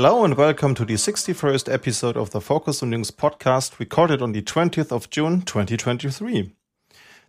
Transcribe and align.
Hello 0.00 0.24
and 0.24 0.36
welcome 0.36 0.76
to 0.76 0.84
the 0.84 0.94
61st 0.94 1.72
episode 1.74 2.16
of 2.16 2.30
the 2.30 2.40
Focus 2.40 2.84
on 2.84 2.92
Linux 2.92 3.10
podcast, 3.10 3.80
recorded 3.80 4.22
on 4.22 4.30
the 4.30 4.42
20th 4.42 4.92
of 4.92 5.10
June 5.10 5.42
2023. 5.42 6.52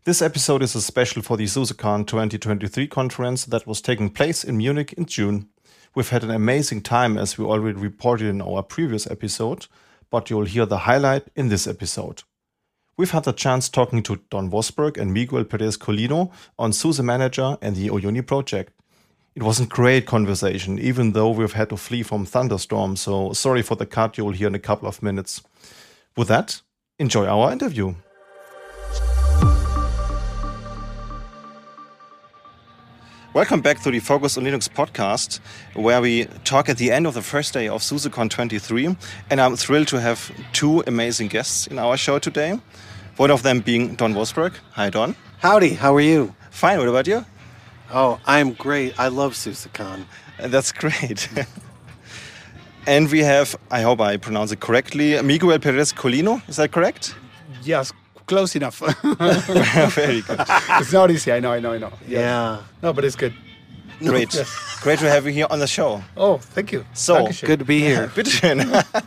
This 0.03 0.21
episode 0.21 0.61
is 0.61 0.75
a 0.75 0.81
special 0.83 1.23
for 1.23 1.35
the 1.35 1.45
SUSECon 1.45 2.05
2023 2.05 2.85
conference 2.85 3.45
that 3.45 3.65
was 3.65 3.81
taking 3.81 4.11
place 4.11 4.43
in 4.43 4.57
Munich 4.57 4.93
in 4.93 5.07
June. 5.07 5.49
We've 5.95 6.09
had 6.09 6.23
an 6.23 6.29
amazing 6.29 6.81
time 6.81 7.17
as 7.17 7.39
we 7.39 7.45
already 7.45 7.79
reported 7.79 8.27
in 8.27 8.39
our 8.39 8.61
previous 8.61 9.09
episode, 9.09 9.65
but 10.11 10.29
you'll 10.29 10.45
hear 10.45 10.67
the 10.67 10.85
highlight 10.85 11.23
in 11.35 11.49
this 11.49 11.65
episode. 11.65 12.21
We've 12.97 13.09
had 13.09 13.23
the 13.23 13.33
chance 13.33 13.67
talking 13.67 14.03
to 14.03 14.21
Don 14.29 14.51
Vosburg 14.51 14.95
and 14.95 15.11
Miguel 15.11 15.43
Perez 15.45 15.75
Colino 15.75 16.31
on 16.59 16.71
SUSE 16.71 17.01
Manager 17.01 17.57
and 17.63 17.75
the 17.75 17.87
Uyuni 17.87 18.23
project. 18.27 18.78
It 19.35 19.43
was 19.43 19.59
a 19.59 19.65
great 19.67 20.07
conversation, 20.07 20.79
even 20.79 21.11
though 21.11 21.29
we've 21.29 21.53
had 21.53 21.69
to 21.69 21.77
flee 21.77 22.01
from 22.01 22.25
thunderstorm, 22.25 22.95
so 22.95 23.31
sorry 23.33 23.61
for 23.61 23.75
the 23.75 23.85
cut 23.85 24.17
you'll 24.17 24.31
hear 24.31 24.47
in 24.47 24.55
a 24.55 24.59
couple 24.59 24.87
of 24.87 25.03
minutes. 25.03 25.43
With 26.17 26.27
that, 26.29 26.61
enjoy 26.97 27.27
our 27.27 27.51
interview. 27.51 27.93
Welcome 33.35 33.61
back 33.61 33.79
to 33.83 33.91
the 33.91 33.99
Focus 33.99 34.35
on 34.35 34.45
Linux 34.45 34.67
podcast, 34.67 35.39
where 35.75 36.01
we 36.01 36.25
talk 36.43 36.67
at 36.67 36.77
the 36.77 36.91
end 36.91 37.05
of 37.05 37.13
the 37.13 37.21
first 37.21 37.53
day 37.53 37.67
of 37.67 37.81
SUSECon 37.81 38.31
23. 38.31 38.97
And 39.29 39.39
I'm 39.39 39.55
thrilled 39.55 39.89
to 39.89 40.01
have 40.01 40.31
two 40.53 40.83
amazing 40.87 41.27
guests 41.27 41.67
in 41.67 41.77
our 41.77 41.95
show 41.97 42.17
today. 42.17 42.59
One 43.17 43.29
of 43.29 43.43
them 43.43 43.59
being 43.59 43.93
Don 43.93 44.15
Vosburg. 44.15 44.55
Hi, 44.71 44.89
Don. 44.89 45.15
Howdy, 45.37 45.75
how 45.75 45.95
are 45.95 46.01
you? 46.01 46.33
Fine, 46.49 46.79
what 46.79 46.87
about 46.87 47.05
you? 47.05 47.23
Oh, 47.91 48.19
I'm 48.25 48.53
great. 48.53 48.99
I 48.99 49.07
love 49.07 49.33
SUSECon. 49.33 50.05
Uh, 50.39 50.47
That's 50.47 50.71
great. 50.71 51.27
and 52.87 53.09
we 53.11 53.19
have, 53.19 53.55
I 53.71 53.81
hope 53.81 53.99
I 53.99 54.17
pronounce 54.17 54.51
it 54.51 54.59
correctly, 54.59 55.19
Miguel 55.21 55.57
Perez 55.59 55.91
Colino. 55.93 56.41
Is 56.47 56.57
that 56.57 56.71
correct? 56.71 57.15
Yes, 57.63 57.91
close 58.27 58.55
enough. 58.55 58.79
Very 59.95 60.21
good. 60.21 60.39
it's 60.79 60.93
not 60.93 61.09
easy. 61.11 61.31
I 61.31 61.39
know. 61.39 61.51
I 61.51 61.59
know. 61.59 61.73
I 61.73 61.77
know. 61.79 61.91
Yes. 62.07 62.19
Yeah. 62.21 62.61
No, 62.83 62.93
but 62.93 63.03
it's 63.05 63.15
good. 63.15 63.33
Great. 63.99 64.33
Yes. 64.33 64.79
Great 64.81 64.99
to 64.99 65.09
have 65.09 65.25
you 65.25 65.31
here 65.33 65.47
on 65.49 65.59
the 65.59 65.67
show. 65.67 66.01
Oh, 66.15 66.37
thank 66.37 66.71
you. 66.71 66.85
So, 66.93 67.15
Dankeschön. 67.25 67.47
Good 67.47 67.59
to 67.59 67.65
be 67.65 67.79
here. 67.81 68.07
Bitteschön. 68.07 69.05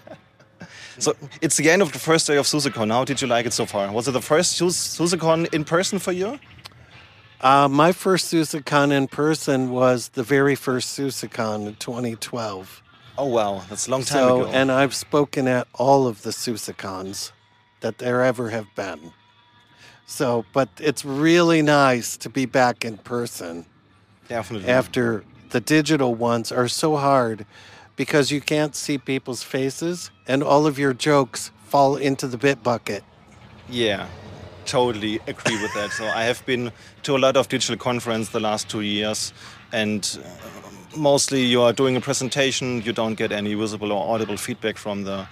so 0.99 1.15
it's 1.41 1.57
the 1.57 1.71
end 1.71 1.81
of 1.83 1.93
the 1.93 1.99
first 1.99 2.27
day 2.27 2.37
of 2.37 2.47
SUSECon. 2.47 2.91
How 2.91 3.05
did 3.05 3.23
you 3.23 3.29
like 3.29 3.47
it 3.47 3.55
so 3.55 3.65
far? 3.65 3.91
Was 3.91 4.07
it 4.09 4.13
the 4.13 4.21
first 4.21 4.59
Sus- 4.59 4.99
SUSECon 4.99 5.47
in 5.55 5.65
person 5.65 5.99
for 5.99 6.13
you? 6.13 6.39
Uh, 7.43 7.69
my 7.69 7.91
first 7.91 8.33
SUSECon 8.33 8.93
in 8.93 9.09
person 9.09 9.71
was 9.71 10.11
the 10.11 10.23
very 10.23 10.55
first 10.55 10.97
SUSECon 10.97 11.67
in 11.67 11.75
2012. 11.75 12.83
Oh 13.19 13.27
wow, 13.27 13.63
that's 13.69 13.89
a 13.89 13.91
long 13.91 14.03
time 14.05 14.29
So, 14.29 14.43
ago. 14.43 14.51
and 14.53 14.71
I've 14.71 14.95
spoken 14.95 15.49
at 15.49 15.67
all 15.75 16.07
of 16.07 16.23
the 16.23 16.31
SUSECons 16.31 17.33
that 17.81 17.99
there 17.99 18.23
ever 18.23 18.51
have 18.51 18.67
been. 18.77 19.13
So, 20.07 20.45
but 20.53 20.69
it's 20.79 21.05
really 21.05 21.63
nice 21.63 22.17
to 22.19 22.29
be 22.31 22.47
back 22.47 22.85
in 22.85 22.99
person 22.99 23.67
Definitely. 24.29 24.69
after 24.69 25.25
the 25.51 25.61
digital 25.61 26.15
ones 26.15 26.53
are 26.53 26.69
so 26.69 26.97
hard 26.97 27.45
because 27.97 28.31
you 28.31 28.41
can't 28.41 28.75
see 28.77 28.99
people's 28.99 29.43
faces 29.43 30.11
and 30.29 30.43
all 30.43 30.67
of 30.67 30.79
your 30.79 30.95
jokes 30.95 31.51
fall 31.65 31.97
into 31.97 32.27
the 32.29 32.39
bit 32.39 32.63
bucket. 32.63 33.03
Yeah, 33.69 34.07
totally 34.73 35.21
agree 35.27 35.61
with 35.61 35.75
that. 35.75 35.91
So 35.93 36.07
I 36.07 36.25
have 36.25 36.45
been 36.47 36.73
to 37.03 37.15
a 37.15 37.21
lot 37.27 37.37
of 37.37 37.49
digital 37.49 37.77
conference 37.77 38.31
the 38.31 38.41
last 38.41 38.71
two 38.71 38.81
years, 38.81 39.33
and 39.71 40.03
uh, 40.25 40.97
mostly 40.97 41.45
you 41.45 41.61
are 41.61 41.75
doing 41.75 41.95
a 41.97 42.01
presentation, 42.01 42.81
you 42.83 42.93
don't 42.93 43.15
get 43.15 43.33
any 43.33 43.55
visible 43.55 43.93
or 43.93 44.15
audible 44.15 44.39
feedback 44.39 44.79
from 44.79 45.05
the 45.05 45.27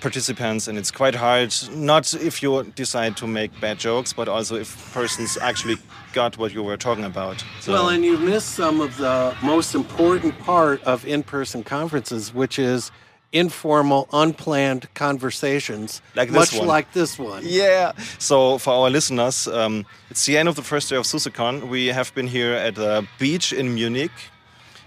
participants, 0.00 0.66
and 0.66 0.76
it's 0.76 0.90
quite 0.90 1.14
hard. 1.14 1.54
Not 1.72 2.14
if 2.14 2.42
you 2.42 2.64
decide 2.74 3.16
to 3.18 3.26
make 3.26 3.50
bad 3.60 3.78
jokes, 3.78 4.12
but 4.12 4.28
also 4.28 4.56
if 4.56 4.92
persons 4.92 5.38
actually 5.40 5.76
got 6.12 6.36
what 6.36 6.52
you 6.52 6.62
were 6.64 6.76
talking 6.76 7.04
about. 7.04 7.44
So, 7.60 7.72
Well, 7.72 7.90
and 7.90 8.04
you 8.04 8.18
miss 8.18 8.44
some 8.44 8.80
of 8.80 8.96
the 8.96 9.36
most 9.42 9.74
important 9.74 10.36
part 10.40 10.82
of 10.84 11.06
in 11.06 11.22
person 11.22 11.62
conferences, 11.62 12.34
which 12.34 12.58
is 12.58 12.90
informal, 13.32 14.08
unplanned 14.12 14.88
conversations, 14.94 16.02
Like 16.16 16.28
this 16.30 16.36
much 16.52 16.58
one. 16.58 16.66
like 16.66 16.92
this 16.92 17.18
one. 17.18 17.42
Yeah. 17.46 17.92
So 18.18 18.58
for 18.58 18.72
our 18.74 18.90
listeners, 18.90 19.46
um, 19.46 19.86
it's 20.10 20.26
the 20.26 20.36
end 20.36 20.48
of 20.48 20.56
the 20.56 20.62
first 20.62 20.90
day 20.90 20.96
of 20.96 21.04
SUSECon. 21.04 21.68
We 21.68 21.86
have 21.88 22.12
been 22.14 22.26
here 22.26 22.54
at 22.54 22.76
a 22.78 23.06
beach 23.18 23.52
in 23.52 23.74
Munich, 23.74 24.10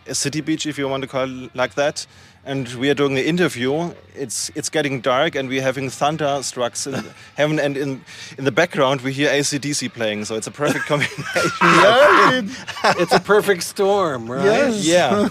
a 0.08 0.14
city 0.16 0.42
beach, 0.42 0.66
if 0.66 0.78
you 0.78 0.88
want 0.90 1.04
to 1.04 1.08
call 1.08 1.46
it 1.46 1.56
like 1.56 1.76
that. 1.76 2.06
And 2.46 2.68
we 2.74 2.90
are 2.90 2.94
doing 2.94 3.18
an 3.18 3.24
interview. 3.24 3.94
It's 4.16 4.52
it's 4.54 4.70
getting 4.70 5.00
dark, 5.02 5.34
and 5.36 5.48
we're 5.48 5.62
having 5.62 5.90
thunderstrucks 5.90 6.86
in 6.88 6.94
heaven, 7.38 7.58
and 7.58 7.78
in 7.78 8.02
in 8.38 8.44
the 8.44 8.52
background 8.52 9.00
we 9.02 9.14
hear 9.14 9.30
ACDC 9.30 9.94
playing. 9.94 10.26
So 10.26 10.36
it's 10.36 10.48
a 10.48 10.52
perfect 10.52 10.86
combination. 10.86 11.24
Yeah, 11.62 12.40
it- 12.42 13.00
It's 13.00 13.14
a 13.14 13.20
perfect 13.22 13.64
storm, 13.64 14.30
right? 14.30 14.44
Yes. 14.46 14.86
yeah. 14.86 15.30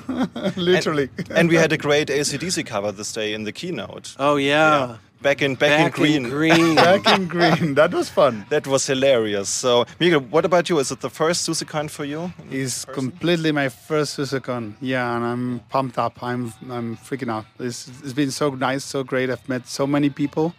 literally. 0.57 1.11
And 1.31 1.49
we 1.51 1.57
had 1.57 1.73
a 1.73 1.77
great 1.77 2.09
ACDC 2.09 2.65
cover 2.67 2.93
this 2.93 3.13
day 3.13 3.35
in 3.35 3.45
the 3.45 3.53
keynote. 3.53 4.17
Oh, 4.19 4.37
yeah. 4.37 4.97
Back 5.23 5.41
in 5.41 5.55
back, 5.55 5.87
in 5.87 5.91
green. 5.93 6.23
green. 6.25 6.75
Back 6.89 7.07
in 7.17 7.29
green. 7.29 7.75
That 7.75 7.95
was 7.95 8.11
fun. 8.11 8.45
That 8.49 8.67
was 8.67 8.85
hilarious. 8.87 9.49
So, 9.49 9.85
Miguel, 10.01 10.21
what 10.21 10.45
about 10.45 10.69
you? 10.69 10.81
Is 10.81 10.91
it 10.91 11.01
the 11.01 11.11
first 11.11 11.49
SUSECon 11.49 11.89
for 11.91 12.05
you? 12.05 12.33
It's 12.51 12.85
completely 12.85 13.53
my 13.53 13.69
first 13.69 14.19
SUSECon. 14.19 14.75
Yeah, 14.81 15.15
and 15.15 15.25
I'm 15.25 15.61
pumped 15.69 15.97
up. 15.97 16.21
I'm 16.23 16.53
I'm 16.69 16.97
freaking 16.97 17.31
out. 17.31 17.47
It's, 17.61 17.89
it's 18.03 18.13
been 18.13 18.33
so 18.33 18.51
nice, 18.51 18.85
so 18.85 19.05
great. 19.05 19.31
I've 19.31 19.49
met 19.49 19.69
so 19.69 19.87
many 19.87 20.11
people, 20.11 20.55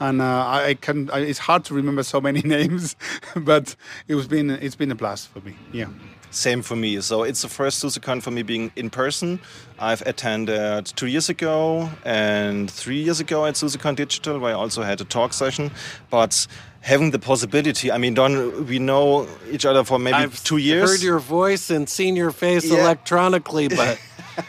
and 0.00 0.20
uh, 0.20 0.24
I, 0.46 0.64
I 0.70 0.74
can. 0.74 1.10
I, 1.10 1.20
it's 1.20 1.38
hard 1.38 1.64
to 1.66 1.74
remember 1.74 2.02
so 2.02 2.20
many 2.20 2.40
names, 2.56 2.96
but 3.36 3.76
it 4.08 4.16
was 4.16 4.26
been 4.26 4.50
it's 4.50 4.76
been 4.76 4.90
a 4.90 4.96
blast 4.96 5.28
for 5.28 5.40
me. 5.40 5.54
Yeah. 5.72 5.86
Same 6.30 6.62
for 6.62 6.76
me. 6.76 7.00
So 7.00 7.22
it's 7.22 7.42
the 7.42 7.48
first 7.48 7.82
SUSECon 7.82 8.22
for 8.22 8.30
me 8.30 8.42
being 8.42 8.70
in 8.76 8.90
person. 8.90 9.40
I've 9.78 10.02
attended 10.02 10.86
two 10.94 11.06
years 11.06 11.28
ago 11.28 11.88
and 12.04 12.70
three 12.70 13.02
years 13.02 13.18
ago 13.20 13.46
at 13.46 13.54
SUSECon 13.54 13.96
Digital, 13.96 14.38
where 14.38 14.50
I 14.50 14.54
also 14.54 14.82
had 14.82 15.00
a 15.00 15.04
talk 15.04 15.32
session. 15.32 15.70
But 16.10 16.46
having 16.82 17.12
the 17.12 17.18
possibility, 17.18 17.90
I 17.90 17.98
mean, 17.98 18.14
Don, 18.14 18.66
we 18.66 18.78
know 18.78 19.26
each 19.50 19.64
other 19.64 19.84
for 19.84 19.98
maybe 19.98 20.16
I've 20.16 20.42
two 20.44 20.58
years. 20.58 20.90
heard 20.90 21.02
your 21.02 21.18
voice 21.18 21.70
and 21.70 21.88
seen 21.88 22.14
your 22.14 22.30
face 22.30 22.66
Yeah. 22.70 22.80
electronically, 22.80 23.68
but 23.80 23.98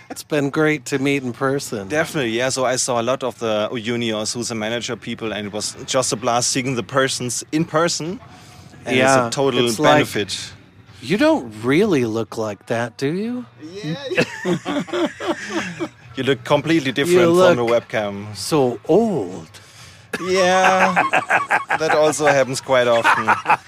it's 0.10 0.24
been 0.24 0.50
great 0.50 0.84
to 0.86 1.00
meet 1.00 1.24
in 1.24 1.32
person. 1.34 1.88
Definitely, 1.88 2.32
yeah. 2.32 2.50
So 2.50 2.66
I 2.66 2.76
saw 2.76 3.00
a 3.00 3.04
lot 3.04 3.24
of 3.24 3.40
the 3.40 3.70
Uyuni 3.72 4.14
or 4.16 4.26
SUSE 4.26 4.54
manager 4.54 4.96
people, 4.98 5.32
and 5.34 5.48
it 5.48 5.54
was 5.54 5.78
just 5.86 6.12
a 6.12 6.18
blast 6.18 6.52
seeing 6.52 6.76
the 6.76 6.84
persons 6.84 7.44
in 7.54 7.64
person. 7.64 8.20
And 8.86 8.98
Yeah, 8.98 9.28
it's 9.28 9.36
a 9.36 9.36
total 9.36 9.66
it's 9.66 9.80
like- 9.80 9.96
benefit. 9.96 10.52
You 11.02 11.18
don't 11.18 11.52
really 11.64 12.06
look 12.06 12.38
like 12.38 12.66
that, 12.68 12.98
do 12.98 13.08
you? 13.14 13.46
Yeah. 13.62 15.08
you 16.16 16.24
look 16.24 16.44
completely 16.44 16.92
different 16.92 17.38
from 17.38 17.56
the 17.56 17.66
webcam. 17.66 18.36
So 18.36 18.80
old. 18.88 19.50
Yeah, 20.22 20.94
that 21.78 21.92
also 21.92 22.26
happens 22.26 22.60
quite 22.60 22.88
often. 22.88 23.60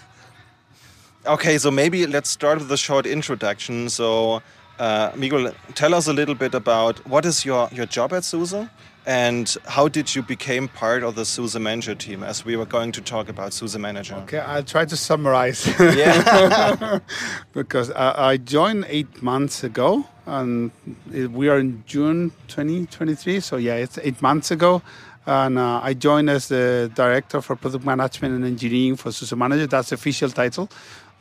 Okay, 1.26 1.58
so 1.58 1.70
maybe 1.70 2.08
let's 2.08 2.30
start 2.30 2.60
with 2.60 2.72
a 2.72 2.78
short 2.78 3.06
introduction. 3.06 3.90
So, 3.90 4.42
uh, 4.80 5.12
Miguel, 5.16 5.54
tell 5.76 5.94
us 5.94 6.08
a 6.08 6.14
little 6.14 6.36
bit 6.36 6.56
about 6.56 7.06
what 7.08 7.26
is 7.26 7.46
your, 7.46 7.70
your 7.72 7.86
job 7.86 8.12
at 8.12 8.24
SUSE 8.26 8.68
and 9.06 9.56
how 9.66 9.88
did 9.88 10.14
you 10.14 10.22
become 10.22 10.68
part 10.68 11.04
of 11.04 11.16
the 11.16 11.26
SUSE 11.26 11.58
manager 11.58 11.96
team 11.96 12.24
as 12.24 12.46
we 12.46 12.56
were 12.56 12.66
going 12.66 12.92
to 12.92 13.02
talk 13.02 13.30
about 13.30 13.54
SUSE 13.54 13.78
manager. 13.78 14.16
Okay, 14.24 14.40
I'll 14.40 14.64
try 14.64 14.86
to 14.86 14.96
summarize. 14.96 15.68
Yeah. 15.80 17.00
because 17.54 17.92
I, 17.92 18.32
I 18.32 18.38
joined 18.38 18.86
eight 18.88 19.22
months 19.22 19.64
ago, 19.64 20.06
and 20.26 20.72
we 21.12 21.50
are 21.50 21.58
in 21.58 21.84
June 21.88 22.32
2023. 22.48 23.40
So 23.40 23.58
yeah, 23.58 23.76
it's 23.76 23.98
eight 24.00 24.22
months 24.22 24.52
ago, 24.52 24.82
and 25.26 25.58
uh, 25.58 25.82
I 25.84 25.94
joined 25.94 26.30
as 26.30 26.48
the 26.48 26.92
director 26.94 27.42
for 27.42 27.56
product 27.56 27.86
management 27.86 28.36
and 28.36 28.46
engineering 28.46 28.96
for 28.96 29.12
SUSE 29.12 29.34
Manager. 29.36 29.68
That's 29.68 29.90
the 29.90 29.96
official 29.96 30.30
title. 30.30 30.70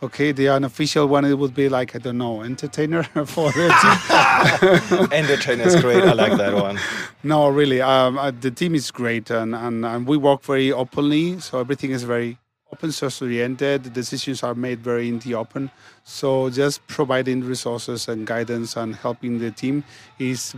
Okay, 0.02 0.32
the 0.32 0.49
unofficial 0.49 1.06
one 1.06 1.26
it 1.26 1.38
would 1.38 1.55
be 1.55 1.69
like 1.69 1.94
I 1.94 1.99
don't 1.99 2.17
know, 2.17 2.43
entertainer 2.43 3.02
for 3.26 3.52
the 3.52 3.69
team. 3.82 5.08
Entertainer 5.12 5.64
is 5.64 5.76
great. 5.76 6.02
I 6.02 6.12
like 6.12 6.38
that 6.38 6.55
one. 6.55 6.79
No, 7.23 7.49
really. 7.50 7.82
Um, 7.82 8.17
uh, 8.19 8.31
the 8.31 8.50
team 8.50 8.75
is 8.75 8.91
great, 8.91 9.29
and, 9.29 9.55
and, 9.55 9.85
and 9.85 10.06
we 10.06 10.17
work 10.17 10.43
very 10.43 10.73
openly. 10.73 11.38
So 11.41 11.61
everything 11.61 11.91
is 11.91 12.05
very 12.05 12.38
open 12.73 12.93
source 12.93 13.20
oriented. 13.20 13.85
The 13.85 13.91
decisions 13.91 14.43
are 14.43 14.55
made 14.55 14.81
very 14.81 15.08
in 15.08 15.19
the 15.19 15.35
open. 15.35 15.70
So 16.05 16.49
just 16.49 16.87
providing 16.87 17.44
resources 17.44 18.08
and 18.08 18.26
guidance 18.26 18.76
and 18.76 18.97
helping 18.97 19.38
the 19.38 19.50
team 19.50 19.85
is 20.19 20.52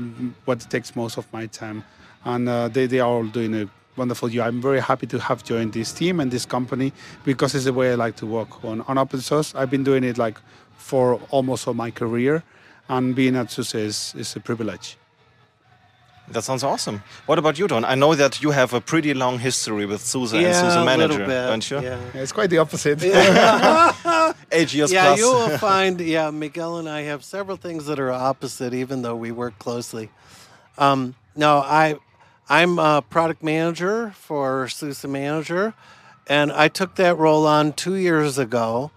what 0.44 0.60
takes 0.70 0.94
most 0.94 1.16
of 1.16 1.26
my 1.32 1.46
time. 1.46 1.84
And 2.24 2.48
uh, 2.48 2.68
they, 2.68 2.86
they 2.86 3.00
are 3.00 3.08
all 3.08 3.24
doing 3.26 3.54
a 3.54 3.68
wonderful 3.96 4.28
job. 4.28 4.46
I'm 4.46 4.60
very 4.60 4.80
happy 4.80 5.06
to 5.08 5.18
have 5.18 5.44
joined 5.44 5.72
this 5.72 5.92
team 5.92 6.20
and 6.20 6.30
this 6.30 6.46
company 6.46 6.92
because 7.24 7.54
it's 7.54 7.64
the 7.64 7.72
way 7.72 7.92
I 7.92 7.94
like 7.94 8.16
to 8.16 8.26
work 8.26 8.64
on, 8.64 8.80
on 8.82 8.98
open 8.98 9.20
source. 9.20 9.54
I've 9.54 9.70
been 9.70 9.84
doing 9.84 10.04
it 10.04 10.18
like 10.18 10.38
for 10.76 11.20
almost 11.30 11.68
all 11.68 11.74
my 11.74 11.90
career, 11.90 12.42
and 12.88 13.14
being 13.14 13.36
at 13.36 13.50
SUSE 13.50 13.74
is, 13.74 14.14
is 14.16 14.36
a 14.36 14.40
privilege. 14.40 14.96
That 16.28 16.44
sounds 16.44 16.62
awesome. 16.62 17.02
What 17.26 17.38
about 17.38 17.58
you, 17.58 17.66
Don? 17.68 17.84
I 17.84 17.94
know 17.94 18.14
that 18.14 18.42
you 18.42 18.52
have 18.52 18.72
a 18.72 18.80
pretty 18.80 19.12
long 19.12 19.38
history 19.38 19.86
with 19.86 20.00
SUSE 20.00 20.32
and 20.32 20.42
yeah, 20.42 20.52
SUSE 20.52 20.84
Manager, 20.84 21.08
little 21.08 21.26
bit. 21.26 21.46
don't 21.46 21.70
you? 21.70 21.80
Yeah. 21.80 22.00
Yeah, 22.14 22.22
it's 22.22 22.32
quite 22.32 22.48
the 22.48 22.58
opposite. 22.58 23.02
Eight 24.52 24.72
years 24.72 24.92
yeah, 24.92 25.06
plus. 25.06 25.18
you 25.18 25.26
will 25.26 25.58
find. 25.70 26.00
Yeah, 26.00 26.30
Miguel 26.30 26.78
and 26.78 26.88
I 26.88 27.02
have 27.02 27.24
several 27.24 27.56
things 27.56 27.86
that 27.86 27.98
are 27.98 28.10
opposite, 28.10 28.72
even 28.72 29.02
though 29.02 29.16
we 29.16 29.32
work 29.32 29.58
closely. 29.58 30.10
Um, 30.78 31.14
no, 31.36 31.58
I, 31.58 31.96
I'm 32.52 32.78
a 32.78 33.00
product 33.00 33.42
manager 33.42 34.10
for 34.10 34.68
SUSE 34.68 35.06
Manager, 35.06 35.72
and 36.26 36.52
I 36.52 36.68
took 36.68 36.96
that 36.96 37.16
role 37.16 37.46
on 37.46 37.72
two 37.72 37.94
years 37.94 38.36
ago, 38.36 38.90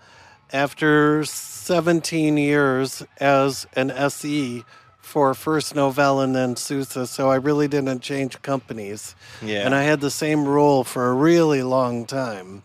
after 0.52 1.24
17 1.24 2.36
years 2.36 3.02
as 3.18 3.66
an 3.74 3.92
SE 3.92 4.66
for 5.00 5.34
first 5.34 5.74
Novell 5.74 6.22
and 6.22 6.36
then 6.36 6.58
SUSE. 6.58 7.10
So 7.10 7.32
I 7.32 7.36
really 7.38 7.70
didn't 7.70 8.02
change 8.02 8.42
companies, 8.42 9.16
yeah. 9.42 9.66
and 9.66 9.74
I 9.74 9.84
had 9.84 10.02
the 10.02 10.12
same 10.12 10.44
role 10.44 10.84
for 10.84 11.08
a 11.08 11.14
really 11.14 11.64
long 11.64 12.06
time 12.06 12.64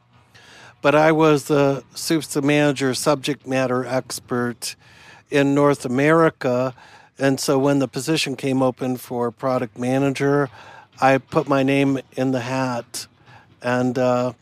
but 0.83 0.95
I 0.95 1.13
was 1.13 1.45
the 1.45 1.85
SUSE 1.95 2.37
manager, 2.37 2.95
subject 2.95 3.47
matter 3.47 3.85
expert 3.85 4.77
in 5.31 5.55
North 5.55 5.85
America. 5.85 6.75
And 7.19 7.39
so 7.39 7.59
when 7.59 7.81
the 7.81 7.87
position 7.87 8.35
came 8.35 8.63
open 8.63 8.97
for 8.97 9.31
product 9.31 9.79
manager, 9.79 10.49
I 11.01 11.19
put 11.19 11.49
my 11.49 11.63
name 11.63 12.01
in 12.13 12.33
the 12.33 12.41
hat. 12.41 13.07
And 13.63 13.99
uh, 13.99 14.33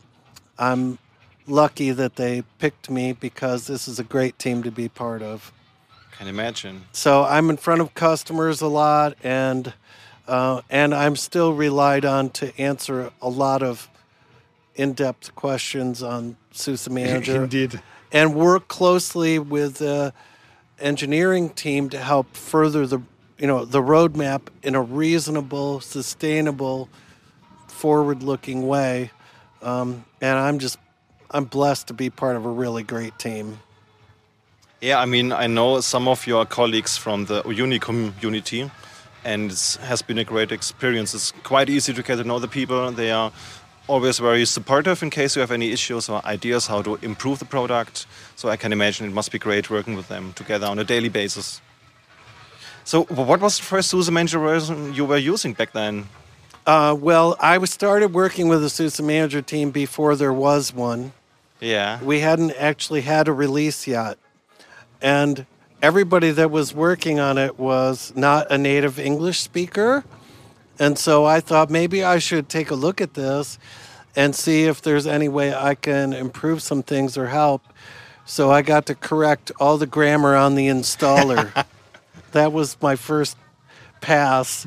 I'm 0.57 0.97
lucky 1.47 1.91
that 1.91 2.15
they 2.15 2.43
picked 2.59 2.89
me 2.89 3.13
because 3.13 3.67
this 3.67 3.87
is 3.87 3.99
a 3.99 4.03
great 4.03 4.37
team 4.39 4.63
to 4.63 4.71
be 4.71 4.89
part 4.89 5.21
of. 5.21 5.51
Can 6.17 6.27
imagine. 6.27 6.83
So 6.91 7.23
I'm 7.23 7.49
in 7.49 7.57
front 7.57 7.81
of 7.81 7.93
customers 7.93 8.59
a 8.61 8.67
lot, 8.67 9.15
and 9.23 9.73
uh, 10.27 10.61
and 10.69 10.93
I'm 10.93 11.15
still 11.15 11.53
relied 11.53 12.03
on 12.03 12.29
to 12.31 12.57
answer 12.59 13.11
a 13.21 13.29
lot 13.29 13.63
of 13.63 13.89
in-depth 14.75 15.33
questions 15.35 16.03
on 16.03 16.35
SUSE 16.51 16.89
Manager 16.91 17.43
Indeed. 17.43 17.81
and 18.11 18.35
work 18.35 18.67
closely 18.67 19.39
with 19.39 19.77
the 19.77 20.13
engineering 20.79 21.49
team 21.49 21.89
to 21.89 21.97
help 21.97 22.35
further 22.35 22.85
the 22.85 23.01
you 23.39 23.47
know 23.47 23.65
the 23.65 23.81
roadmap 23.81 24.41
in 24.61 24.75
a 24.75 24.81
reasonable, 24.81 25.79
sustainable, 25.79 26.89
forward-looking 27.67 28.67
way. 28.67 29.11
Um, 29.61 30.05
and 30.21 30.37
I'm 30.37 30.59
just 30.59 30.77
I'm 31.31 31.45
blessed 31.45 31.87
to 31.87 31.93
be 31.93 32.09
part 32.09 32.35
of 32.35 32.45
a 32.45 32.49
really 32.49 32.83
great 32.83 33.17
team. 33.17 33.59
Yeah, 34.81 34.99
I 34.99 35.05
mean, 35.05 35.31
I 35.31 35.47
know 35.47 35.81
some 35.81 36.07
of 36.07 36.25
your 36.25 36.45
colleagues 36.45 36.97
from 36.97 37.25
the 37.25 37.43
Uyuni 37.43 37.81
community, 37.81 38.71
and 39.25 39.51
it 39.51 39.77
has 39.81 40.01
been 40.01 40.17
a 40.17 40.23
great 40.23 40.51
experience. 40.51 41.13
It's 41.13 41.31
quite 41.43 41.69
easy 41.69 41.93
to 41.93 42.01
get 42.01 42.15
to 42.17 42.23
know 42.23 42.39
the 42.39 42.47
people. 42.47 42.91
They 42.91 43.11
are 43.11 43.31
always 43.87 44.19
very 44.19 44.45
supportive 44.45 45.03
in 45.03 45.09
case 45.09 45.35
you 45.35 45.41
have 45.41 45.51
any 45.51 45.71
issues 45.71 46.07
or 46.07 46.25
ideas 46.25 46.67
how 46.67 46.81
to 46.83 46.95
improve 47.01 47.39
the 47.39 47.45
product. 47.45 48.05
So 48.35 48.47
I 48.47 48.55
can 48.55 48.71
imagine 48.71 49.07
it 49.07 49.13
must 49.13 49.31
be 49.31 49.39
great 49.39 49.69
working 49.69 49.95
with 49.95 50.07
them 50.07 50.31
together 50.33 50.67
on 50.67 50.79
a 50.79 50.83
daily 50.83 51.09
basis. 51.09 51.59
So, 52.89 53.03
what 53.03 53.39
was 53.39 53.59
the 53.59 53.65
first 53.65 53.91
SUSE 53.91 54.09
Manager 54.09 54.39
version 54.39 54.95
you 54.95 55.05
were 55.05 55.15
using 55.15 55.53
back 55.53 55.73
then? 55.73 56.09
Uh, 56.65 56.97
well, 56.99 57.35
I 57.39 57.59
was 57.59 57.69
started 57.69 58.15
working 58.15 58.47
with 58.47 58.63
the 58.63 58.69
SUSE 58.71 58.99
Manager 58.99 59.43
team 59.43 59.69
before 59.69 60.15
there 60.15 60.33
was 60.33 60.73
one. 60.73 61.11
Yeah. 61.59 62.01
We 62.01 62.21
hadn't 62.21 62.53
actually 62.53 63.01
had 63.01 63.27
a 63.27 63.31
release 63.31 63.85
yet. 63.85 64.17
And 65.03 65.45
everybody 65.83 66.31
that 66.31 66.49
was 66.49 66.73
working 66.73 67.19
on 67.19 67.37
it 67.37 67.59
was 67.59 68.11
not 68.15 68.51
a 68.51 68.57
native 68.57 68.97
English 68.97 69.39
speaker. 69.39 70.03
And 70.79 70.97
so 70.97 71.25
I 71.25 71.41
thought 71.41 71.69
maybe 71.69 72.03
I 72.03 72.17
should 72.17 72.49
take 72.49 72.71
a 72.71 72.75
look 72.75 73.01
at 73.01 73.13
this 73.13 73.59
and 74.15 74.33
see 74.33 74.63
if 74.63 74.81
there's 74.81 75.05
any 75.05 75.29
way 75.29 75.53
I 75.53 75.75
can 75.75 76.11
improve 76.11 76.63
some 76.63 76.81
things 76.81 77.19
or 77.19 77.27
help. 77.27 77.61
So 78.25 78.49
I 78.49 78.63
got 78.63 78.87
to 78.87 78.95
correct 78.95 79.51
all 79.59 79.77
the 79.77 79.85
grammar 79.85 80.35
on 80.35 80.55
the 80.55 80.67
installer. 80.69 81.65
That 82.33 82.51
was 82.53 82.77
my 82.81 82.95
first 82.95 83.37
pass. 84.01 84.65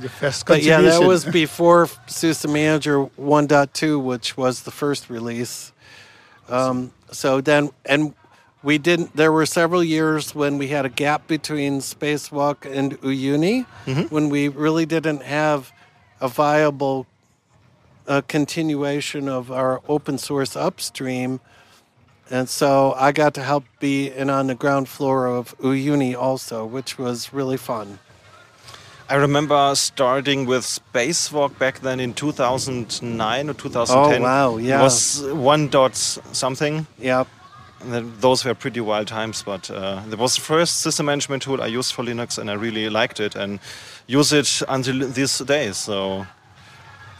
But 0.56 0.62
yeah, 0.62 0.80
that 0.82 1.06
was 1.06 1.24
before 1.24 1.88
SUSE 2.06 2.46
Manager 2.46 3.06
1.2, 3.18 4.02
which 4.02 4.36
was 4.36 4.62
the 4.62 4.70
first 4.70 5.08
release. 5.10 5.72
Um, 6.48 6.92
so 7.10 7.40
then, 7.40 7.70
and 7.84 8.14
we 8.62 8.78
didn't, 8.78 9.16
there 9.16 9.32
were 9.32 9.46
several 9.46 9.82
years 9.82 10.34
when 10.34 10.58
we 10.58 10.68
had 10.68 10.84
a 10.84 10.88
gap 10.88 11.26
between 11.26 11.80
Spacewalk 11.80 12.70
and 12.70 13.00
Uyuni, 13.00 13.64
when 14.10 14.28
we 14.28 14.48
really 14.48 14.86
didn't 14.86 15.22
have 15.22 15.72
a 16.20 16.28
viable 16.28 17.06
uh, 18.06 18.20
continuation 18.28 19.28
of 19.28 19.50
our 19.50 19.80
open 19.88 20.18
source 20.18 20.56
upstream. 20.56 21.40
And 22.30 22.48
so 22.48 22.94
I 22.96 23.12
got 23.12 23.34
to 23.34 23.42
help 23.42 23.64
be 23.80 24.10
in 24.10 24.30
on 24.30 24.46
the 24.46 24.54
ground 24.54 24.88
floor 24.88 25.26
of 25.26 25.56
Uyuni 25.58 26.16
also, 26.16 26.64
which 26.64 26.98
was 26.98 27.32
really 27.32 27.56
fun. 27.58 27.98
I 29.08 29.16
remember 29.16 29.74
starting 29.74 30.46
with 30.46 30.64
Spacewalk 30.64 31.58
back 31.58 31.80
then 31.80 32.00
in 32.00 32.14
2009 32.14 33.50
or 33.50 33.52
2010. 33.52 34.22
Oh, 34.22 34.24
wow, 34.24 34.56
yeah. 34.56 34.80
It 34.80 34.82
was 34.82 35.22
one 35.22 35.68
dot 35.68 35.96
something. 35.96 36.86
Yep. 36.98 37.28
And 37.82 37.92
then 37.92 38.12
those 38.20 38.44
were 38.44 38.54
pretty 38.54 38.80
wild 38.80 39.08
times, 39.08 39.42
but 39.42 39.70
uh, 39.70 40.00
that 40.06 40.18
was 40.18 40.36
the 40.36 40.40
first 40.40 40.80
system 40.80 41.06
management 41.06 41.42
tool 41.42 41.60
I 41.60 41.66
used 41.66 41.92
for 41.92 42.04
Linux, 42.04 42.38
and 42.38 42.48
I 42.48 42.54
really 42.54 42.88
liked 42.88 43.18
it 43.20 43.34
and 43.34 43.58
use 44.06 44.32
it 44.32 44.62
until 44.68 45.08
these 45.08 45.38
days. 45.40 45.76
So 45.76 46.26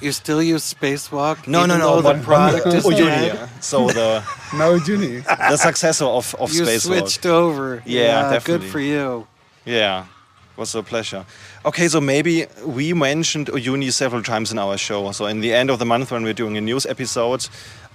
You 0.02 0.12
still 0.12 0.43
use 0.43 0.75
Spacewalk? 0.75 1.46
no, 1.46 1.60
no, 1.66 1.75
even 1.75 1.78
no, 1.78 1.96
though 1.96 2.02
but 2.02 2.16
the 2.19 2.25
product 2.25 2.66
is 2.66 2.84
Uyuni, 2.84 3.26
yeah. 3.28 3.49
So 3.60 3.87
the 3.88 4.22
No, 4.54 4.78
Uyuni. 4.78 5.22
the 5.25 5.56
successor 5.56 6.04
of 6.06 6.34
of 6.38 6.52
You 6.52 6.62
Spacewalk. 6.62 6.81
switched 6.81 7.26
over. 7.26 7.82
Yeah, 7.87 8.22
Good 8.22 8.32
definitely. 8.32 8.69
for 8.69 8.81
you. 8.81 9.26
Yeah, 9.64 10.00
it 10.56 10.58
was 10.60 10.75
a 10.75 10.82
pleasure. 10.82 11.25
Okay, 11.64 11.87
so 11.88 12.00
maybe 12.00 12.46
we 12.66 12.93
mentioned 12.93 13.46
Uyuni 13.49 13.93
several 13.93 14.22
times 14.22 14.50
in 14.52 14.58
our 14.58 14.76
show. 14.76 15.12
So 15.12 15.26
in 15.26 15.40
the 15.40 15.52
end 15.54 15.70
of 15.70 15.78
the 15.78 15.87
month 15.87 16.10
when 16.10 16.25
we're 16.25 16.34
doing 16.34 16.56
a 16.56 16.60
news 16.60 16.84
episode, 16.87 17.46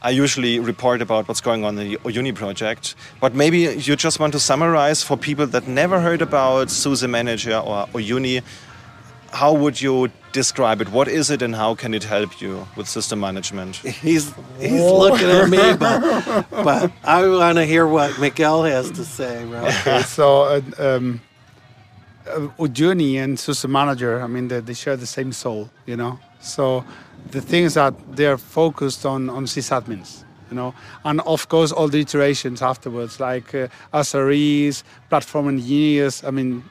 I 0.02 0.12
usually 0.12 0.60
report 0.60 1.02
about 1.02 1.28
what's 1.28 1.42
going 1.42 1.66
on 1.66 1.78
in 1.78 1.90
the 1.90 1.98
Uyuni 1.98 2.34
project. 2.34 2.96
But 3.20 3.34
maybe 3.36 3.60
you 3.60 3.96
just 3.98 4.20
want 4.20 4.32
to 4.34 4.40
summarize 4.40 5.04
for 5.04 5.18
people 5.18 5.48
that 5.48 5.68
never 5.68 6.00
heard 6.00 6.22
about 6.22 6.70
SUSE 6.70 7.04
Manager 7.08 7.58
or 7.58 7.88
Uyuni. 7.94 8.42
How 9.32 9.54
would 9.54 9.82
you 9.82 10.10
describe 10.32 10.82
it? 10.82 10.90
What 10.90 11.08
is 11.08 11.30
it 11.30 11.42
and 11.42 11.56
how 11.56 11.76
can 11.76 11.94
it 11.94 12.04
help 12.04 12.42
you 12.42 12.68
with 12.76 12.88
system 12.88 13.20
management? 13.20 13.78
He's 13.78 14.34
he's 14.60 14.82
looking 14.82 15.30
at 15.30 15.50
me, 15.50 15.76
but 15.76 16.46
but 16.64 16.92
I 17.04 17.28
want 17.28 17.58
to 17.58 17.66
hear 17.66 17.86
what 17.88 18.20
Miguel 18.20 18.64
has 18.64 18.92
to 18.92 19.04
say. 19.06 19.46
Right? 19.46 19.74
Okay, 19.82 20.02
so 20.04 20.44
uh, 20.44 20.62
um, 20.80 21.22
uh, 22.28 22.48
Uyuni 22.60 23.16
and 23.24 23.40
SUSE 23.40 23.68
Manager, 23.68 24.22
I 24.22 24.28
mean, 24.28 24.48
they, 24.48 24.60
they 24.60 24.74
share 24.74 24.98
the 24.98 25.06
same 25.08 25.32
soul, 25.32 25.70
you 25.86 25.96
know. 25.96 26.20
So 26.40 26.84
the 27.32 27.42
things 27.42 27.74
that 27.76 27.94
they're 28.16 28.38
focused 28.38 29.06
on 29.06 29.30
on 29.30 29.46
sysadmins, 29.46 30.24
you 30.50 30.56
know, 30.56 30.74
and 31.04 31.22
of 31.22 31.50
course 31.50 31.72
all 31.72 31.88
the 31.88 32.00
iterations 32.00 32.62
afterwards, 32.62 33.20
like 33.20 33.54
uh, 33.54 33.68
SREs, 33.94 34.84
platform 35.10 35.50
engineers. 35.50 36.24
I 36.24 36.32
mean, 36.32 36.64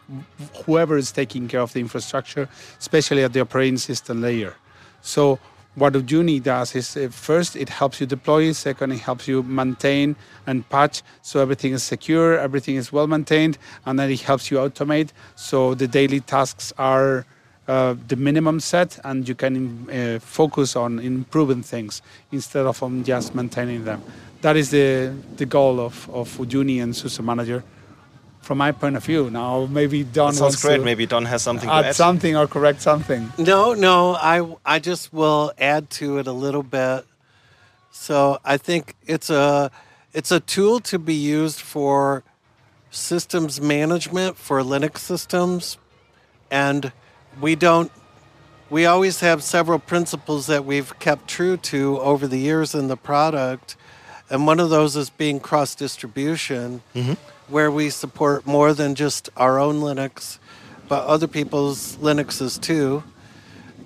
whoever 0.64 0.96
is 0.96 1.12
taking 1.12 1.48
care 1.48 1.60
of 1.60 1.72
the 1.72 1.80
infrastructure, 1.80 2.48
especially 2.78 3.24
at 3.24 3.32
the 3.32 3.40
operating 3.40 3.78
system 3.78 4.22
layer. 4.22 4.54
So 5.00 5.38
what 5.76 5.92
Uyuni 5.92 6.42
does 6.42 6.74
is 6.74 6.96
uh, 6.96 7.08
first 7.10 7.54
it 7.54 7.68
helps 7.68 8.00
you 8.00 8.06
deploy, 8.06 8.52
second 8.52 8.92
it 8.92 9.00
helps 9.00 9.28
you 9.28 9.42
maintain 9.42 10.16
and 10.46 10.68
patch 10.70 11.02
so 11.22 11.40
everything 11.40 11.72
is 11.72 11.82
secure, 11.82 12.38
everything 12.38 12.76
is 12.76 12.92
well 12.92 13.06
maintained, 13.06 13.58
and 13.84 13.98
then 13.98 14.10
it 14.10 14.22
helps 14.22 14.50
you 14.50 14.56
automate 14.56 15.10
so 15.34 15.74
the 15.74 15.86
daily 15.86 16.20
tasks 16.20 16.72
are 16.78 17.26
uh, 17.68 17.94
the 18.08 18.16
minimum 18.16 18.60
set 18.60 18.98
and 19.04 19.28
you 19.28 19.34
can 19.34 19.88
uh, 19.90 20.18
focus 20.20 20.76
on 20.76 20.98
improving 20.98 21.62
things 21.62 22.02
instead 22.32 22.66
of 22.66 22.82
on 22.82 23.04
just 23.04 23.34
maintaining 23.34 23.84
them. 23.84 24.02
That 24.42 24.56
is 24.56 24.70
the, 24.70 25.12
the 25.36 25.46
goal 25.46 25.80
of, 25.80 26.08
of 26.10 26.36
Uyuni 26.38 26.82
and 26.82 26.94
SUSE 26.94 27.20
Manager 27.20 27.64
from 28.42 28.58
my 28.58 28.70
point 28.70 28.94
of 28.96 29.04
view. 29.04 29.28
Now 29.30 29.66
maybe 29.66 30.04
Don 30.04 30.30
That 30.30 30.36
sounds 30.36 30.40
wants 30.40 30.62
great. 30.62 30.76
to 30.78 30.84
Maybe 30.84 31.06
Don 31.06 31.24
has 31.24 31.42
something 31.42 31.68
to 31.68 31.74
add 31.74 31.84
add. 31.86 31.96
something 31.96 32.36
or 32.36 32.46
correct 32.46 32.80
something. 32.82 33.32
No, 33.38 33.74
no, 33.74 34.14
I 34.14 34.54
I 34.64 34.78
just 34.78 35.12
will 35.12 35.52
add 35.58 35.90
to 35.98 36.18
it 36.18 36.26
a 36.28 36.32
little 36.32 36.62
bit. 36.62 37.04
So 37.90 38.38
I 38.44 38.56
think 38.58 38.94
it's 39.06 39.30
a 39.30 39.70
it's 40.12 40.30
a 40.30 40.38
tool 40.38 40.78
to 40.80 40.98
be 40.98 41.14
used 41.14 41.60
for 41.60 42.22
systems 42.90 43.60
management 43.60 44.36
for 44.36 44.60
Linux 44.62 44.98
systems, 44.98 45.76
and 46.50 46.92
we 47.40 47.54
don't. 47.54 47.90
We 48.68 48.84
always 48.84 49.20
have 49.20 49.42
several 49.44 49.78
principles 49.78 50.46
that 50.48 50.64
we've 50.64 50.98
kept 50.98 51.28
true 51.28 51.56
to 51.58 52.00
over 52.00 52.26
the 52.26 52.38
years 52.38 52.74
in 52.74 52.88
the 52.88 52.96
product, 52.96 53.76
and 54.28 54.46
one 54.46 54.58
of 54.58 54.70
those 54.70 54.96
is 54.96 55.08
being 55.10 55.38
cross 55.38 55.74
distribution, 55.76 56.82
where 57.48 57.70
we 57.70 57.90
support 57.90 58.44
more 58.44 58.72
than 58.74 58.96
just 58.96 59.28
our 59.36 59.60
own 59.60 59.76
Linux, 59.80 60.38
but 60.88 61.04
other 61.06 61.28
people's 61.28 61.96
Linuxes 61.98 62.60
too. 62.60 63.04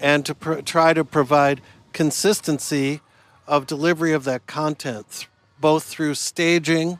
and 0.03 0.25
to 0.25 0.35
pr- 0.35 0.61
try 0.63 0.95
to 0.95 1.05
provide 1.05 1.61
consistency 1.93 3.01
of 3.47 3.67
delivery 3.67 4.15
of 4.15 4.25
that 4.25 4.47
content, 4.47 5.07
th- 5.11 5.29
both 5.61 5.85
through 5.85 6.15
staging, 6.15 6.99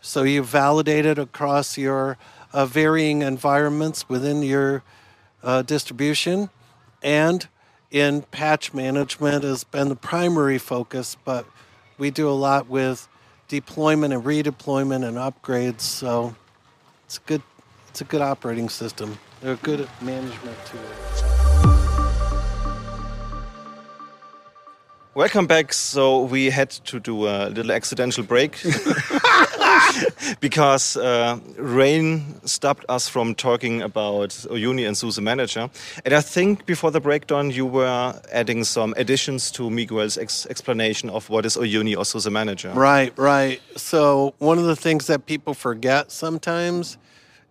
so 0.00 0.22
you 0.22 0.44
validate 0.44 1.04
it 1.04 1.18
across 1.18 1.76
your 1.76 2.16
uh, 2.52 2.64
varying 2.64 3.22
environments 3.22 4.08
within 4.08 4.42
your 4.42 4.84
uh, 5.48 5.62
distribution, 5.62 6.50
and 7.02 7.48
in 7.90 8.20
patch 8.20 8.74
management 8.74 9.44
has 9.44 9.64
been 9.64 9.88
the 9.88 9.96
primary 9.96 10.58
focus, 10.58 11.16
but 11.24 11.46
we 11.96 12.10
do 12.10 12.28
a 12.28 12.36
lot 12.36 12.68
with 12.68 13.08
deployment 13.48 14.12
and 14.12 14.22
redeployment 14.24 15.08
and 15.08 15.16
upgrades. 15.16 15.80
So 15.80 16.36
it's 17.06 17.16
a 17.16 17.20
good, 17.20 17.42
it's 17.88 18.02
a 18.02 18.04
good 18.04 18.20
operating 18.20 18.68
system. 18.68 19.18
They're 19.40 19.56
good 19.56 19.88
management 20.02 20.58
tool. 20.66 21.37
Welcome 25.18 25.48
back. 25.48 25.72
So 25.72 26.22
we 26.22 26.48
had 26.48 26.70
to 26.70 27.00
do 27.00 27.26
a 27.26 27.48
little 27.48 27.72
accidental 27.72 28.22
break 28.22 28.56
because 30.40 30.96
uh, 30.96 31.40
rain 31.56 32.40
stopped 32.46 32.84
us 32.88 33.08
from 33.08 33.34
talking 33.34 33.82
about 33.82 34.30
Uyuni 34.48 34.86
and 34.86 34.96
SUSE 34.96 35.18
Manager. 35.18 35.70
And 36.04 36.14
I 36.14 36.20
think 36.20 36.66
before 36.66 36.92
the 36.92 37.00
breakdown, 37.00 37.50
you 37.50 37.66
were 37.66 38.14
adding 38.30 38.62
some 38.62 38.94
additions 38.96 39.50
to 39.50 39.68
Miguel's 39.68 40.18
ex 40.18 40.46
explanation 40.46 41.10
of 41.10 41.28
what 41.28 41.44
is 41.44 41.56
Uyuni 41.56 41.96
or 41.98 42.04
SUSE 42.04 42.30
Manager. 42.30 42.70
Right, 42.70 43.12
right. 43.18 43.60
So 43.74 44.34
one 44.38 44.58
of 44.58 44.66
the 44.66 44.76
things 44.76 45.08
that 45.08 45.26
people 45.26 45.52
forget 45.52 46.12
sometimes 46.12 46.96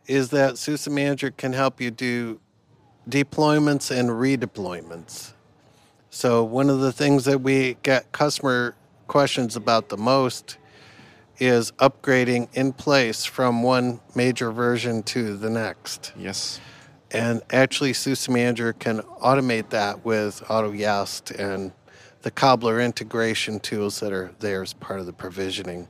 is 0.07 0.29
that 0.29 0.57
SUSE 0.57 0.87
Manager 0.87 1.31
can 1.31 1.51
help 1.51 1.81
you 1.81 1.91
do 1.91 2.39
deployments 3.09 3.91
and 3.91 4.09
redeployments. 4.11 5.33
So 6.17 6.43
one 6.43 6.71
of 6.71 6.79
the 6.79 6.91
things 6.91 7.25
that 7.25 7.41
we 7.41 7.77
get 7.83 8.11
customer 8.11 8.73
questions 9.05 9.55
about 9.55 9.89
the 9.89 9.97
most 9.97 10.57
is 11.37 11.71
upgrading 11.73 12.47
in 12.55 12.73
place 12.73 13.23
from 13.23 13.61
one 13.61 13.99
major 14.15 14.51
version 14.51 15.03
to 15.03 15.37
the 15.37 15.51
next. 15.51 16.13
Yes. 16.17 16.59
And 17.11 17.43
actually, 17.51 17.93
SUSE 17.93 18.29
Manager 18.29 18.73
can 18.73 19.01
automate 19.21 19.69
that 19.69 20.03
with 20.03 20.41
AutoYast 20.45 21.37
and 21.37 21.71
the 22.23 22.31
Cobbler 22.31 22.81
integration 22.81 23.59
tools 23.59 23.99
that 23.99 24.11
are 24.11 24.31
there 24.39 24.63
as 24.63 24.73
part 24.73 24.99
of 24.99 25.05
the 25.05 25.13
provisioning. 25.13 25.87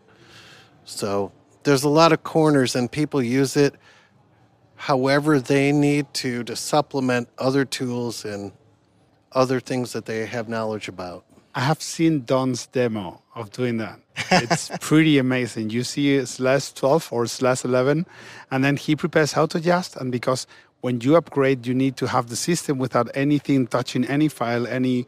So 0.83 1.31
there's 1.63 1.85
a 1.85 1.89
lot 1.89 2.11
of 2.11 2.25
corners, 2.25 2.75
and 2.75 2.91
people 2.91 3.23
use 3.23 3.55
it 3.55 3.75
however 4.75 5.39
they 5.39 5.71
need 5.71 6.13
to 6.15 6.43
to 6.43 6.55
supplement 6.57 7.29
other 7.37 7.63
tools 7.63 8.25
and 8.25 8.51
other 9.37 9.59
things 9.59 9.93
that 9.93 10.05
they 10.05 10.25
have 10.25 10.49
knowledge 10.49 10.87
about. 10.87 11.23
I 11.53 11.61
have 11.61 11.81
seen 11.81 12.25
Don's 12.25 12.67
demo 12.67 13.21
of 13.35 13.51
doing 13.51 13.77
that. 13.77 13.99
It's 14.31 14.69
pretty 14.81 15.17
amazing. 15.17 15.69
You 15.69 15.83
see 15.83 16.25
slash 16.25 16.73
12 16.73 17.09
or 17.11 17.25
slash 17.27 17.63
11, 17.63 18.05
and 18.51 18.63
then 18.63 18.77
he 18.77 18.95
prepares 18.95 19.31
how 19.33 19.45
to 19.47 19.57
adjust. 19.57 19.95
And 19.95 20.11
because 20.11 20.45
when 20.81 21.01
you 21.01 21.15
upgrade, 21.15 21.65
you 21.65 21.73
need 21.73 21.97
to 21.97 22.07
have 22.07 22.29
the 22.29 22.35
system 22.35 22.77
without 22.77 23.09
anything 23.13 23.67
touching 23.67 24.05
any 24.05 24.27
file, 24.27 24.67
any 24.67 25.07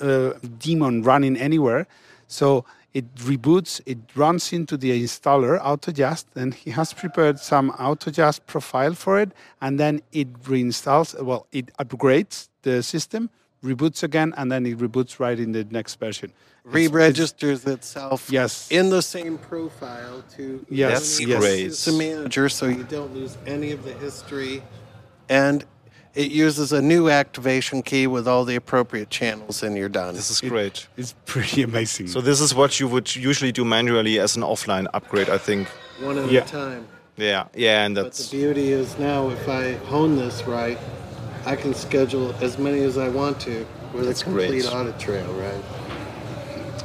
uh, 0.00 0.32
daemon 0.58 1.02
running 1.02 1.36
anywhere. 1.36 1.86
So 2.28 2.64
it 2.94 3.12
reboots, 3.16 3.80
it 3.86 3.98
runs 4.14 4.52
into 4.52 4.76
the 4.76 4.90
installer 5.02 5.60
AutoYaST, 5.60 6.26
and 6.36 6.54
he 6.54 6.70
has 6.70 6.94
prepared 6.94 7.40
some 7.40 7.72
AutoYaST 7.72 8.46
profile 8.46 8.94
for 8.94 9.18
it, 9.18 9.32
and 9.60 9.80
then 9.80 10.00
it 10.12 10.32
reinstalls, 10.44 11.20
well, 11.20 11.46
it 11.50 11.76
upgrades 11.76 12.48
the 12.62 12.82
system, 12.82 13.30
reboots 13.64 14.02
again, 14.02 14.32
and 14.36 14.52
then 14.52 14.66
it 14.66 14.78
reboots 14.78 15.18
right 15.18 15.38
in 15.38 15.52
the 15.52 15.64
next 15.70 15.98
version. 15.98 16.32
Re-registers 16.64 17.64
itself 17.66 18.28
Yes. 18.30 18.68
in 18.70 18.90
the 18.90 19.02
same 19.02 19.36
profile 19.38 20.22
to 20.36 20.64
Yes, 20.70 20.92
That's 20.92 21.20
underneath 21.20 21.40
great. 21.40 21.74
SUSE 21.74 21.98
Manager, 21.98 22.48
so 22.48 22.66
you 22.66 22.84
don't 22.84 23.14
lose 23.14 23.36
any 23.46 23.70
of 23.72 23.84
the 23.84 23.92
history, 23.94 24.62
and 25.28 25.64
it 26.14 26.30
uses 26.30 26.72
a 26.72 26.80
new 26.80 27.10
activation 27.10 27.82
key 27.82 28.06
with 28.06 28.26
all 28.28 28.44
the 28.44 28.54
appropriate 28.56 29.10
channels, 29.10 29.62
and 29.62 29.76
you're 29.76 29.88
done. 29.88 30.14
This 30.14 30.30
is 30.30 30.40
great. 30.40 30.86
It's 30.96 31.14
pretty 31.26 31.62
amazing. 31.62 32.06
So 32.08 32.20
this 32.20 32.40
is 32.40 32.54
what 32.54 32.78
you 32.80 32.86
would 32.88 33.14
usually 33.16 33.52
do 33.52 33.64
manually 33.64 34.18
as 34.20 34.36
an 34.36 34.42
offline 34.42 34.86
upgrade, 34.94 35.28
I 35.28 35.38
think. 35.38 35.68
one 36.00 36.18
at 36.18 36.30
Yeah. 36.30 36.40
a 36.42 36.46
time. 36.46 36.86
Yeah, 37.16 37.44
yeah, 37.54 37.84
and 37.84 37.96
that's. 37.96 38.24
But 38.24 38.30
the 38.32 38.36
beauty 38.38 38.72
is 38.72 38.98
now, 38.98 39.30
if 39.30 39.48
I 39.48 39.74
hone 39.86 40.16
this 40.16 40.42
right, 40.46 40.78
I 41.46 41.56
can 41.56 41.74
schedule 41.74 42.34
as 42.40 42.58
many 42.58 42.80
as 42.80 42.96
I 42.96 43.08
want 43.08 43.40
to 43.40 43.66
with 43.92 44.06
That's 44.06 44.22
a 44.22 44.24
complete 44.24 44.62
great. 44.62 44.72
audit 44.72 44.98
trail, 44.98 45.30
right? 45.34 45.62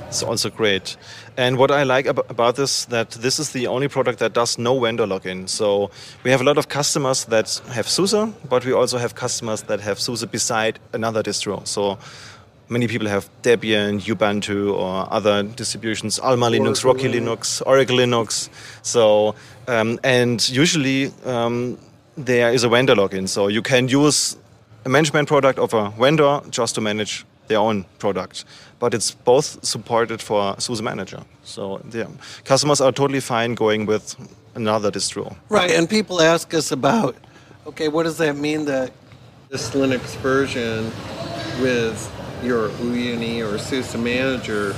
It's 0.07 0.23
also 0.23 0.49
great. 0.49 0.97
And 1.37 1.57
what 1.57 1.71
I 1.71 1.83
like 1.83 2.07
ab- 2.07 2.25
about 2.29 2.55
this 2.55 2.85
that 2.85 3.11
this 3.11 3.39
is 3.39 3.51
the 3.51 3.67
only 3.67 3.87
product 3.87 4.19
that 4.19 4.33
does 4.33 4.57
no 4.57 4.79
vendor 4.79 5.05
lock-in. 5.05 5.47
So 5.47 5.91
we 6.23 6.31
have 6.31 6.41
a 6.41 6.43
lot 6.43 6.57
of 6.57 6.67
customers 6.67 7.25
that 7.25 7.61
have 7.71 7.87
SUSE, 7.87 8.33
but 8.49 8.65
we 8.65 8.73
also 8.73 8.97
have 8.97 9.13
customers 9.13 9.61
that 9.63 9.79
have 9.81 9.99
SUSE 9.99 10.25
beside 10.25 10.79
another 10.93 11.21
distro. 11.23 11.65
So 11.65 11.99
many 12.69 12.87
people 12.87 13.07
have 13.07 13.29
Debian, 13.43 14.01
Ubuntu, 14.01 14.73
or 14.73 15.07
other 15.13 15.43
distributions, 15.43 16.19
Alma 16.19 16.47
Linux, 16.47 16.83
Oracle 16.83 16.93
Rocky 16.93 17.19
Linux, 17.19 17.61
Oracle 17.65 17.97
Linux. 17.97 18.49
So 18.81 19.35
um, 19.67 19.99
and 20.03 20.49
usually 20.49 21.13
um, 21.25 21.77
there 22.17 22.51
is 22.51 22.63
a 22.63 22.69
vendor 22.69 22.95
lock-in. 22.95 23.27
So 23.27 23.47
you 23.47 23.61
can 23.61 23.87
use 23.87 24.35
a 24.89 24.91
management 24.91 25.27
product 25.27 25.59
of 25.59 25.73
a 25.73 25.91
vendor 25.91 26.41
just 26.49 26.75
to 26.75 26.81
manage 26.81 27.25
their 27.47 27.59
own 27.59 27.85
product. 27.99 28.45
But 28.79 28.93
it's 28.93 29.11
both 29.11 29.63
supported 29.63 30.21
for 30.21 30.55
SUSE 30.59 30.81
Manager. 30.81 31.21
So 31.43 31.77
the 31.85 32.07
customers 32.43 32.81
are 32.81 32.91
totally 32.91 33.19
fine 33.19 33.55
going 33.55 33.85
with 33.85 34.15
another 34.55 34.91
distro. 34.91 35.35
Right, 35.49 35.71
and 35.71 35.89
people 35.89 36.21
ask 36.21 36.53
us 36.53 36.71
about, 36.71 37.15
okay, 37.67 37.87
what 37.87 38.03
does 38.03 38.17
that 38.17 38.35
mean 38.35 38.65
that 38.65 38.91
this 39.49 39.71
Linux 39.71 40.15
version 40.17 40.85
with 41.61 41.97
your 42.43 42.69
Uyuni 42.81 43.41
or 43.45 43.57
SUSE 43.57 43.95
Manager, 43.95 44.73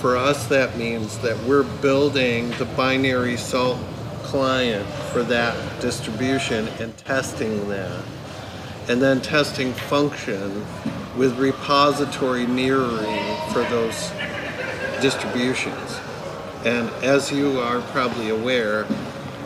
for 0.00 0.16
us 0.16 0.46
that 0.48 0.76
means 0.76 1.18
that 1.18 1.38
we're 1.44 1.68
building 1.80 2.50
the 2.52 2.64
binary 2.76 3.36
salt 3.36 3.78
client 4.22 4.86
for 5.12 5.22
that 5.22 5.54
distribution 5.80 6.66
and 6.80 6.96
testing 6.98 7.68
that. 7.68 8.02
And 8.88 9.00
then 9.00 9.20
testing 9.22 9.72
function 9.72 10.64
with 11.16 11.38
repository 11.38 12.46
mirroring 12.46 13.36
for 13.52 13.62
those 13.64 14.10
distributions. 15.00 16.00
And 16.64 16.88
as 17.02 17.30
you 17.32 17.60
are 17.60 17.80
probably 17.92 18.30
aware, 18.30 18.86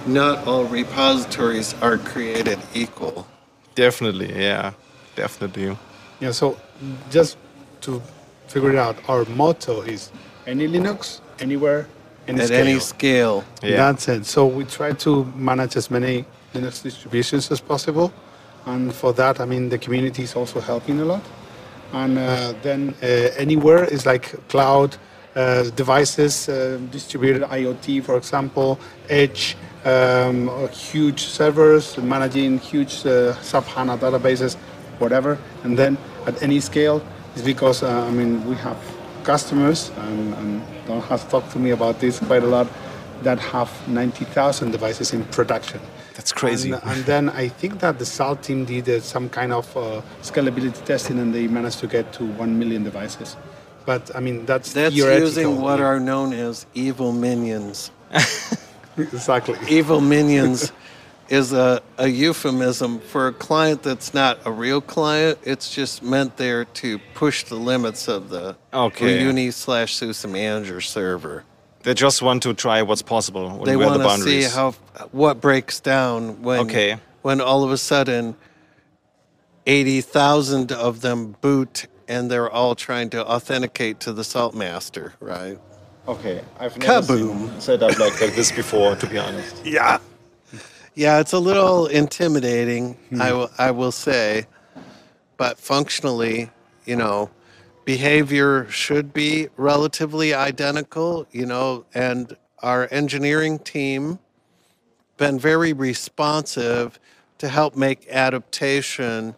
not 0.07 0.47
all 0.47 0.65
repositories 0.65 1.75
are 1.83 1.99
created 1.99 2.59
equal. 2.75 3.27
Definitely, 3.75 4.33
yeah, 4.35 4.73
definitely. 5.15 5.77
yeah, 6.21 6.33
so 6.33 6.57
just 7.11 7.37
to 7.83 8.03
figure 8.49 8.71
it 8.71 8.77
out, 8.77 8.97
our 9.09 9.25
motto 9.27 9.83
is 9.83 10.11
any 10.47 10.67
Linux, 10.67 11.21
anywhere, 11.39 11.87
any 12.27 12.41
At 12.41 12.47
scale. 12.49 12.61
any 12.67 12.79
scale. 12.81 13.45
Yeah. 13.63 13.77
That's 13.77 14.09
it. 14.09 14.27
So 14.27 14.47
we 14.47 14.65
try 14.65 14.93
to 14.93 15.25
manage 15.37 15.77
as 15.77 15.91
many 15.91 16.25
Linux 16.55 16.83
distributions 16.83 17.51
as 17.53 17.61
possible, 17.61 18.13
and 18.69 18.95
for 18.95 19.13
that, 19.15 19.41
I 19.41 19.47
mean, 19.47 19.69
the 19.69 19.79
community 19.79 20.23
is 20.23 20.37
also 20.37 20.61
helping 20.61 21.01
a 21.01 21.05
lot. 21.05 21.23
And 21.93 22.19
uh, 22.19 22.53
then 22.63 22.95
uh, 23.03 23.07
anywhere 23.37 23.85
is 23.85 24.05
like 24.05 24.47
cloud 24.49 24.97
uh, 25.35 25.65
devices, 25.71 26.49
uh, 26.49 26.79
distributed 26.91 27.43
IoT, 27.43 28.05
for 28.05 28.17
example, 28.17 28.79
edge, 29.09 29.57
um, 29.85 30.69
huge 30.69 31.21
servers, 31.25 31.97
managing 31.99 32.59
huge 32.59 33.07
uh, 33.07 33.35
SAP 33.41 33.65
HANA 33.65 33.97
databases, 33.99 34.57
whatever. 34.99 35.39
And 35.65 35.79
then 35.79 35.97
at 36.27 36.43
any 36.43 36.61
scale, 36.61 37.03
is 37.37 37.43
because 37.43 37.83
I 37.83 38.11
mean 38.11 38.45
we 38.47 38.57
have 38.57 38.77
customers, 39.25 39.91
and, 39.99 40.35
and 40.35 40.63
Don 40.87 41.01
has 41.03 41.25
talked 41.25 41.53
to 41.53 41.59
me 41.59 41.71
about 41.71 42.01
this 42.01 42.19
quite 42.19 42.43
a 42.43 42.47
lot, 42.47 42.67
that 43.23 43.39
have 43.39 43.71
90,000 43.89 44.71
devices 44.71 45.13
in 45.13 45.25
production. 45.25 45.81
That's 46.19 46.33
crazy. 46.33 46.73
And, 46.73 46.83
and 46.85 47.05
then 47.05 47.31
I 47.31 47.47
think 47.47 47.79
that 47.79 48.01
the 48.01 48.05
Salt 48.05 48.43
team 48.43 48.65
did 48.65 48.89
uh, 48.89 49.01
some 49.01 49.29
kind 49.29 49.53
of 49.53 49.65
uh, 49.77 50.03
scalability 50.21 50.85
testing 50.85 51.21
and 51.21 51.33
they 51.33 51.47
managed 51.47 51.79
to 51.79 51.87
get 51.87 52.13
to 52.15 52.25
1 52.25 52.59
million 52.59 52.83
devices. 52.83 53.37
But 53.87 54.15
I 54.15 54.21
mean, 54.21 54.45
that's, 54.45 54.73
That's 54.73 54.95
using 54.95 55.61
what 55.61 55.81
are 55.81 56.01
known 56.01 56.33
as 56.33 56.67
evil 56.75 57.13
minions. 57.13 57.91
Exactly. 58.99 59.57
Evil 59.69 60.01
minions 60.01 60.73
is 61.29 61.53
a, 61.53 61.81
a 61.99 62.09
euphemism 62.09 62.99
for 62.99 63.29
a 63.29 63.33
client 63.33 63.83
that's 63.83 64.13
not 64.13 64.39
a 64.45 64.51
real 64.51 64.81
client. 64.81 65.39
It's 65.45 65.73
just 65.73 66.03
meant 66.03 66.37
there 66.37 66.65
to 66.65 66.99
push 67.15 67.45
the 67.45 67.55
limits 67.55 68.09
of 68.09 68.29
the 68.29 68.57
Okay. 68.73 69.21
Uyuni 69.23 69.53
slash 69.53 69.95
SUSE 69.95 70.27
manager 70.27 70.81
server. 70.81 71.45
They 71.83 71.95
just 71.95 72.23
want 72.23 72.43
to 72.43 72.55
try 72.55 72.83
what's 72.83 73.03
possible. 73.03 73.49
When 73.51 73.65
they 73.65 73.77
where 73.77 73.87
want 73.89 74.03
the 74.03 74.09
to 74.09 74.23
see 74.23 74.43
how 74.43 74.73
what 75.13 75.41
breaks 75.41 75.81
down 75.81 76.43
when 76.43 76.61
Okay. 76.61 76.97
when 77.23 77.41
all 77.41 77.65
of 77.65 77.71
a 77.71 77.79
sudden 77.79 78.37
80,000 79.67 80.73
of 80.73 81.03
them 81.03 81.37
boot 81.41 81.87
and 82.09 82.31
they're 82.31 82.51
all 82.51 82.75
trying 82.75 83.11
to 83.11 83.25
authenticate 83.27 84.01
to 84.01 84.13
the 84.13 84.25
Salt 84.25 84.55
Master, 84.55 85.15
right? 85.21 85.59
Okay, 86.09 86.43
I've 86.59 86.77
never 86.79 87.13
Kaboom. 87.19 87.51
seen 87.51 87.61
set 87.61 87.83
up 87.83 87.99
like, 87.99 88.19
like 88.21 88.35
this 88.35 88.51
before, 88.51 88.97
to 88.97 89.07
be 89.07 89.19
honest. 89.19 89.57
Yeah. 89.65 89.99
Yeah, 90.95 91.21
it's 91.21 91.33
a 91.33 91.39
little 91.39 91.87
intimidating, 91.87 92.95
hmm. 93.11 93.23
I, 93.23 93.33
will, 93.33 93.51
I 93.57 93.71
will 93.71 93.93
say. 93.93 94.47
But 95.37 95.59
functionally, 95.61 96.51
you 96.87 96.97
know, 96.97 97.31
behavior 97.89 98.69
should 98.69 99.15
be 99.15 99.49
relatively 99.57 100.35
identical, 100.35 101.27
you 101.33 101.47
know, 101.47 101.87
and 101.95 102.37
our 102.59 102.87
engineering 102.91 103.59
team 103.59 104.19
been 105.17 105.39
very 105.39 105.73
responsive 105.73 107.01
to 107.39 107.49
help 107.49 107.75
make 107.75 108.07
adaptation 108.11 109.35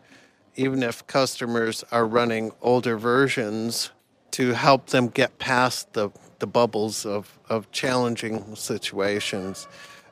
even 0.56 0.82
if 0.82 1.06
customers 1.06 1.84
are 1.92 2.04
running 2.04 2.50
older 2.60 2.98
versions 2.98 3.92
to 4.32 4.52
help 4.52 4.86
them 4.88 5.06
get 5.06 5.38
past 5.38 5.92
the, 5.92 6.10
the 6.40 6.46
bubbles 6.48 7.06
of, 7.06 7.38
of 7.48 7.70
challenging 7.70 8.56
situations 8.56 9.68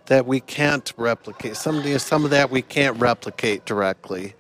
that 0.06 0.24
we 0.24 0.38
can't 0.38 0.92
replicate. 0.96 1.56
Some, 1.56 1.82
some 1.98 2.24
of 2.24 2.30
that 2.30 2.52
we 2.52 2.62
can't 2.62 2.96
replicate 3.00 3.64
directly. 3.64 4.34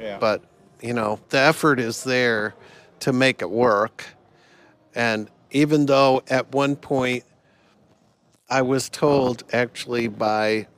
Yeah. 0.00 0.16
But, 0.18 0.42
you 0.80 0.94
know, 0.94 1.20
the 1.28 1.40
effort 1.40 1.78
is 1.78 2.02
there 2.02 2.54
to 3.00 3.12
make 3.12 3.42
it 3.42 3.50
work. 3.50 4.06
And 4.94 5.30
even 5.50 5.86
though 5.86 6.22
at 6.28 6.52
one 6.52 6.76
point 6.76 7.24
I 8.48 8.62
was 8.62 8.88
told 8.88 9.44
actually 9.52 10.08
by 10.08 10.68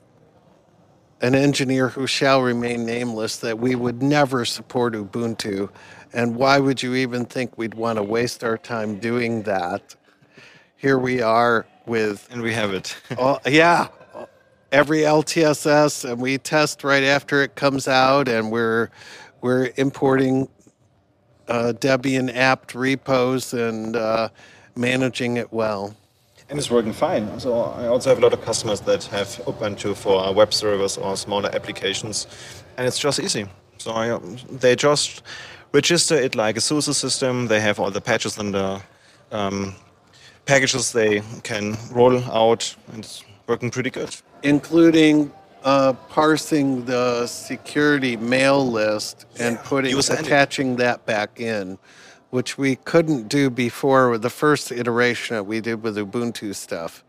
an 1.20 1.34
engineer 1.34 1.88
who 1.88 2.06
shall 2.06 2.42
remain 2.42 2.86
nameless 2.86 3.38
that 3.38 3.58
we 3.58 3.74
would 3.74 4.02
never 4.02 4.44
support 4.44 4.94
Ubuntu. 4.94 5.68
And 6.12 6.36
why 6.36 6.58
would 6.58 6.82
you 6.82 6.94
even 6.94 7.24
think 7.24 7.58
we'd 7.58 7.74
want 7.74 7.96
to 7.96 8.02
waste 8.02 8.44
our 8.44 8.56
time 8.56 8.98
doing 8.98 9.42
that? 9.42 9.96
Here 10.76 10.98
we 10.98 11.20
are 11.20 11.66
with, 11.86 12.28
and 12.30 12.40
we 12.40 12.54
have 12.54 12.72
it. 12.72 12.96
oh, 13.18 13.40
yeah, 13.46 13.88
every 14.70 15.00
LTSS, 15.00 16.08
and 16.08 16.20
we 16.20 16.38
test 16.38 16.84
right 16.84 17.02
after 17.02 17.42
it 17.42 17.56
comes 17.56 17.88
out, 17.88 18.28
and 18.28 18.50
we're 18.52 18.90
we're 19.40 19.70
importing 19.76 20.48
Debian 21.72 22.34
apt 22.34 22.74
repos 22.74 23.52
and 23.54 23.96
uh, 23.96 24.28
managing 24.76 25.36
it 25.36 25.52
well. 25.52 25.94
And 26.50 26.58
it's 26.58 26.70
working 26.70 26.94
fine. 26.94 27.38
So 27.40 27.60
I 27.60 27.86
also 27.88 28.08
have 28.10 28.18
a 28.18 28.22
lot 28.22 28.32
of 28.32 28.40
customers 28.42 28.80
that 28.82 29.04
have 29.04 29.28
Ubuntu 29.46 29.94
for 29.94 30.32
web 30.32 30.52
servers 30.52 30.96
or 30.96 31.16
smaller 31.16 31.50
applications, 31.54 32.26
and 32.76 32.86
it's 32.86 32.98
just 32.98 33.20
easy. 33.20 33.46
So 33.78 33.92
I, 33.92 34.18
they 34.50 34.74
just 34.74 35.22
register 35.72 36.14
it 36.16 36.34
like 36.34 36.56
a 36.56 36.60
SUSE 36.60 36.96
system. 36.96 37.48
They 37.48 37.60
have 37.60 37.78
all 37.78 37.90
the 37.90 38.00
patches 38.00 38.38
and 38.38 38.54
the 38.54 38.80
um, 39.30 39.74
packages 40.46 40.92
they 40.92 41.22
can 41.42 41.76
roll 41.92 42.18
out, 42.32 42.74
and 42.92 43.04
it's 43.04 43.22
working 43.46 43.70
pretty 43.70 43.90
good. 43.90 44.16
including 44.42 45.30
uh, 45.68 45.92
parsing 46.08 46.86
the 46.86 47.26
security 47.26 48.16
mail 48.16 48.66
list 48.66 49.26
and 49.38 49.56
Yeah, 49.56 49.62
putting 49.64 49.98
attaching 49.98 50.76
that 50.76 51.04
back 51.04 51.40
in, 51.40 51.76
which 52.30 52.56
we 52.56 52.76
couldn't 52.76 53.28
do 53.28 53.50
before 53.50 54.08
with 54.08 54.22
the 54.22 54.30
first 54.30 54.72
iteration 54.72 55.36
that 55.36 55.44
we 55.44 55.60
did 55.60 55.82
with 55.82 55.98
Ubuntu 55.98 56.54
stuff. 56.54 57.04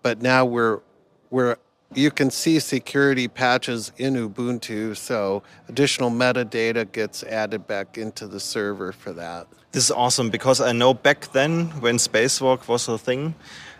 But 0.00 0.22
now 0.22 0.46
we're 0.46 0.80
we're 1.28 1.56
you 1.92 2.10
can 2.10 2.30
see 2.30 2.60
security 2.60 3.28
patches 3.28 3.92
in 3.98 4.14
Ubuntu, 4.14 4.96
so 4.96 5.42
additional 5.68 6.10
metadata 6.10 6.90
gets 6.90 7.22
added 7.24 7.66
back 7.66 7.98
into 7.98 8.26
the 8.26 8.40
server 8.40 8.92
for 8.92 9.12
that. 9.12 9.46
This 9.72 9.84
is 9.84 9.90
awesome 9.90 10.30
because 10.30 10.62
I 10.62 10.72
know 10.72 10.94
back 10.94 11.30
then 11.32 11.66
when 11.82 11.96
Spacewalk 11.98 12.68
was 12.68 12.88
a 12.88 12.96
thing, 12.96 13.34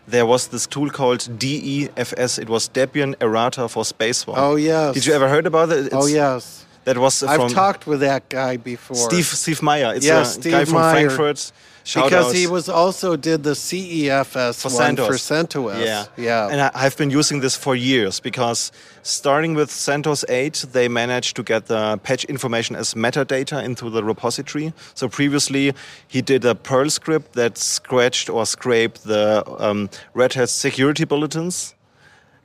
there 0.07 0.27
was 0.27 0.49
this 0.49 0.67
tool 0.67 0.91
called 0.91 1.21
DEFS. 1.39 2.39
It 2.39 2.49
was 2.49 2.69
Debian 2.69 3.15
Errata 3.21 3.69
for 3.69 3.85
Spacewalk. 3.85 4.35
Oh 4.37 4.57
yes. 4.57 4.95
Did 4.95 5.07
you 5.07 5.15
ever 5.15 5.29
heard 5.29 5.47
about 5.47 5.71
it? 5.71 5.93
Oh 5.93 6.07
It's- 6.07 6.13
yes. 6.13 6.59
That 6.85 6.99
was 6.99 7.23
uh, 7.23 7.33
from 7.35 7.43
I've 7.43 7.53
talked 7.53 7.87
with 7.87 8.01
that 8.01 8.29
guy 8.29 8.57
before. 8.57 8.97
Steve 8.97 9.25
Steve 9.27 9.63
Meier. 9.63 9.95
It's 9.95 10.05
Yeah, 10.05 10.23
a 10.23 10.25
Steve 10.25 10.53
guy 10.53 10.65
from 10.65 10.75
Meier. 10.81 11.11
Frankfurt. 11.11 11.53
Shout 11.85 12.05
because 12.05 12.33
he 12.33 12.47
was 12.47 12.69
also 12.69 13.17
did 13.17 13.43
the 13.43 13.51
CEFS 13.51 14.63
for 14.63 14.69
one 14.69 14.97
CentOS. 14.97 15.07
for 15.07 15.15
CentOS. 15.15 15.85
Yeah, 15.85 16.05
yeah. 16.17 16.49
And 16.49 16.61
I, 16.61 16.71
I've 16.75 16.97
been 16.97 17.11
using 17.11 17.41
this 17.41 17.57
for 17.57 17.75
years 17.75 18.21
because 18.21 18.71
starting 19.03 19.55
with 19.55 19.71
CentOS 19.71 20.25
8, 20.29 20.67
they 20.73 20.89
managed 20.89 21.35
to 21.37 21.43
get 21.43 21.67
the 21.67 21.99
patch 22.03 22.25
information 22.27 22.77
as 22.77 22.95
metadata 22.95 23.63
into 23.63 23.91
the 23.91 24.05
repository. 24.05 24.73
So 24.95 25.09
previously, 25.09 25.75
he 26.07 26.23
did 26.23 26.45
a 26.45 26.55
Perl 26.55 26.89
script 26.89 27.33
that 27.33 27.59
scratched 27.59 28.31
or 28.31 28.47
scraped 28.47 29.05
the 29.05 29.45
um, 29.59 29.91
Red 30.15 30.35
Hat 30.35 30.51
security 30.51 31.05
bulletins, 31.05 31.75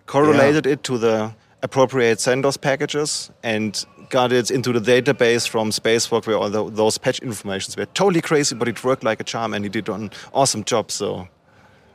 correlated 0.07 0.65
it 0.65 0.83
to 0.83 0.97
the 0.97 1.33
appropriate 1.61 2.17
CentOS 2.19 2.59
packages, 2.59 3.31
and 3.43 3.85
got 4.09 4.31
it 4.31 4.51
into 4.51 4.71
the 4.71 4.79
database 4.79 5.47
from 5.47 5.71
Spacewalk 5.71 6.27
where 6.27 6.37
all 6.37 6.49
the, 6.49 6.69
those 6.69 6.97
patch 6.97 7.19
informations 7.19 7.75
were 7.75 7.85
totally 7.87 8.21
crazy, 8.21 8.55
but 8.55 8.67
it 8.67 8.83
worked 8.83 9.03
like 9.03 9.19
a 9.19 9.23
charm, 9.23 9.53
and 9.53 9.65
he 9.65 9.69
did 9.69 9.89
an 9.89 10.11
awesome 10.33 10.63
job. 10.63 10.91
So. 10.91 11.27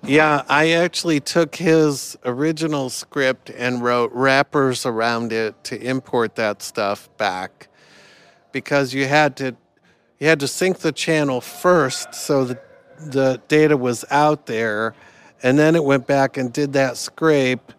yeah, 0.05 0.43
I 0.49 0.71
actually 0.73 1.21
took 1.21 1.57
his 1.57 2.17
original 2.25 2.91
script 2.91 3.51
and 3.51 3.83
wrote 3.83 4.11
wrappers 4.13 4.85
around 4.85 5.33
it 5.33 5.63
to 5.65 5.81
import 5.81 6.37
that 6.37 6.63
stuff 6.63 7.09
back 7.17 7.69
because 8.53 8.93
you 8.95 9.07
had 9.07 9.37
to 9.37 9.57
you 10.21 10.29
had 10.29 10.39
to 10.41 10.47
sync 10.47 10.79
the 10.79 10.93
channel 10.93 11.41
first 11.41 12.15
so 12.15 12.45
the 12.45 12.59
the 12.99 13.41
data 13.49 13.77
was 13.77 14.05
out 14.11 14.47
there 14.47 14.95
and 15.43 15.59
then 15.59 15.75
it 15.75 15.83
went 15.83 16.07
back 16.07 16.37
and 16.37 16.53
did 16.53 16.75
that 16.75 16.97
scrape 16.97 17.73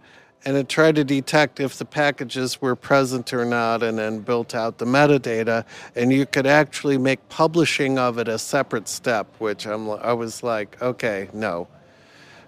and 0.45 0.57
it 0.57 0.67
tried 0.67 0.95
to 0.95 1.03
detect 1.03 1.59
if 1.59 1.77
the 1.77 1.85
packages 1.85 2.61
were 2.61 2.75
present 2.75 3.33
or 3.33 3.45
not 3.45 3.81
and 3.81 3.97
then 3.97 4.19
built 4.19 4.53
out 4.53 4.77
the 4.77 4.85
metadata. 4.85 5.65
And 5.95 6.11
you 6.11 6.25
could 6.25 6.45
actually 6.45 6.97
make 6.97 7.27
publishing 7.29 7.97
of 7.97 8.17
it 8.17 8.27
a 8.27 8.37
separate 8.37 8.87
step 8.87 9.27
which 9.39 9.65
I'm 9.65 9.89
I 9.89 10.13
was 10.13 10.43
like 10.43 10.81
okay 10.81 11.29
no. 11.33 11.67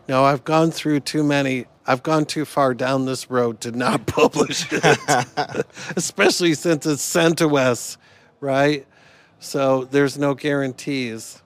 No 0.08 0.26
I've 0.26 0.44
gone 0.44 0.72
through 0.72 1.02
too 1.02 1.24
many 1.24 1.66
I've 1.88 2.04
gone 2.04 2.26
too 2.26 2.46
far 2.46 2.74
down 2.74 3.06
this 3.06 3.30
road 3.30 3.62
to 3.62 3.72
not 3.72 4.06
publish 4.08 4.68
it. 4.72 5.66
Especially 5.96 6.54
since 6.54 6.86
it's 6.86 7.08
CentOS 7.08 7.98
right? 8.42 8.86
So 9.40 9.86
there's 9.86 10.18
no 10.18 10.34
guarantees. 10.34 11.42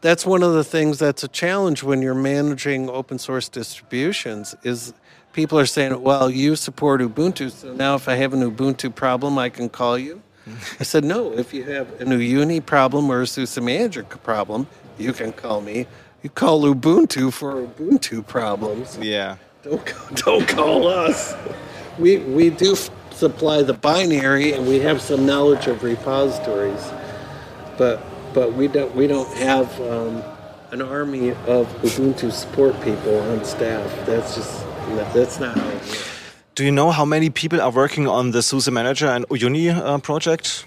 That's 0.00 0.26
one 0.26 0.42
of 0.42 0.52
the 0.52 0.64
things 0.64 0.98
that's 0.98 1.24
a 1.24 1.28
challenge 1.28 1.82
when 1.82 2.02
you're 2.02 2.14
managing 2.14 2.90
open 2.90 3.18
source 3.18 3.48
distributions 3.48 4.54
is 4.62 4.92
people 5.34 5.58
are 5.58 5.66
saying 5.66 6.02
well 6.02 6.30
you 6.30 6.56
support 6.56 7.00
ubuntu 7.02 7.50
so 7.50 7.72
now 7.74 7.94
if 7.96 8.08
i 8.08 8.14
have 8.14 8.32
an 8.32 8.40
ubuntu 8.42 8.94
problem 8.94 9.38
i 9.38 9.50
can 9.50 9.68
call 9.68 9.98
you 9.98 10.22
i 10.80 10.84
said 10.84 11.04
no 11.04 11.32
if 11.32 11.52
you 11.54 11.64
have 11.64 11.88
an 12.00 12.08
uyuni 12.08 12.64
problem 12.64 13.10
or 13.10 13.22
a 13.22 13.26
SUSE 13.26 13.60
manager 13.60 14.04
problem 14.04 14.66
you 14.98 15.12
can 15.12 15.32
call 15.32 15.60
me 15.60 15.86
you 16.22 16.30
call 16.30 16.62
ubuntu 16.62 17.32
for 17.32 17.52
ubuntu 17.66 18.26
problems 18.26 18.98
Yeah. 19.02 19.36
don't, 19.62 19.84
don't 20.24 20.48
call 20.48 20.88
us 20.88 21.34
we, 21.98 22.18
we 22.18 22.50
do 22.50 22.72
f- 22.72 22.90
supply 23.12 23.62
the 23.62 23.74
binary 23.74 24.52
and 24.52 24.66
we 24.66 24.80
have 24.80 25.00
some 25.00 25.26
knowledge 25.26 25.66
of 25.68 25.82
repositories 25.82 26.92
but 27.78 28.00
but 28.34 28.52
we 28.54 28.66
don't 28.68 28.94
we 28.96 29.06
don't 29.06 29.32
have 29.38 29.68
um, 29.80 30.22
an 30.72 30.82
army 30.82 31.30
of 31.46 31.68
Ubuntu 31.82 32.32
support 32.32 32.74
people 32.82 33.16
on 33.30 33.44
staff. 33.44 33.88
That's 34.06 34.34
just 34.34 34.64
that's 35.14 35.40
not 35.40 35.56
how 35.56 35.68
it 35.68 35.74
works. 35.74 36.10
Do 36.54 36.64
you 36.64 36.70
know 36.70 36.90
how 36.90 37.04
many 37.04 37.30
people 37.30 37.60
are 37.60 37.70
working 37.70 38.06
on 38.06 38.30
the 38.30 38.42
SUSE 38.42 38.70
Manager 38.70 39.06
and 39.06 39.26
Uyuni 39.28 39.74
uh, 39.74 39.98
project? 39.98 40.66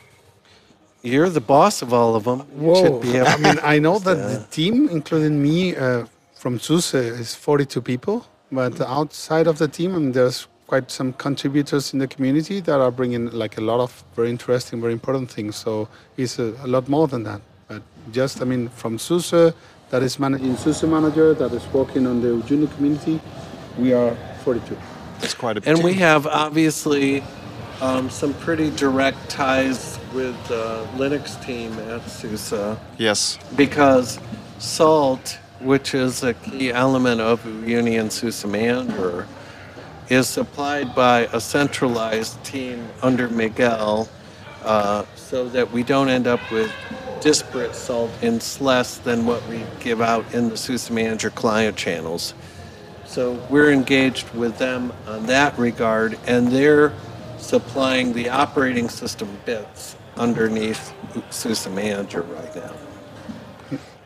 You're 1.01 1.29
the 1.29 1.41
boss 1.41 1.81
of 1.81 1.93
all 1.93 2.15
of 2.15 2.25
them. 2.25 2.39
Whoa. 2.39 2.99
be 2.99 3.21
I 3.21 3.37
mean, 3.37 3.59
I 3.63 3.79
know 3.79 3.97
that 3.99 4.15
the 4.15 4.45
team, 4.51 4.89
including 4.89 5.41
me, 5.41 5.75
uh, 5.75 6.05
from 6.35 6.59
SUSE 6.59 6.93
is 6.95 7.35
42 7.35 7.81
people. 7.81 8.25
But 8.51 8.79
outside 8.81 9.47
of 9.47 9.57
the 9.57 9.67
team, 9.67 9.95
I 9.95 9.99
mean, 9.99 10.11
there's 10.11 10.47
quite 10.67 10.91
some 10.91 11.13
contributors 11.13 11.93
in 11.93 11.99
the 11.99 12.07
community 12.07 12.59
that 12.59 12.79
are 12.79 12.91
bringing 12.91 13.31
like 13.31 13.57
a 13.57 13.61
lot 13.61 13.79
of 13.79 14.03
very 14.15 14.29
interesting, 14.29 14.81
very 14.81 14.93
important 14.93 15.31
things. 15.31 15.55
So 15.55 15.87
it's 16.17 16.39
a, 16.39 16.53
a 16.63 16.67
lot 16.67 16.87
more 16.89 17.07
than 17.07 17.23
that. 17.23 17.41
But 17.67 17.81
just, 18.11 18.41
I 18.41 18.45
mean, 18.45 18.69
from 18.69 18.97
SUSE, 18.97 19.53
that 19.89 20.03
is 20.03 20.19
managing 20.19 20.55
SUSE 20.57 20.83
Manager, 20.83 21.33
that 21.33 21.53
is 21.53 21.65
working 21.73 22.05
on 22.07 22.21
the 22.21 22.41
junior 22.43 22.67
community, 22.67 23.19
we 23.77 23.93
are 23.93 24.15
42. 24.43 24.77
It's 25.21 25.33
quite 25.33 25.57
a 25.57 25.69
and 25.69 25.83
we 25.83 25.93
have 25.95 26.27
obviously 26.27 27.23
um, 27.81 28.09
some 28.09 28.33
pretty 28.35 28.69
direct 28.71 29.29
ties 29.29 29.99
with 30.13 30.35
the 30.47 30.87
Linux 30.95 31.43
team 31.45 31.73
at 31.89 32.07
SUSE. 32.09 32.77
yes. 32.97 33.37
because 33.55 34.19
salt, 34.59 35.39
which 35.59 35.93
is 35.93 36.23
a 36.23 36.33
key 36.33 36.71
element 36.71 37.21
of 37.21 37.45
Union 37.67 38.09
SUSE 38.09 38.45
Manager, 38.45 39.27
is 40.09 40.27
supplied 40.27 40.95
by 40.95 41.27
a 41.33 41.39
centralized 41.39 42.43
team 42.43 42.87
under 43.01 43.27
Miguel 43.29 44.07
uh, 44.63 45.05
so 45.15 45.47
that 45.49 45.71
we 45.71 45.83
don't 45.83 46.09
end 46.09 46.27
up 46.27 46.39
with 46.51 46.71
disparate 47.21 47.75
salt 47.75 48.11
in 48.21 48.39
less 48.59 48.97
than 48.99 49.25
what 49.25 49.45
we 49.47 49.63
give 49.79 50.01
out 50.01 50.33
in 50.33 50.49
the 50.49 50.57
SUSE 50.57 50.89
Manager 50.89 51.29
client 51.29 51.75
channels. 51.75 52.33
So 53.07 53.33
we're 53.49 53.71
engaged 53.71 54.29
with 54.33 54.57
them 54.57 54.93
on 55.07 55.25
that 55.27 55.57
regard, 55.57 56.17
and 56.27 56.49
they're 56.49 56.93
supplying 57.37 58.13
the 58.13 58.29
operating 58.29 58.89
system 58.89 59.29
bits 59.45 59.95
underneath 60.17 60.93
SUSE 61.29 61.67
Manager 61.69 62.21
right 62.21 62.55
now. 62.55 62.73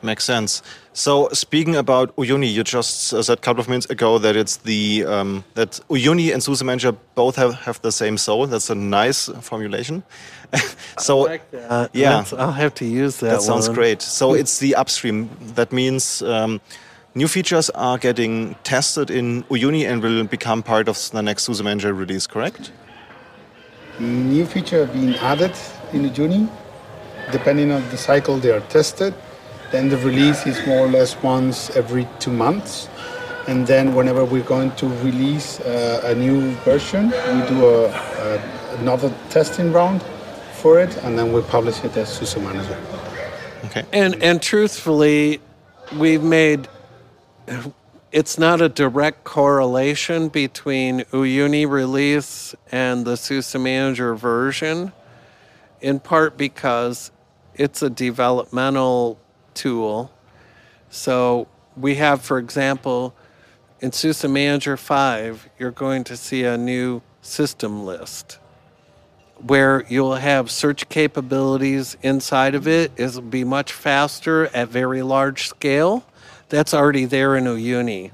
Makes 0.03 0.23
sense. 0.23 0.63
So 0.93 1.29
speaking 1.29 1.75
about 1.75 2.15
Uyuni, 2.15 2.51
you 2.51 2.63
just 2.63 3.09
said 3.09 3.29
a 3.29 3.37
couple 3.37 3.61
of 3.61 3.67
minutes 3.67 3.87
ago 3.89 4.17
that 4.17 4.35
it's 4.35 4.57
the 4.57 5.05
um, 5.05 5.43
that 5.53 5.79
Uyuni 5.89 6.33
and 6.33 6.41
SUSE 6.41 6.63
Manager 6.63 6.93
both 7.13 7.35
have, 7.35 7.53
have 7.53 7.81
the 7.81 7.91
same 7.91 8.17
soul. 8.17 8.47
That's 8.47 8.69
a 8.71 8.75
nice 8.75 9.29
formulation. 9.41 10.03
so 10.97 11.19
like 11.19 11.43
yeah, 11.51 11.87
That's, 11.93 12.33
I'll 12.33 12.51
have 12.51 12.73
to 12.75 12.85
use 12.85 13.17
that. 13.17 13.29
That 13.29 13.41
sounds 13.41 13.69
great. 13.69 14.01
So 14.01 14.33
it's 14.33 14.57
the 14.57 14.75
upstream. 14.75 15.29
That 15.55 15.71
means 15.71 16.23
um, 16.23 16.61
new 17.15 17.27
features 17.27 17.69
are 17.71 17.97
getting 17.97 18.55
tested 18.63 19.09
in 19.09 19.43
Uyuni 19.43 19.89
and 19.89 20.01
will 20.01 20.23
become 20.23 20.63
part 20.63 20.87
of 20.87 20.97
the 21.11 21.21
next 21.21 21.43
SUSE 21.43 21.61
Manager 21.61 21.93
release. 21.93 22.27
Correct? 22.27 22.71
New 23.99 24.45
feature 24.45 24.87
being 24.87 25.15
added 25.15 25.53
in 25.93 26.09
Uyuni, 26.09 26.49
depending 27.31 27.71
on 27.71 27.87
the 27.89 27.97
cycle 27.97 28.37
they 28.37 28.51
are 28.51 28.61
tested 28.61 29.13
then 29.71 29.87
the 29.87 29.97
release 29.97 30.45
is 30.45 30.65
more 30.67 30.79
or 30.79 30.89
less 30.89 31.15
once 31.23 31.69
every 31.71 32.07
two 32.19 32.31
months. 32.31 32.89
And 33.47 33.65
then 33.65 33.95
whenever 33.95 34.23
we're 34.23 34.43
going 34.43 34.71
to 34.75 34.87
release 35.01 35.59
uh, 35.61 36.01
a 36.03 36.13
new 36.13 36.51
version, 36.65 37.05
we 37.09 37.47
do 37.47 37.65
a, 37.65 37.87
a, 37.87 38.41
another 38.79 39.11
testing 39.29 39.71
round 39.71 40.03
for 40.61 40.79
it, 40.79 40.95
and 40.97 41.17
then 41.17 41.33
we 41.33 41.41
publish 41.41 41.83
it 41.83 41.97
as 41.97 42.13
SUSE 42.13 42.37
Manager. 42.37 42.77
Okay. 43.65 43.83
And 43.93 44.21
and 44.21 44.41
truthfully, 44.41 45.39
we've 45.97 46.23
made 46.23 46.67
it's 48.11 48.37
not 48.37 48.61
a 48.61 48.69
direct 48.69 49.23
correlation 49.23 50.27
between 50.27 51.01
Uyuni 51.11 51.69
release 51.69 52.53
and 52.71 53.05
the 53.05 53.15
SUSE 53.15 53.55
Manager 53.55 54.15
version, 54.15 54.91
in 55.79 55.99
part 55.99 56.37
because 56.37 57.11
it's 57.55 57.81
a 57.81 57.89
developmental 57.89 59.19
tool. 59.53 60.11
So 60.89 61.47
we 61.77 61.95
have, 61.95 62.21
for 62.21 62.37
example, 62.37 63.15
in 63.79 63.91
SUSE 63.91 64.25
Manager 64.25 64.77
5, 64.77 65.49
you're 65.57 65.71
going 65.71 66.03
to 66.05 66.17
see 66.17 66.43
a 66.43 66.57
new 66.57 67.01
system 67.21 67.85
list 67.85 68.39
where 69.37 69.85
you'll 69.89 70.15
have 70.15 70.51
search 70.51 70.87
capabilities 70.89 71.97
inside 72.03 72.53
of 72.53 72.67
it. 72.67 72.91
It'll 72.95 73.21
be 73.21 73.43
much 73.43 73.73
faster 73.73 74.47
at 74.47 74.69
very 74.69 75.01
large 75.01 75.47
scale. 75.47 76.05
That's 76.51 76.73
already 76.73 77.05
there 77.05 77.37
in 77.37 77.45
Uyuni. 77.45 78.11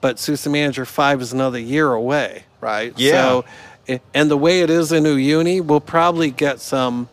But 0.00 0.18
SUSE 0.18 0.46
Manager 0.48 0.84
5 0.84 1.20
is 1.20 1.32
another 1.32 1.58
year 1.58 1.92
away, 1.92 2.44
right? 2.60 2.92
Yeah. 2.98 3.42
So, 3.88 3.98
and 4.14 4.30
the 4.30 4.38
way 4.38 4.62
it 4.62 4.70
is 4.70 4.90
in 4.90 5.04
Uyuni, 5.04 5.60
we'll 5.60 5.80
probably 5.80 6.30
get 6.30 6.60
some 6.60 7.08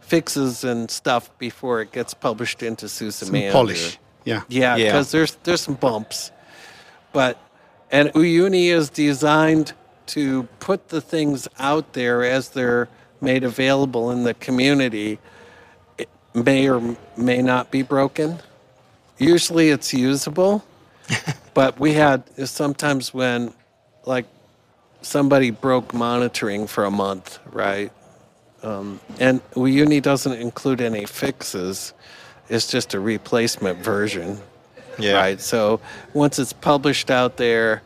fixes 0.00 0.64
and 0.64 0.90
stuff 0.90 1.30
before 1.38 1.80
it 1.80 1.92
gets 1.92 2.14
published 2.14 2.64
into 2.64 2.88
SUSE 2.88 3.30
Manager. 3.30 3.52
Polish. 3.52 3.98
Yeah. 4.24 4.42
Yeah, 4.48 4.76
because 4.76 5.14
yeah. 5.14 5.18
there's 5.18 5.34
there's 5.44 5.60
some 5.60 5.76
bumps. 5.76 6.32
But 7.12 7.38
and 7.92 8.10
Uyuni 8.10 8.66
is 8.66 8.90
designed 8.90 9.72
to 10.06 10.42
put 10.58 10.88
the 10.88 11.00
things 11.00 11.46
out 11.60 11.92
there 11.92 12.24
as 12.24 12.50
they're 12.50 12.88
made 13.20 13.44
available 13.44 14.10
in 14.10 14.24
the 14.24 14.34
community. 14.34 15.20
It 15.96 16.08
may 16.34 16.68
or 16.68 16.96
may 17.16 17.40
not 17.40 17.70
be 17.70 17.82
broken. 17.82 18.40
Usually 19.20 19.68
it's 19.70 19.94
usable. 19.94 20.64
but 21.54 21.78
we 21.78 21.92
had 21.92 22.24
sometimes 22.48 23.12
when 23.14 23.52
like 24.04 24.26
somebody 25.02 25.50
broke 25.50 25.92
monitoring 25.94 26.66
for 26.66 26.84
a 26.84 26.90
month, 26.90 27.38
right? 27.52 27.92
Um, 28.62 29.00
and 29.18 29.40
Uyuni 29.52 30.02
doesn't 30.02 30.32
include 30.32 30.80
any 30.80 31.06
fixes. 31.06 31.94
It's 32.48 32.66
just 32.66 32.94
a 32.94 33.00
replacement 33.00 33.78
version. 33.78 34.38
Yeah. 34.98 35.14
Right. 35.14 35.40
So 35.40 35.80
once 36.12 36.38
it's 36.38 36.52
published 36.52 37.10
out 37.10 37.36
there, 37.36 37.82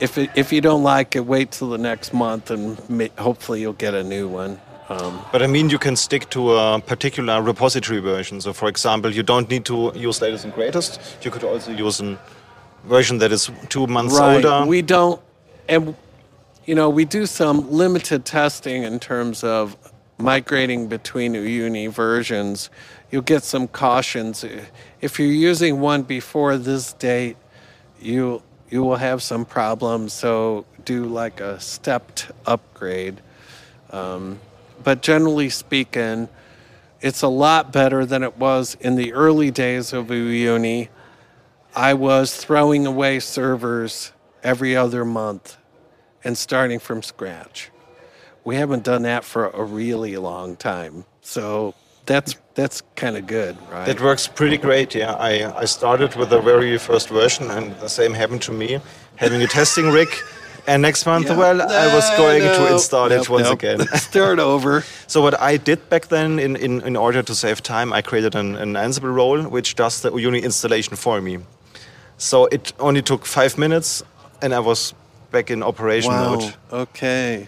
if 0.00 0.18
it, 0.18 0.30
if 0.34 0.52
you 0.52 0.60
don't 0.60 0.82
like 0.82 1.16
it, 1.16 1.24
wait 1.24 1.52
till 1.52 1.70
the 1.70 1.78
next 1.78 2.12
month, 2.12 2.50
and 2.50 2.78
hopefully 3.18 3.60
you'll 3.60 3.72
get 3.72 3.94
a 3.94 4.02
new 4.02 4.28
one. 4.28 4.60
Um, 4.88 5.20
but 5.32 5.42
I 5.42 5.46
mean, 5.48 5.68
you 5.68 5.78
can 5.78 5.96
stick 5.96 6.30
to 6.30 6.52
a 6.52 6.80
particular 6.80 7.42
repository 7.42 7.98
version. 8.00 8.40
So, 8.40 8.52
for 8.52 8.68
example, 8.68 9.12
you 9.12 9.22
don't 9.22 9.50
need 9.50 9.64
to 9.64 9.92
use 9.94 10.22
latest 10.22 10.44
and 10.44 10.54
greatest. 10.54 11.00
You 11.22 11.30
could 11.30 11.42
also 11.42 11.72
use 11.72 12.00
a 12.00 12.18
version 12.84 13.18
that 13.18 13.32
is 13.32 13.50
two 13.68 13.86
months 13.86 14.18
right. 14.18 14.44
older. 14.44 14.66
We 14.66 14.82
don't, 14.82 15.20
and 15.68 15.96
you 16.66 16.74
know, 16.74 16.88
we 16.88 17.04
do 17.04 17.26
some 17.26 17.70
limited 17.70 18.24
testing 18.24 18.84
in 18.84 19.00
terms 19.00 19.42
of 19.42 19.76
migrating 20.18 20.88
between 20.88 21.34
Uyuni 21.34 21.90
versions. 21.90 22.70
You'll 23.10 23.22
get 23.22 23.42
some 23.42 23.68
cautions. 23.68 24.44
If 25.00 25.18
you're 25.18 25.28
using 25.28 25.80
one 25.80 26.02
before 26.02 26.56
this 26.56 26.92
date, 26.92 27.36
you 28.00 28.42
you 28.68 28.82
will 28.82 28.96
have 28.96 29.22
some 29.22 29.44
problems. 29.44 30.12
So 30.12 30.64
do 30.84 31.04
like 31.04 31.40
a 31.40 31.60
stepped 31.60 32.30
upgrade. 32.46 33.20
Um, 33.90 34.40
but 34.86 35.02
generally 35.02 35.50
speaking, 35.50 36.28
it's 37.00 37.22
a 37.22 37.28
lot 37.28 37.72
better 37.72 38.06
than 38.06 38.22
it 38.22 38.38
was 38.38 38.76
in 38.80 38.94
the 38.94 39.12
early 39.14 39.50
days 39.50 39.92
of 39.92 40.06
Uyuni. 40.06 40.90
I 41.74 41.92
was 41.94 42.36
throwing 42.36 42.86
away 42.86 43.18
servers 43.18 44.12
every 44.44 44.76
other 44.76 45.04
month 45.04 45.56
and 46.22 46.38
starting 46.38 46.78
from 46.78 47.02
scratch. 47.02 47.72
We 48.44 48.54
haven't 48.54 48.84
done 48.84 49.02
that 49.02 49.24
for 49.24 49.48
a 49.48 49.64
really 49.64 50.16
long 50.18 50.54
time. 50.54 51.04
So 51.20 51.74
that's 52.06 52.36
that's 52.54 52.80
kind 52.94 53.16
of 53.16 53.26
good, 53.26 53.56
right? 53.68 53.86
That 53.86 54.00
works 54.00 54.28
pretty 54.28 54.56
great. 54.56 54.94
Yeah, 54.94 55.14
I, 55.14 55.62
I 55.62 55.64
started 55.64 56.14
with 56.14 56.30
the 56.30 56.40
very 56.40 56.78
first 56.78 57.08
version, 57.08 57.50
and 57.50 57.74
the 57.80 57.88
same 57.88 58.14
happened 58.14 58.42
to 58.42 58.52
me, 58.52 58.78
having 59.16 59.42
a 59.42 59.48
testing 59.48 59.90
rig. 59.90 60.10
And 60.66 60.82
next 60.82 61.06
month, 61.06 61.28
yeah. 61.28 61.36
well, 61.36 61.62
I 61.62 61.94
was 61.94 62.10
going 62.16 62.42
no. 62.42 62.56
to 62.58 62.72
install 62.72 63.08
nope, 63.08 63.22
it 63.22 63.30
once 63.30 63.44
nope. 63.44 63.62
again. 63.62 63.86
Start 63.94 64.40
over. 64.40 64.84
so 65.06 65.22
what 65.22 65.40
I 65.40 65.56
did 65.56 65.88
back 65.88 66.08
then, 66.08 66.38
in, 66.38 66.56
in, 66.56 66.80
in 66.82 66.96
order 66.96 67.22
to 67.22 67.34
save 67.34 67.62
time, 67.62 67.92
I 67.92 68.02
created 68.02 68.34
an, 68.34 68.56
an 68.56 68.74
Ansible 68.74 69.14
role 69.14 69.42
which 69.44 69.76
does 69.76 70.02
the 70.02 70.10
Uyuni 70.10 70.42
installation 70.42 70.96
for 70.96 71.20
me. 71.20 71.38
So 72.18 72.46
it 72.46 72.72
only 72.80 73.02
took 73.02 73.26
five 73.26 73.58
minutes, 73.58 74.02
and 74.42 74.54
I 74.54 74.58
was 74.58 74.94
back 75.30 75.50
in 75.50 75.62
operation 75.62 76.12
wow. 76.12 76.36
mode. 76.36 76.54
Okay. 76.72 77.46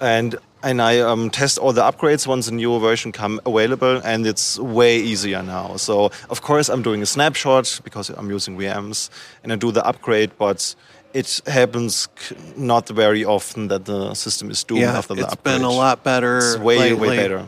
And 0.00 0.36
and 0.62 0.80
I 0.80 1.00
um, 1.00 1.28
test 1.28 1.58
all 1.58 1.74
the 1.74 1.82
upgrades 1.82 2.26
once 2.26 2.48
a 2.48 2.54
new 2.54 2.80
version 2.80 3.12
come 3.12 3.38
available, 3.44 4.00
and 4.02 4.26
it's 4.26 4.58
way 4.58 4.98
easier 4.98 5.42
now. 5.42 5.76
So 5.76 6.10
of 6.30 6.40
course 6.40 6.70
I'm 6.70 6.82
doing 6.82 7.02
a 7.02 7.06
snapshot 7.06 7.80
because 7.84 8.08
I'm 8.08 8.30
using 8.30 8.56
VMs, 8.56 9.10
and 9.42 9.52
I 9.52 9.56
do 9.56 9.70
the 9.72 9.84
upgrade, 9.84 10.30
but 10.38 10.74
it 11.14 11.40
happens 11.46 12.08
not 12.56 12.88
very 12.88 13.24
often 13.24 13.68
that 13.68 13.84
the 13.84 14.14
system 14.14 14.50
is 14.50 14.64
doomed 14.64 14.82
yeah, 14.82 14.98
after 14.98 15.14
the 15.14 15.22
upgrade. 15.22 15.54
It's 15.54 15.60
been 15.60 15.62
a 15.62 15.70
lot 15.70 16.02
better. 16.02 16.38
It's 16.38 16.58
way 16.58 16.78
lately. 16.78 17.08
way 17.08 17.16
better. 17.16 17.46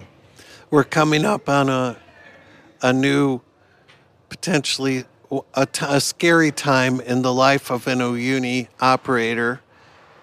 We're 0.70 0.84
coming 0.84 1.24
up 1.24 1.48
on 1.48 1.68
a 1.68 1.96
a 2.82 2.92
new 2.92 3.40
potentially 4.28 5.04
a, 5.54 5.66
t- 5.66 5.84
a 5.88 6.00
scary 6.00 6.52
time 6.52 7.00
in 7.00 7.22
the 7.22 7.32
life 7.32 7.70
of 7.70 7.88
an 7.88 7.98
Uyuni 7.98 8.68
operator 8.80 9.60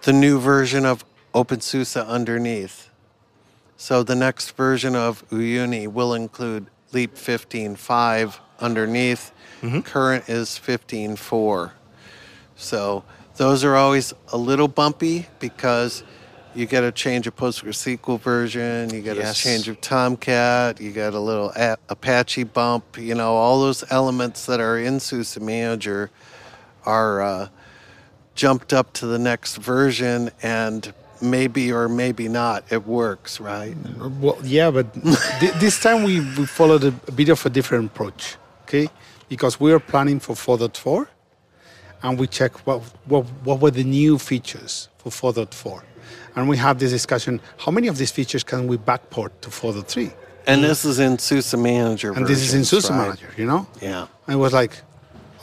the 0.03 0.13
new 0.13 0.39
version 0.39 0.85
of 0.85 1.03
OpenSUSE 1.33 2.05
underneath. 2.05 2.89
So 3.77 4.03
the 4.03 4.15
next 4.15 4.51
version 4.51 4.95
of 4.95 5.27
Uyuni 5.29 5.87
will 5.87 6.13
include 6.13 6.67
Leap 6.91 7.15
15.5 7.15 8.39
underneath. 8.59 9.31
Mm-hmm. 9.61 9.79
Current 9.81 10.29
is 10.29 10.49
15.4. 10.49 11.71
So 12.55 13.03
those 13.37 13.63
are 13.63 13.75
always 13.75 14.13
a 14.31 14.37
little 14.37 14.67
bumpy 14.67 15.27
because 15.39 16.03
you 16.55 16.65
get 16.65 16.83
a 16.83 16.91
change 16.91 17.25
of 17.25 17.35
PostgreSQL 17.35 18.19
version, 18.19 18.93
you 18.93 19.01
get 19.01 19.17
yes. 19.17 19.39
a 19.39 19.43
change 19.43 19.67
of 19.67 19.81
Tomcat, 19.81 20.79
you 20.79 20.91
get 20.91 21.13
a 21.13 21.19
little 21.19 21.51
a- 21.55 21.77
Apache 21.89 22.43
bump. 22.43 22.97
You 22.97 23.15
know, 23.15 23.35
all 23.35 23.59
those 23.59 23.83
elements 23.91 24.45
that 24.45 24.59
are 24.59 24.77
in 24.77 24.99
SUSE 24.99 25.39
Manager 25.39 26.11
are. 26.85 27.21
Uh, 27.21 27.47
jumped 28.35 28.73
up 28.73 28.93
to 28.93 29.05
the 29.05 29.19
next 29.19 29.57
version 29.57 30.31
and 30.41 30.93
maybe 31.21 31.71
or 31.71 31.87
maybe 31.87 32.27
not 32.27 32.63
it 32.71 32.85
works 32.85 33.39
right 33.39 33.75
well 34.19 34.37
yeah 34.43 34.69
but 34.69 34.91
th- 35.39 35.53
this 35.53 35.79
time 35.81 36.03
we, 36.03 36.19
we 36.19 36.45
followed 36.45 36.83
a, 36.83 36.93
a, 37.07 37.11
bit 37.11 37.29
of 37.29 37.45
a 37.45 37.49
different 37.49 37.85
approach 37.85 38.35
okay 38.63 38.89
because 39.29 39.59
we 39.59 39.71
are 39.71 39.79
planning 39.79 40.19
for 40.19 40.35
4.4 40.35 41.07
and 42.03 42.19
we 42.19 42.27
check 42.27 42.51
what, 42.67 42.81
what, 43.05 43.25
what 43.43 43.59
were 43.59 43.71
the 43.71 43.83
new 43.83 44.19
features 44.19 44.89
for 44.97 45.09
4.4 45.09 45.81
and 46.35 46.49
we 46.49 46.57
have 46.57 46.79
this 46.79 46.91
discussion: 46.91 47.39
how 47.57 47.71
many 47.71 47.87
of 47.87 47.97
these 47.97 48.11
features 48.11 48.43
can 48.43 48.67
we 48.67 48.77
backport 48.77 49.31
to 49.41 49.49
Photo 49.49 49.81
3? 49.81 50.11
And 50.45 50.63
this 50.63 50.83
is 50.83 50.99
in 50.99 51.17
SUSE 51.17 51.55
Manager. 51.55 52.11
And 52.11 52.27
this 52.27 52.41
is 52.41 52.53
in 52.53 52.65
SUSE 52.65 52.89
right? 52.89 52.97
Manager, 52.97 53.29
you 53.37 53.45
know. 53.45 53.65
Yeah. 53.81 54.07
And 54.27 54.35
it 54.35 54.37
was 54.37 54.51
like, 54.51 54.73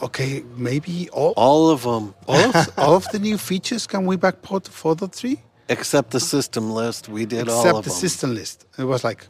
okay, 0.02 0.44
maybe 0.56 1.08
all 1.10 1.32
All 1.36 1.70
of 1.70 1.82
them, 1.84 2.14
all 2.26 2.50
of, 2.50 2.68
all 2.78 2.96
of 2.96 3.06
the 3.12 3.18
new 3.18 3.38
features 3.38 3.86
can 3.86 4.04
we 4.04 4.16
backport 4.16 4.64
to 4.64 4.70
4.3? 4.70 5.38
except 5.68 6.10
the 6.10 6.18
system 6.20 6.70
list. 6.72 7.08
We 7.08 7.26
did 7.26 7.48
all 7.48 7.60
except 7.60 7.84
the 7.84 7.90
them. 7.90 7.98
system 7.98 8.34
list. 8.34 8.66
It 8.76 8.84
was 8.84 9.04
like, 9.04 9.26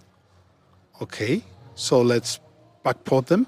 okay, 1.03 1.45
so 1.75 2.01
let's 2.01 2.41
backport 2.83 3.27
them, 3.27 3.47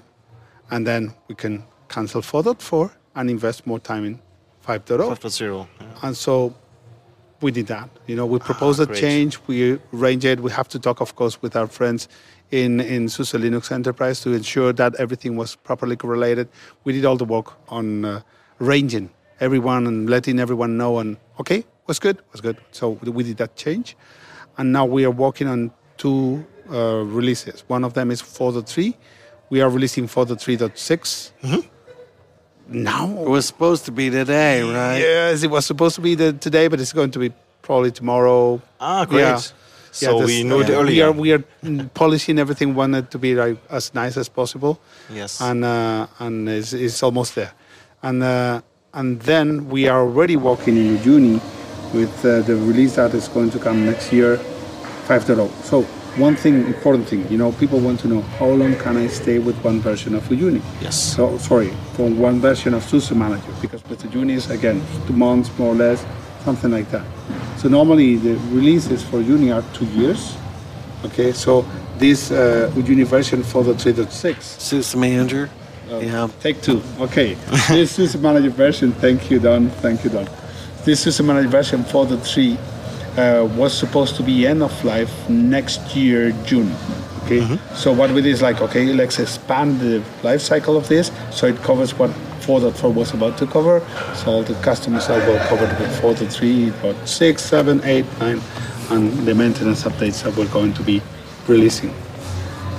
and 0.69 0.85
then 0.85 1.13
we 1.27 1.33
can 1.33 1.63
cancel 1.89 2.21
4.4 2.21 2.91
and 3.15 3.29
invest 3.29 3.65
more 3.67 3.79
time 3.79 4.05
in 4.05 4.19
5.0. 4.65 5.17
5.0. 5.17 5.67
Yeah. 5.79 5.87
And 6.03 6.17
so 6.17 6.53
we 7.41 7.51
did 7.51 7.67
that. 7.67 7.89
You 8.07 8.15
know, 8.15 8.25
we 8.25 8.39
proposed 8.39 8.79
a 8.79 8.87
change. 8.87 9.37
We 9.47 9.79
arranged 9.93 10.25
it. 10.25 10.39
We 10.39 10.51
have 10.51 10.69
to 10.69 10.79
talk, 10.79 11.01
of 11.01 11.15
course, 11.15 11.41
with 11.41 11.55
our 11.55 11.67
friends 11.67 12.07
in 12.51 12.79
in 12.79 13.09
SUSE 13.09 13.33
Linux 13.33 13.71
Enterprise 13.71 14.21
to 14.21 14.31
ensure 14.31 14.73
that 14.73 14.95
everything 14.95 15.35
was 15.35 15.55
properly 15.55 15.95
correlated. 15.95 16.47
We 16.83 16.93
did 16.93 17.05
all 17.05 17.17
the 17.17 17.25
work 17.25 17.53
on 17.69 18.05
uh, 18.05 18.21
ranging 18.59 19.09
everyone 19.39 19.87
and 19.87 20.09
letting 20.09 20.39
everyone 20.39 20.77
know. 20.77 20.99
And 20.99 21.17
okay, 21.39 21.65
was 21.87 21.99
good, 21.99 22.17
was 22.31 22.41
good. 22.41 22.57
So 22.71 22.91
we 23.17 23.23
did 23.23 23.37
that 23.37 23.55
change, 23.55 23.97
and 24.57 24.71
now 24.71 24.85
we 24.85 25.03
are 25.05 25.11
working 25.11 25.47
on 25.47 25.71
two 25.97 26.45
uh, 26.71 27.03
releases. 27.03 27.63
One 27.67 27.83
of 27.83 27.93
them 27.93 28.11
is 28.11 28.21
4.3. 28.21 28.93
We 29.49 29.61
are 29.61 29.69
releasing 29.69 30.07
4.3.6. 30.07 31.31
Now 32.67 33.07
It 33.09 33.29
was 33.29 33.45
supposed 33.45 33.85
to 33.85 33.91
be 33.91 34.09
today, 34.09 34.61
right? 34.63 34.97
Yes, 34.97 35.43
it 35.43 35.49
was 35.51 35.65
supposed 35.65 35.95
to 35.95 36.01
be 36.01 36.15
the, 36.15 36.33
today, 36.33 36.67
but 36.67 36.79
it's 36.79 36.93
going 36.93 37.11
to 37.11 37.19
be 37.19 37.31
probably 37.61 37.91
tomorrow. 37.91 38.61
Ah, 38.79 39.05
great. 39.05 39.21
Yeah. 39.21 39.37
So 39.91 40.19
Yeah, 40.19 40.25
we 40.25 40.43
knew 40.43 40.61
it 40.61 40.69
uh, 40.69 40.73
We 40.73 40.75
earlier. 40.75 41.05
are, 41.07 41.11
we 41.11 41.33
are 41.33 41.43
polishing 41.93 42.39
everything, 42.39 42.73
wanted 42.73 43.11
to 43.11 43.19
be 43.19 43.35
like 43.35 43.57
as 43.69 43.93
nice 43.93 44.17
as 44.17 44.27
possible. 44.29 44.79
Yes. 45.11 45.39
And 45.41 45.63
uh, 45.63 46.07
and 46.19 46.49
it's, 46.49 46.73
it's 46.73 47.03
almost 47.03 47.35
there. 47.35 47.51
And 48.01 48.23
uh, 48.23 48.61
and 48.93 49.19
then 49.21 49.69
we 49.69 49.87
are 49.87 50.01
already 50.01 50.35
working 50.35 50.77
in 50.77 50.97
Uyuni 50.97 51.39
with 51.93 52.25
uh, 52.25 52.41
the 52.41 52.55
release 52.55 52.95
that 52.95 53.13
is 53.13 53.27
going 53.27 53.51
to 53.51 53.59
come 53.59 53.85
next 53.85 54.11
year, 54.11 54.37
5.0. 55.07 55.49
So 55.63 55.85
one 56.17 56.35
thing, 56.35 56.65
important 56.67 57.07
thing, 57.07 57.27
you 57.29 57.37
know, 57.37 57.51
people 57.53 57.79
want 57.79 57.99
to 58.01 58.07
know 58.07 58.21
how 58.21 58.47
long 58.47 58.75
can 58.75 58.97
I 58.97 59.07
stay 59.07 59.39
with 59.39 59.57
one 59.63 59.79
version 59.79 60.13
of 60.13 60.23
Uyuni? 60.25 60.61
Yes. 60.79 61.15
So 61.15 61.37
sorry, 61.39 61.69
for 61.93 62.09
one 62.09 62.39
version 62.39 62.73
of 62.73 62.83
SUSE 62.83 63.11
Manager, 63.11 63.51
because 63.61 63.83
with 63.85 63.99
the 63.99 64.07
Uyunis 64.09 64.49
again, 64.51 64.81
two 65.07 65.13
months 65.13 65.49
more 65.57 65.73
or 65.73 65.75
less, 65.75 66.05
something 66.43 66.69
like 66.69 66.89
that. 66.91 67.05
So 67.57 67.67
normally 67.67 68.17
the 68.17 68.35
releases 68.51 69.03
for 69.03 69.17
Uyuni 69.17 69.53
are 69.55 69.63
two 69.73 69.85
years. 69.87 70.35
Okay, 71.05 71.31
so 71.31 71.65
this 71.97 72.31
uh, 72.31 72.71
Uyuni 72.75 73.05
version 73.05 73.43
for 73.43 73.63
the 73.63 73.73
3.6. 73.73 74.41
SUSE 74.41 74.95
Manager. 74.95 75.49
Oh. 75.89 75.99
Yeah. 75.99 76.29
Take 76.39 76.61
two. 76.61 76.81
Okay. 76.99 77.33
this 77.69 77.91
SUSE 77.93 78.17
Manager 78.17 78.49
version, 78.51 78.91
thank 78.93 79.31
you, 79.31 79.39
Don. 79.39 79.69
Thank 79.69 80.03
you, 80.03 80.11
Don. 80.11 80.27
This 80.85 81.01
SUSE 81.01 81.21
Manager 81.21 81.49
version 81.49 81.83
for 81.83 82.05
the 82.05 82.17
3 82.17 82.57
uh, 83.17 83.45
was 83.55 83.73
supposed 83.77 84.15
to 84.17 84.23
be 84.23 84.47
end 84.47 84.63
of 84.63 84.83
life 84.83 85.29
next 85.29 85.95
year, 85.95 86.31
June. 86.45 86.71
Okay. 87.25 87.57
So 87.75 87.93
what 87.93 88.11
we 88.11 88.21
did 88.21 88.31
is 88.31 88.41
like, 88.41 88.59
okay, 88.61 88.85
let's 88.93 89.17
expand 89.19 89.79
the 89.79 90.03
life 90.23 90.41
cycle 90.41 90.75
of 90.75 90.87
this 90.89 91.09
so 91.31 91.47
it 91.47 91.55
covers 91.63 91.97
what 91.97 92.09
4.4 92.41 92.93
was 92.93 93.13
about 93.13 93.37
to 93.37 93.47
cover. 93.47 93.79
So 94.15 94.31
all 94.31 94.43
the 94.43 94.55
customers 94.55 95.09
are 95.09 95.19
well 95.19 95.47
covered 95.47 95.69
with 95.79 96.01
4.3, 96.01 96.73
but 96.81 97.07
6, 97.07 97.41
7, 97.41 97.81
8, 97.85 98.05
9, 98.19 98.41
and 98.89 99.13
the 99.25 99.33
maintenance 99.33 99.83
updates 99.83 100.23
that 100.23 100.35
we're 100.35 100.51
going 100.51 100.73
to 100.73 100.83
be 100.83 101.01
releasing. 101.47 101.93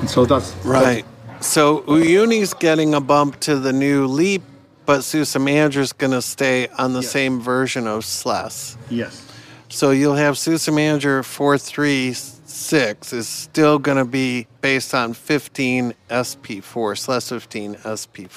And 0.00 0.10
so 0.10 0.26
that's 0.26 0.54
Right. 0.64 1.04
So 1.40 1.80
Uyuni's 1.82 2.52
getting 2.54 2.94
a 2.94 3.00
bump 3.00 3.40
to 3.40 3.58
the 3.58 3.72
new 3.72 4.06
Leap, 4.06 4.42
but 4.86 5.02
SUSE 5.02 5.38
Manager's 5.38 5.92
going 5.92 6.12
to 6.12 6.22
stay 6.22 6.68
on 6.78 6.92
the 6.92 7.00
Yes. 7.00 7.10
same 7.10 7.40
version 7.40 7.86
of 7.86 8.04
SLES. 8.04 8.76
Yes. 8.90 9.23
So 9.68 9.90
you'll 9.90 10.14
have 10.14 10.38
SUSE 10.38 10.68
Manager 10.70 11.22
436 11.22 13.12
is 13.12 13.28
still 13.28 13.78
going 13.78 13.98
to 13.98 14.04
be 14.04 14.46
based 14.60 14.94
on 14.94 15.14
15 15.14 15.94
SP4, 16.10 16.62
SLES 16.96 17.28
15 17.30 17.74
SP4. 17.76 18.28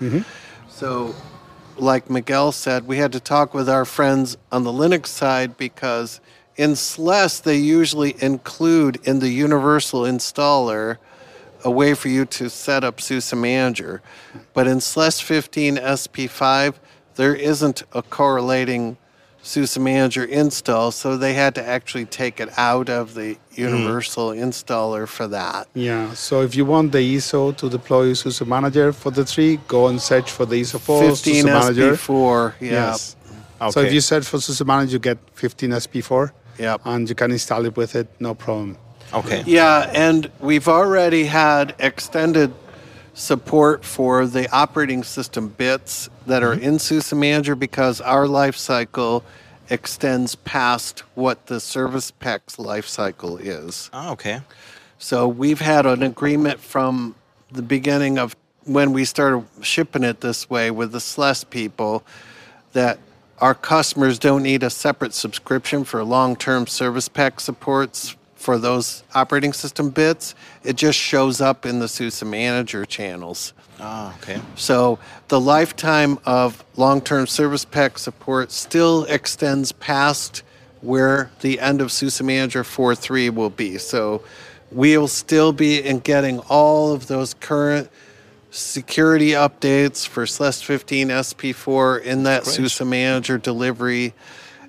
Mm-hmm. 0.00 0.20
So, 0.68 1.14
like 1.76 2.08
Miguel 2.08 2.52
said, 2.52 2.86
we 2.86 2.96
had 2.96 3.12
to 3.12 3.20
talk 3.20 3.52
with 3.52 3.68
our 3.68 3.84
friends 3.84 4.36
on 4.50 4.64
the 4.64 4.72
Linux 4.72 5.08
side 5.08 5.56
because 5.56 6.20
in 6.56 6.72
SLES, 6.72 7.42
they 7.42 7.56
usually 7.56 8.14
include 8.22 8.96
in 9.04 9.18
the 9.18 9.28
universal 9.28 10.02
installer 10.02 10.98
a 11.64 11.70
way 11.70 11.94
for 11.94 12.08
you 12.08 12.24
to 12.26 12.48
set 12.48 12.84
up 12.84 13.00
SUSE 13.00 13.34
Manager. 13.34 14.02
But 14.52 14.66
in 14.66 14.78
SLES 14.78 15.20
15 15.20 15.76
SP5, 15.76 16.74
there 17.16 17.34
isn't 17.34 17.82
a 17.92 18.02
correlating 18.02 18.96
SUSE 19.44 19.78
Manager 19.78 20.24
install, 20.24 20.90
so 20.90 21.18
they 21.18 21.34
had 21.34 21.54
to 21.56 21.62
actually 21.62 22.06
take 22.06 22.40
it 22.40 22.48
out 22.56 22.88
of 22.88 23.12
the 23.12 23.34
mm. 23.34 23.38
universal 23.58 24.30
installer 24.30 25.06
for 25.06 25.28
that. 25.28 25.68
Yeah, 25.74 26.14
so 26.14 26.40
if 26.40 26.56
you 26.56 26.64
want 26.64 26.92
the 26.92 27.16
ISO 27.16 27.54
to 27.58 27.68
deploy 27.68 28.14
SUSE 28.14 28.46
Manager 28.46 28.90
for 28.92 29.10
the 29.10 29.24
tree, 29.24 29.60
go 29.68 29.88
and 29.88 30.00
search 30.00 30.30
for 30.30 30.46
the 30.46 30.58
ISO 30.62 30.80
for 30.80 30.98
15 30.98 31.16
SUSE 31.16 31.44
Manager. 31.44 31.92
SP4, 31.92 32.54
yeah. 32.60 32.70
Yes. 32.70 33.16
So 33.70 33.80
if 33.80 33.92
you 33.92 34.00
search 34.00 34.24
for 34.24 34.40
SUSE 34.40 34.64
Manager, 34.64 34.92
you 34.92 34.98
get 34.98 35.18
15 35.34 35.70
SP4. 35.70 36.32
Yep. 36.58 36.80
And 36.86 37.08
you 37.08 37.14
can 37.14 37.30
install 37.30 37.66
it 37.66 37.76
with 37.76 37.94
it, 37.96 38.08
no 38.20 38.34
problem. 38.34 38.78
Okay. 39.12 39.42
Yeah, 39.46 39.90
and 39.94 40.30
we've 40.40 40.68
already 40.68 41.24
had 41.24 41.74
extended 41.78 42.54
support 43.12 43.84
for 43.84 44.26
the 44.26 44.50
operating 44.50 45.04
system 45.04 45.48
bits 45.48 46.08
that 46.26 46.42
are 46.42 46.54
in 46.54 46.78
SUSE 46.78 47.12
Manager 47.12 47.54
because 47.54 48.00
our 48.00 48.26
life 48.26 48.56
cycle 48.56 49.24
extends 49.70 50.34
past 50.34 51.00
what 51.14 51.46
the 51.46 51.60
service 51.60 52.10
pack's 52.10 52.58
life 52.58 52.86
cycle 52.86 53.38
is. 53.38 53.90
Ah, 53.92 54.10
okay. 54.12 54.40
So 54.98 55.28
we've 55.28 55.60
had 55.60 55.86
an 55.86 56.02
agreement 56.02 56.60
from 56.60 57.14
the 57.50 57.62
beginning 57.62 58.18
of 58.18 58.36
when 58.64 58.92
we 58.92 59.04
started 59.04 59.44
shipping 59.62 60.04
it 60.04 60.20
this 60.20 60.48
way 60.48 60.70
with 60.70 60.92
the 60.92 60.98
SLES 60.98 61.48
people 61.48 62.02
that 62.72 62.98
our 63.38 63.54
customers 63.54 64.18
don't 64.18 64.42
need 64.42 64.62
a 64.62 64.70
separate 64.70 65.12
subscription 65.12 65.84
for 65.84 66.02
long-term 66.04 66.66
service 66.66 67.08
pack 67.08 67.40
supports 67.40 68.16
for 68.44 68.58
those 68.58 69.02
operating 69.14 69.54
system 69.54 69.88
bits. 69.88 70.34
It 70.64 70.76
just 70.76 70.98
shows 70.98 71.40
up 71.40 71.64
in 71.64 71.78
the 71.78 71.88
SUSE 71.88 72.22
Manager 72.24 72.84
channels. 72.84 73.54
Ah, 73.80 74.14
okay. 74.18 74.38
So 74.54 74.98
the 75.28 75.40
lifetime 75.40 76.18
of 76.26 76.62
long-term 76.76 77.26
service 77.26 77.64
pack 77.64 77.96
support 77.96 78.52
still 78.52 79.04
extends 79.04 79.72
past 79.72 80.42
where 80.82 81.30
the 81.40 81.58
end 81.58 81.80
of 81.80 81.90
SUSE 81.90 82.20
Manager 82.20 82.62
4.3 82.64 83.34
will 83.34 83.48
be. 83.48 83.78
So 83.78 84.22
we'll 84.70 85.08
still 85.08 85.54
be 85.54 85.82
in 85.82 86.00
getting 86.00 86.40
all 86.40 86.92
of 86.92 87.06
those 87.06 87.32
current 87.32 87.88
security 88.50 89.30
updates 89.30 90.06
for 90.06 90.26
SLES 90.26 90.62
15 90.62 91.08
SP4 91.08 92.02
in 92.02 92.24
that 92.24 92.44
Great. 92.44 92.54
SUSE 92.54 92.82
Manager 92.82 93.38
delivery, 93.38 94.12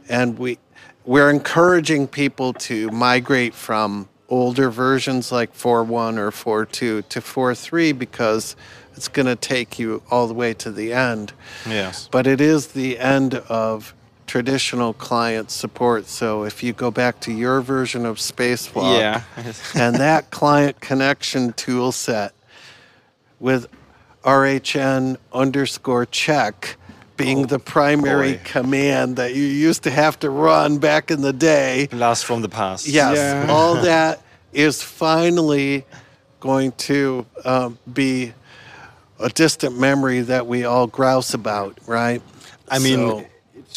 and 0.07 0.39
we 0.39 0.59
we're 1.05 1.29
encouraging 1.29 2.07
people 2.07 2.53
to 2.53 2.89
migrate 2.91 3.53
from 3.53 4.09
older 4.27 4.69
versions 4.69 5.31
like 5.31 5.53
4.1 5.53 6.17
or 6.17 6.31
4.2 6.65 7.07
to 7.07 7.21
4.3 7.21 7.97
because 7.97 8.55
it's 8.95 9.07
going 9.07 9.27
to 9.27 9.35
take 9.35 9.77
you 9.77 10.01
all 10.09 10.27
the 10.27 10.33
way 10.33 10.53
to 10.55 10.71
the 10.71 10.93
end. 10.93 11.33
Yes. 11.67 12.07
But 12.11 12.25
it 12.27 12.41
is 12.41 12.67
the 12.67 12.97
end 12.97 13.35
of 13.35 13.93
traditional 14.25 14.93
client 14.93 15.51
support. 15.51 16.07
So 16.07 16.43
if 16.43 16.63
you 16.63 16.73
go 16.73 16.89
back 16.89 17.19
to 17.21 17.31
your 17.31 17.61
version 17.61 18.05
of 18.05 18.17
Spacewalk, 18.17 18.97
Yeah. 18.97 19.21
and 19.75 19.95
that 19.97 20.31
client 20.31 20.81
connection 20.81 21.53
tool 21.53 21.91
set 21.91 22.33
with 23.39 23.67
RHN 24.23 25.17
underscore 25.31 26.05
check 26.07 26.77
being 27.17 27.47
the 27.47 27.59
primary 27.59 28.33
boy. 28.33 28.41
command 28.43 29.15
that 29.17 29.33
you 29.35 29.43
used 29.43 29.83
to 29.83 29.91
have 29.91 30.19
to 30.19 30.29
run 30.29 30.77
back 30.79 31.11
in 31.11 31.21
the 31.21 31.33
day. 31.33 31.87
Blast 31.91 32.25
from 32.25 32.41
the 32.41 32.49
past. 32.49 32.87
Yes, 32.87 33.15
Yeah. 33.17 33.47
all 33.53 33.75
that 33.75 34.21
is 34.53 34.81
finally 34.81 35.85
going 36.39 36.71
to 36.73 37.25
um, 37.45 37.77
be 37.93 38.33
a 39.19 39.29
distant 39.29 39.79
memory 39.79 40.21
that 40.21 40.45
we 40.47 40.65
all 40.65 40.87
grouse 40.87 41.33
about, 41.33 41.77
right? 41.87 42.21
I 42.69 42.79
mean, 42.79 42.97
So- 42.97 43.25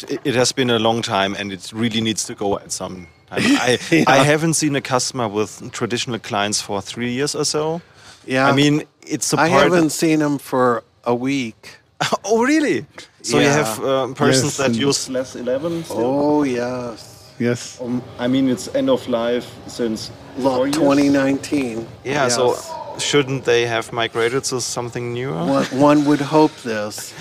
it, 0.07 0.21
it 0.23 0.35
has 0.35 0.51
been 0.53 0.69
a 0.69 0.79
long 0.79 1.01
time, 1.01 1.35
and 1.35 1.51
it 1.51 1.71
really 1.73 1.99
needs 2.01 2.23
to 2.25 2.35
go 2.35 2.57
at 2.57 2.71
some 2.71 3.07
time. 3.29 3.41
I, 3.59 3.77
I 4.07 4.17
haven't 4.23 4.53
seen 4.55 4.75
a 4.75 4.81
customer 4.81 5.27
with 5.27 5.71
traditional 5.71 6.19
clients 6.19 6.61
for 6.61 6.81
three 6.81 7.11
years 7.11 7.35
or 7.35 7.43
so. 7.45 7.81
yeah. 8.25 8.47
I 8.47 8.53
mean, 8.55 8.83
it's 9.01 9.33
a 9.33 9.39
I 9.39 9.49
part. 9.49 9.63
haven't 9.63 9.89
seen 9.91 10.21
him 10.21 10.37
for 10.37 10.83
a 11.03 11.13
week. 11.13 11.78
oh, 12.25 12.43
really? 12.43 12.85
So 13.21 13.39
you 13.39 13.47
have 13.49 13.79
uh, 13.83 14.13
persons 14.13 14.57
Yes, 14.57 14.67
that 14.67 14.73
use 14.75 15.07
SLES 15.07 15.35
11. 15.35 15.83
Still? 15.83 15.97
Oh 15.99 16.43
yes. 16.43 17.33
Yes. 17.39 17.79
Um, 17.81 18.01
I 18.17 18.27
mean, 18.27 18.49
it's 18.49 18.73
end 18.75 18.89
of 18.89 19.07
life 19.07 19.47
since 19.67 20.11
four 20.41 20.67
years. 20.67 20.75
2019. 20.75 21.87
Yeah, 22.03 22.23
Yes. 22.23 22.35
so 22.35 22.55
shouldn't 22.99 23.45
they 23.45 23.65
have 23.65 23.91
migrated 23.93 24.43
to 24.45 24.59
something 24.61 25.13
newer? 25.13 25.33
one, 25.45 25.65
one 25.79 26.05
would 26.05 26.21
hope 26.21 26.53
this, 26.63 27.13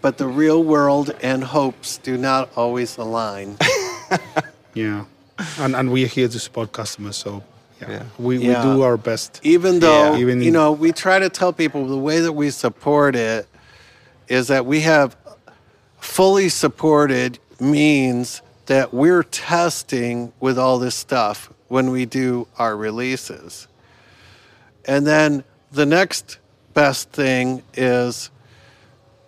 but 0.00 0.18
the 0.18 0.26
real 0.26 0.62
world 0.64 1.14
and 1.22 1.44
hopes 1.44 1.98
do 1.98 2.16
not 2.16 2.48
always 2.56 2.96
align. 2.98 3.56
Yeah. 4.74 5.04
And 5.58 5.74
and 5.74 5.90
we're 5.90 6.06
here 6.06 6.28
to 6.28 6.38
support 6.38 6.70
customers, 6.72 7.16
so 7.16 7.42
yeah, 7.80 7.90
Yeah. 7.90 8.02
We, 8.18 8.36
Yeah. 8.38 8.46
we 8.64 8.74
do 8.76 8.82
our 8.82 8.96
best. 8.98 9.40
Even 9.42 9.80
though, 9.80 10.12
Yeah. 10.12 10.20
Even- 10.20 10.42
you 10.42 10.50
know, 10.50 10.70
we 10.72 10.92
try 10.92 11.18
to 11.18 11.28
tell 11.30 11.52
people 11.52 11.86
the 11.86 11.96
way 12.08 12.20
that 12.20 12.32
we 12.34 12.50
support 12.50 13.16
it 13.16 13.46
is 14.28 14.48
that 14.48 14.66
we 14.66 14.80
have 14.80 15.16
fully 15.98 16.48
supported 16.48 17.38
means 17.60 18.42
that 18.66 18.92
we're 18.92 19.22
testing 19.22 20.32
with 20.40 20.58
all 20.58 20.78
this 20.78 20.94
stuff 20.94 21.52
when 21.68 21.90
we 21.90 22.04
do 22.04 22.46
our 22.58 22.76
releases. 22.76 23.68
And 24.84 25.06
then 25.06 25.44
the 25.72 25.86
next 25.86 26.38
best 26.74 27.10
thing 27.10 27.62
is 27.74 28.30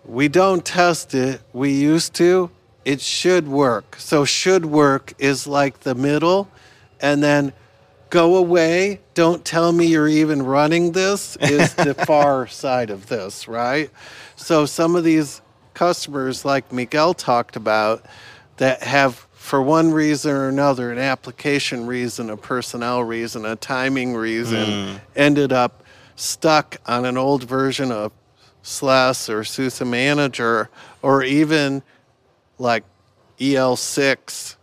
we 0.05 0.27
don't 0.27 0.65
test 0.65 1.13
it, 1.13 1.41
we 1.53 1.71
used 1.71 2.13
to. 2.15 2.49
It 2.85 3.01
should 3.01 3.47
work. 3.47 3.97
So, 3.99 4.25
should 4.25 4.65
work 4.65 5.13
is 5.19 5.45
like 5.45 5.81
the 5.81 5.93
middle, 5.93 6.49
and 7.01 7.21
then 7.21 7.53
go 8.09 8.35
away, 8.37 9.01
don't 9.13 9.43
tell 9.45 9.71
me 9.71 9.87
you're 9.87 10.07
even 10.07 10.41
running 10.43 10.91
this 10.91 11.35
is 11.37 11.73
the 11.75 11.93
far 12.07 12.47
side 12.47 12.89
of 12.89 13.07
this, 13.07 13.47
right? 13.47 13.89
So, 14.35 14.65
some 14.65 14.95
of 14.95 15.03
these 15.03 15.41
customers, 15.73 16.45
like 16.45 16.71
Miguel 16.71 17.13
talked 17.13 17.55
about, 17.55 18.05
that 18.57 18.83
have, 18.83 19.15
for 19.33 19.61
one 19.61 19.91
reason 19.91 20.31
or 20.31 20.49
another, 20.49 20.91
an 20.91 20.97
application 20.97 21.85
reason, 21.85 22.29
a 22.29 22.37
personnel 22.37 23.03
reason, 23.03 23.45
a 23.45 23.55
timing 23.55 24.15
reason, 24.15 24.65
hmm. 24.65 24.97
ended 25.15 25.53
up 25.53 25.83
stuck 26.15 26.77
on 26.85 27.05
an 27.05 27.17
old 27.17 27.43
version 27.43 27.91
of 27.91 28.11
SLES 28.63 29.29
or 29.29 29.43
SUSE 29.43 29.81
Manager, 29.81 30.69
or 31.01 31.23
even 31.23 31.81
like 32.57 32.83
EL6, 33.39 34.55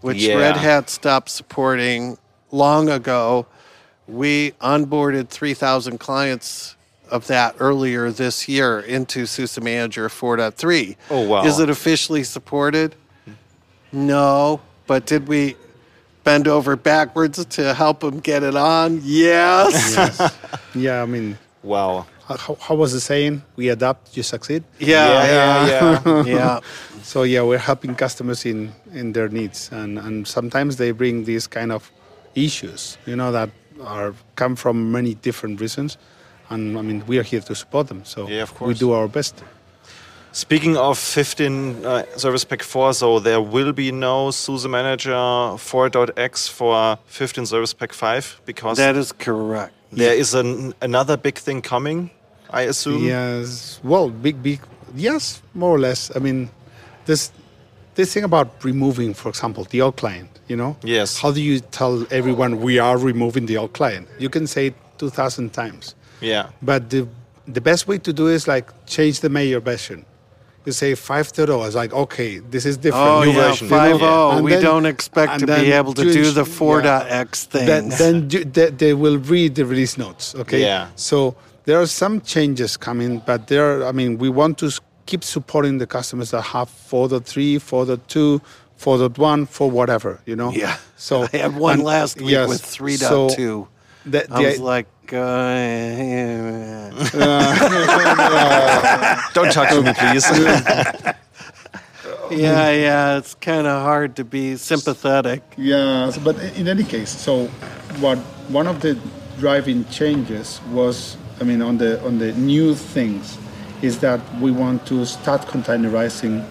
which 0.00 0.18
Yeah. 0.18 0.36
Red 0.36 0.56
Hat 0.56 0.88
stopped 0.88 1.28
supporting 1.28 2.18
long 2.52 2.88
ago. 2.88 3.46
We 4.06 4.52
onboarded 4.60 5.28
3,000 5.28 5.98
clients 5.98 6.76
of 7.10 7.26
that 7.26 7.56
earlier 7.58 8.10
this 8.10 8.48
year 8.48 8.80
into 8.80 9.26
SUSE 9.26 9.60
Manager 9.60 10.08
4.3. 10.08 10.96
Oh, 11.10 11.20
wow. 11.26 11.44
Is 11.44 11.58
it 11.58 11.68
officially 11.70 12.22
supported? 12.24 12.94
No, 13.92 14.60
but 14.86 15.06
did 15.06 15.28
we 15.28 15.56
bend 16.24 16.48
over 16.48 16.76
backwards 16.76 17.44
to 17.44 17.74
help 17.74 18.00
them 18.00 18.20
get 18.20 18.42
it 18.42 18.56
on? 18.56 19.00
Yes. 19.02 19.94
Yes. 19.96 20.36
yeah, 20.74 21.02
I 21.02 21.06
mean, 21.06 21.38
Wow. 21.62 22.06
how, 22.26 22.56
how 22.60 22.74
was 22.74 22.92
the 22.92 23.00
saying? 23.00 23.42
We 23.56 23.68
adapt, 23.68 24.16
you 24.16 24.22
succeed. 24.22 24.64
Yeah, 24.78 25.24
yeah, 25.24 26.00
yeah. 26.06 26.24
yeah. 26.24 26.60
So 27.02 27.24
yeah, 27.24 27.42
we're 27.42 27.58
helping 27.58 27.96
customers 27.96 28.46
in 28.46 28.72
in 28.94 29.12
their 29.12 29.28
needs, 29.28 29.70
and 29.72 29.98
and 29.98 30.26
sometimes 30.26 30.76
they 30.76 30.92
bring 30.92 31.24
these 31.24 31.48
kind 31.48 31.72
of 31.72 31.90
issues, 32.34 32.98
you 33.06 33.16
know, 33.16 33.32
that 33.32 33.50
are 33.80 34.14
come 34.36 34.56
from 34.56 34.92
many 34.92 35.14
different 35.14 35.60
reasons, 35.60 35.98
and 36.50 36.78
I 36.78 36.82
mean 36.82 37.04
we 37.06 37.18
are 37.18 37.22
here 37.24 37.40
to 37.40 37.54
support 37.54 37.88
them. 37.88 38.04
So 38.04 38.28
Yeah, 38.28 38.42
of 38.42 38.60
we 38.60 38.74
do 38.74 38.92
our 38.92 39.08
best. 39.08 39.42
Speaking 40.34 40.78
of 40.78 40.98
15 40.98 41.84
uh, 41.84 42.04
Service 42.16 42.42
Pack 42.44 42.62
4, 42.62 42.94
so 42.94 43.18
there 43.18 43.40
will 43.42 43.72
be 43.74 43.92
no 43.92 44.30
SUSE 44.30 44.66
Manager 44.66 45.10
4.x 45.12 46.48
for 46.48 46.98
15 47.06 47.44
Service 47.44 47.74
Pack 47.74 47.92
5 47.92 48.40
because 48.46 48.78
That 48.78 48.96
is 48.96 49.12
correct. 49.12 49.74
there 49.92 50.14
is 50.14 50.32
an, 50.32 50.72
another 50.80 51.18
big 51.18 51.36
thing 51.36 51.60
coming, 51.60 52.10
I 52.48 52.62
assume. 52.62 53.04
Yes. 53.04 53.78
Well, 53.84 54.08
big, 54.08 54.42
big. 54.42 54.60
Yes, 54.94 55.42
more 55.52 55.70
or 55.76 55.78
less. 55.78 56.10
I 56.16 56.18
mean, 56.18 56.48
this 57.04 57.30
this 57.94 58.14
thing 58.14 58.24
about 58.24 58.64
removing, 58.64 59.12
for 59.12 59.28
example, 59.28 59.64
the 59.64 59.82
old 59.82 59.96
client. 59.96 60.31
You 60.48 60.56
know. 60.56 60.76
Yes. 60.82 61.18
How 61.20 61.30
do 61.32 61.40
you 61.40 61.60
tell 61.60 62.06
everyone 62.10 62.60
we 62.60 62.78
are 62.78 62.98
removing 62.98 63.46
the 63.46 63.56
old 63.56 63.72
client? 63.72 64.08
You 64.18 64.28
can 64.28 64.46
say 64.46 64.66
it 64.68 64.74
two 64.98 65.10
thousand 65.10 65.52
times, 65.52 65.94
Yeah. 66.20 66.48
but 66.62 66.90
the 66.90 67.06
the 67.48 67.60
best 67.60 67.88
way 67.88 67.98
to 67.98 68.12
do 68.12 68.26
is 68.28 68.46
like 68.46 68.70
change 68.86 69.20
the 69.20 69.28
major 69.28 69.60
version. 69.60 70.04
You 70.64 70.70
say 70.70 70.92
5.0. 70.92 71.66
It's 71.66 71.74
like 71.74 71.92
okay, 71.92 72.38
this 72.38 72.64
is 72.66 72.76
different. 72.76 73.04
Oh, 73.08 73.24
New 73.24 73.32
yeah, 73.32 73.48
version. 73.48 73.68
5.0. 73.68 74.32
And 74.36 74.44
We 74.44 74.52
then- 74.52 74.62
don't 74.62 74.86
expect 74.86 75.40
to 75.40 75.46
be 75.46 75.72
able 75.72 75.92
to 75.94 76.02
do 76.04 76.20
ins- 76.20 76.34
the 76.34 76.44
yeah. 76.46 76.58
4.x 76.58 77.44
things. 77.46 77.66
Then, 77.66 77.88
then 77.88 78.30
you, 78.30 78.44
they, 78.44 78.70
they 78.70 78.94
will 78.94 79.18
read 79.18 79.56
the 79.56 79.64
release 79.66 79.98
notes. 79.98 80.34
Okay. 80.36 80.60
Yeah. 80.60 80.86
So 80.94 81.34
there 81.64 81.80
are 81.80 81.86
some 81.88 82.20
changes 82.20 82.76
coming, 82.76 83.22
but 83.26 83.48
there. 83.48 83.64
Are, 83.82 83.86
I 83.88 83.92
mean, 83.92 84.18
we 84.18 84.28
want 84.28 84.58
to 84.58 84.70
keep 85.06 85.24
supporting 85.24 85.78
the 85.78 85.86
customers 85.86 86.30
that 86.30 86.42
have 86.42 86.68
4.3, 86.68 87.58
4.2, 87.58 88.40
4.1, 88.82 89.48
for 89.48 89.70
whatever. 89.70 90.20
You 90.26 90.36
know. 90.36 90.52
Yeah. 90.52 90.76
So 90.96 91.22
I 91.32 91.36
had 91.36 91.56
one 91.56 91.74
and- 91.74 91.84
last 91.84 92.20
week 92.20 92.30
yes, 92.30 92.48
with 92.48 92.62
3.2. 92.62 92.98
So 92.98 93.68
the, 94.04 94.32
I 94.32 94.40
was 94.40 94.58
like, 94.58 94.88
uh, 95.12 95.12
Don't 99.34 99.52
touch 99.52 99.84
me, 99.84 99.92
please. 99.94 100.26
yeah, 102.30 102.70
yeah, 102.70 103.18
it's 103.18 103.34
kind 103.34 103.66
of 103.66 103.82
hard 103.82 104.16
to 104.16 104.24
be 104.24 104.56
sympathetic. 104.56 105.42
Yeah, 105.56 106.10
but 106.24 106.36
in 106.56 106.66
any 106.66 106.84
case, 106.84 107.10
so 107.10 107.46
what 108.00 108.18
one 108.48 108.66
of 108.66 108.80
the 108.80 108.98
driving 109.38 109.84
changes 109.86 110.60
was, 110.72 111.16
I 111.40 111.44
mean, 111.44 111.62
on 111.62 111.78
the 111.78 112.04
on 112.04 112.18
the 112.18 112.32
new 112.32 112.74
things, 112.74 113.38
is 113.82 114.00
that 114.00 114.20
we 114.40 114.50
want 114.50 114.84
to 114.86 115.04
start 115.04 115.42
containerizing 115.42 116.44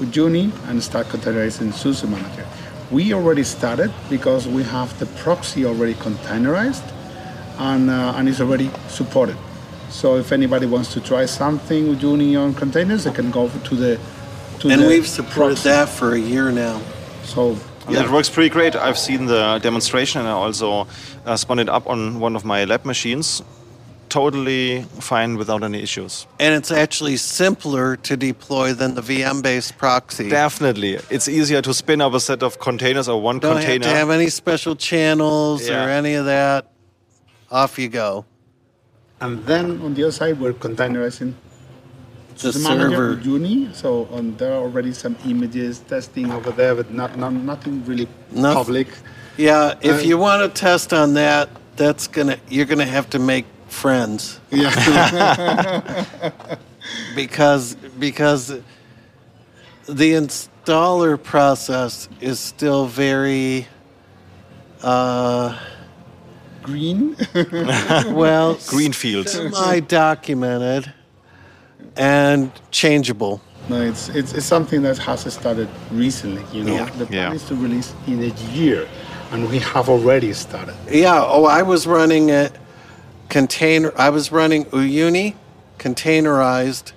Uyuni 0.00 0.50
and 0.68 0.82
start 0.82 1.06
containerizing 1.08 1.72
SUSE 1.72 2.04
Manager. 2.04 2.46
We 2.90 3.12
already 3.14 3.42
started 3.44 3.92
because 4.08 4.46
we 4.46 4.62
have 4.64 4.96
the 4.98 5.06
proxy 5.22 5.64
already 5.66 5.94
containerized 5.94 6.84
and 7.58 7.90
uh, 7.90 8.14
and 8.16 8.28
it's 8.28 8.40
already 8.40 8.70
supported. 8.88 9.36
So 9.90 10.16
if 10.16 10.32
anybody 10.32 10.66
wants 10.66 10.92
to 10.94 11.00
try 11.00 11.26
something 11.26 11.96
Uyuni 11.96 12.36
on 12.38 12.54
containers, 12.54 13.04
they 13.04 13.12
can 13.12 13.30
go 13.30 13.48
to 13.48 13.74
the 13.76 13.98
to 14.60 14.68
And 14.70 14.82
the 14.82 14.86
we've 14.88 15.06
supported 15.06 15.56
proxy. 15.56 15.68
that 15.68 15.88
for 15.88 16.14
a 16.14 16.18
year 16.18 16.50
now. 16.52 16.80
So 17.24 17.56
Yeah, 17.88 18.04
it 18.04 18.10
works 18.10 18.28
pretty 18.28 18.50
great. 18.50 18.74
I've 18.74 18.98
seen 18.98 19.26
the 19.26 19.58
demonstration 19.62 20.20
and 20.20 20.28
I 20.28 20.32
also 20.32 20.86
uh, 21.24 21.36
spun 21.36 21.58
it 21.60 21.68
up 21.68 21.86
on 21.86 22.18
one 22.20 22.34
of 22.36 22.44
my 22.44 22.64
lab 22.64 22.84
machines. 22.84 23.42
Totally 24.20 24.80
fine 25.00 25.36
without 25.36 25.62
any 25.62 25.82
issues. 25.82 26.26
And 26.40 26.54
it's 26.54 26.70
actually 26.70 27.18
simpler 27.18 27.96
to 28.08 28.16
deploy 28.16 28.72
than 28.72 28.94
the 28.94 29.02
VM 29.02 29.42
based 29.42 29.76
proxy. 29.76 30.30
Definitely. 30.30 30.92
It's 31.10 31.28
easier 31.28 31.60
to 31.60 31.74
spin 31.74 32.00
up 32.00 32.14
a 32.14 32.20
set 32.20 32.42
of 32.42 32.58
containers 32.58 33.10
or 33.10 33.20
one 33.20 33.38
Don't 33.40 33.56
container. 33.58 33.84
have 33.84 33.92
to 33.92 33.98
have 33.98 34.08
any 34.08 34.30
special 34.30 34.74
channels 34.74 35.68
or 35.68 35.74
any 36.00 36.14
of 36.14 36.24
that. 36.24 36.72
Off 37.50 37.78
you 37.78 37.90
go. 37.90 38.24
And 39.20 39.44
then 39.44 39.82
on 39.82 39.92
the 39.92 40.04
other 40.04 40.12
side, 40.12 40.40
we're 40.40 40.54
containerizing 40.54 41.34
The 42.38 42.52
the 42.52 42.58
server. 42.58 43.08
with 43.10 43.24
Uyuni. 43.26 43.74
So 43.74 44.08
on 44.10 44.34
there 44.38 44.52
are 44.54 44.62
already 44.66 44.92
some 44.94 45.14
images 45.26 45.80
testing 45.80 46.32
over 46.32 46.52
there, 46.52 46.74
but 46.74 46.90
not, 46.90 47.18
not 47.18 47.34
nothing 47.34 47.84
really 47.84 48.08
Noth- 48.32 48.54
public. 48.54 48.88
Yeah, 49.36 49.74
if 49.82 49.96
Uh, 50.00 50.08
you 50.08 50.16
want 50.16 50.40
to 50.42 50.48
test 50.68 50.94
on 50.94 51.12
that, 51.14 51.50
that's 51.76 52.06
gonna 52.06 52.38
you're 52.48 52.64
gonna 52.72 52.86
have 52.98 53.10
to 53.10 53.18
make 53.18 53.44
friends 53.66 54.40
Yeah. 54.50 54.70
because 57.16 57.74
because 57.98 58.48
the 59.86 60.12
installer 60.12 61.22
process 61.22 62.08
is 62.20 62.38
still 62.40 62.86
very 62.86 63.66
uh, 64.82 65.58
Green. 66.62 67.16
well 68.14 68.58
Greenfield. 68.66 69.28
semi 69.28 69.80
documented 69.80 70.92
and 71.96 72.50
changeable. 72.70 73.40
no, 73.68 73.80
it's, 73.80 74.08
it's 74.10 74.32
it's 74.32 74.46
something 74.46 74.82
that 74.82 74.98
has 74.98 75.32
started 75.32 75.68
recently. 75.92 76.42
You 76.52 76.64
know, 76.64 76.74
Yeah. 76.74 76.84
the 76.98 77.06
plan 77.06 77.12
Yeah. 77.30 77.32
is 77.34 77.44
to 77.44 77.54
release 77.54 77.94
in 78.06 78.22
a 78.22 78.32
year, 78.52 78.86
and 79.32 79.48
we 79.48 79.58
have 79.60 79.88
already 79.88 80.32
started. 80.32 80.74
Yeah. 80.90 81.22
Oh, 81.24 81.44
I 81.44 81.62
was 81.62 81.86
running 81.86 82.28
it 82.30 82.52
container. 83.28 83.92
I 83.96 84.10
was 84.10 84.32
running 84.32 84.64
Uyuni 84.66 85.34
containerized 85.78 86.92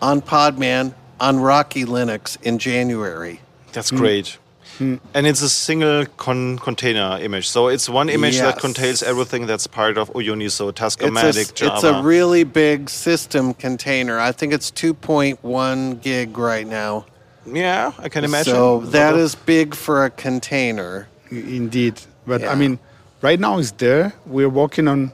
on 0.00 0.20
Podman 0.22 0.94
on 1.20 1.40
Rocky 1.40 1.84
Linux 1.84 2.36
in 2.42 2.58
January. 2.58 3.40
That's 3.72 3.90
great. 3.90 4.38
Hmm. 4.78 4.96
And 5.14 5.26
it's 5.26 5.42
a 5.42 5.48
single 5.48 6.06
con- 6.16 6.58
container 6.58 7.18
image. 7.20 7.48
So 7.48 7.68
it's 7.68 7.88
one 7.88 8.08
image 8.08 8.38
that 8.38 8.58
contains 8.58 9.02
everything 9.02 9.46
that's 9.46 9.66
part 9.66 9.98
of 9.98 10.10
Uyuni. 10.14 10.50
So 10.50 10.68
It's 10.68 10.80
a, 10.80 11.54
Java. 11.54 11.74
it's 11.74 11.84
a 11.84 12.02
really 12.02 12.44
big 12.44 12.88
system 12.88 13.54
container. 13.54 14.18
I 14.18 14.32
think 14.32 14.52
it's 14.52 14.70
2.1 14.70 16.00
gig 16.02 16.38
right 16.38 16.66
now. 16.66 17.04
Yeah, 17.46 17.92
I 17.98 18.08
can 18.08 18.24
imagine. 18.24 18.54
So 18.54 18.80
that 18.80 19.14
is 19.14 19.34
big 19.34 19.74
for 19.74 20.04
a 20.04 20.10
container. 20.10 21.08
Indeed, 21.30 22.00
but 22.26 22.40
Yeah. 22.40 22.52
I 22.52 22.54
mean, 22.54 22.78
right 23.20 23.38
now 23.38 23.58
it's 23.58 23.72
there. 23.72 24.14
We're 24.26 24.48
working 24.48 24.88
on 24.88 25.12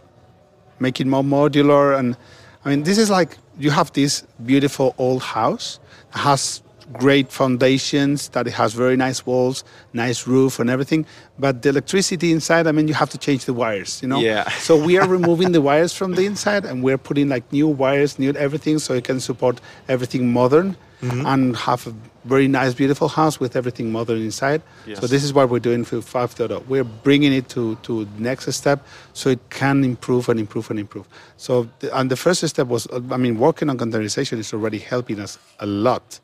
making 0.80 1.08
more 1.08 1.22
modular, 1.22 1.98
and 1.98 2.16
I 2.64 2.70
mean, 2.70 2.82
this 2.82 2.98
is 2.98 3.10
like 3.10 3.36
you 3.58 3.70
have 3.70 3.92
this 3.92 4.22
beautiful 4.44 4.94
old 4.98 5.22
house 5.22 5.80
that 6.12 6.20
has 6.20 6.62
great 6.92 7.30
foundations, 7.30 8.28
that 8.30 8.46
it 8.46 8.52
has 8.52 8.72
very 8.72 8.96
nice 8.96 9.26
walls, 9.26 9.64
nice 9.92 10.26
roof, 10.26 10.58
and 10.58 10.70
everything. 10.70 11.04
But 11.38 11.62
the 11.62 11.68
electricity 11.70 12.32
inside, 12.32 12.66
I 12.66 12.72
mean, 12.72 12.88
you 12.88 12.94
have 12.94 13.10
to 13.10 13.18
change 13.18 13.44
the 13.44 13.52
wires, 13.52 14.00
you 14.02 14.08
know. 14.08 14.20
Yeah. 14.20 14.48
so 14.50 14.76
we 14.76 14.98
are 14.98 15.06
removing 15.06 15.52
the 15.52 15.60
wires 15.60 15.92
from 15.92 16.14
the 16.14 16.24
inside, 16.24 16.64
and 16.64 16.82
we're 16.82 16.98
putting 16.98 17.28
like 17.28 17.50
new 17.52 17.68
wires, 17.68 18.18
new 18.18 18.32
everything, 18.32 18.78
so 18.78 18.94
it 18.94 19.04
can 19.04 19.20
support 19.20 19.60
everything 19.88 20.32
modern. 20.32 20.76
Mm-hmm. 21.01 21.26
And 21.26 21.57
have 21.57 21.86
a 21.86 21.94
very 22.24 22.49
nice, 22.49 22.74
beautiful 22.74 23.07
house 23.07 23.38
with 23.38 23.55
everything 23.55 23.92
modern 23.92 24.20
inside. 24.20 24.62
Yes. 24.84 24.99
So 24.99 25.07
this 25.07 25.22
is 25.22 25.32
what 25.32 25.49
we're 25.49 25.61
doing 25.61 25.84
for 25.84 25.99
5.0. 25.99 26.66
We're 26.66 26.82
bringing 26.82 27.32
it 27.32 27.49
to 27.51 27.76
to 27.82 28.05
the 28.05 28.20
next 28.20 28.53
step, 28.53 28.84
so 29.12 29.30
it 29.30 29.38
can 29.51 29.84
improve 29.84 30.28
and 30.28 30.40
improve 30.40 30.70
and 30.70 30.80
improve. 30.80 31.07
So 31.36 31.68
the, 31.78 31.96
and 31.96 32.11
the 32.11 32.16
first 32.16 32.44
step 32.49 32.66
was, 32.66 32.88
I 33.12 33.16
mean, 33.16 33.38
working 33.38 33.70
on 33.70 33.78
containerization 33.78 34.38
is 34.38 34.53
already 34.53 34.78
helping 34.78 35.20
us 35.20 35.38
a 35.61 35.66
lot, 35.66 36.18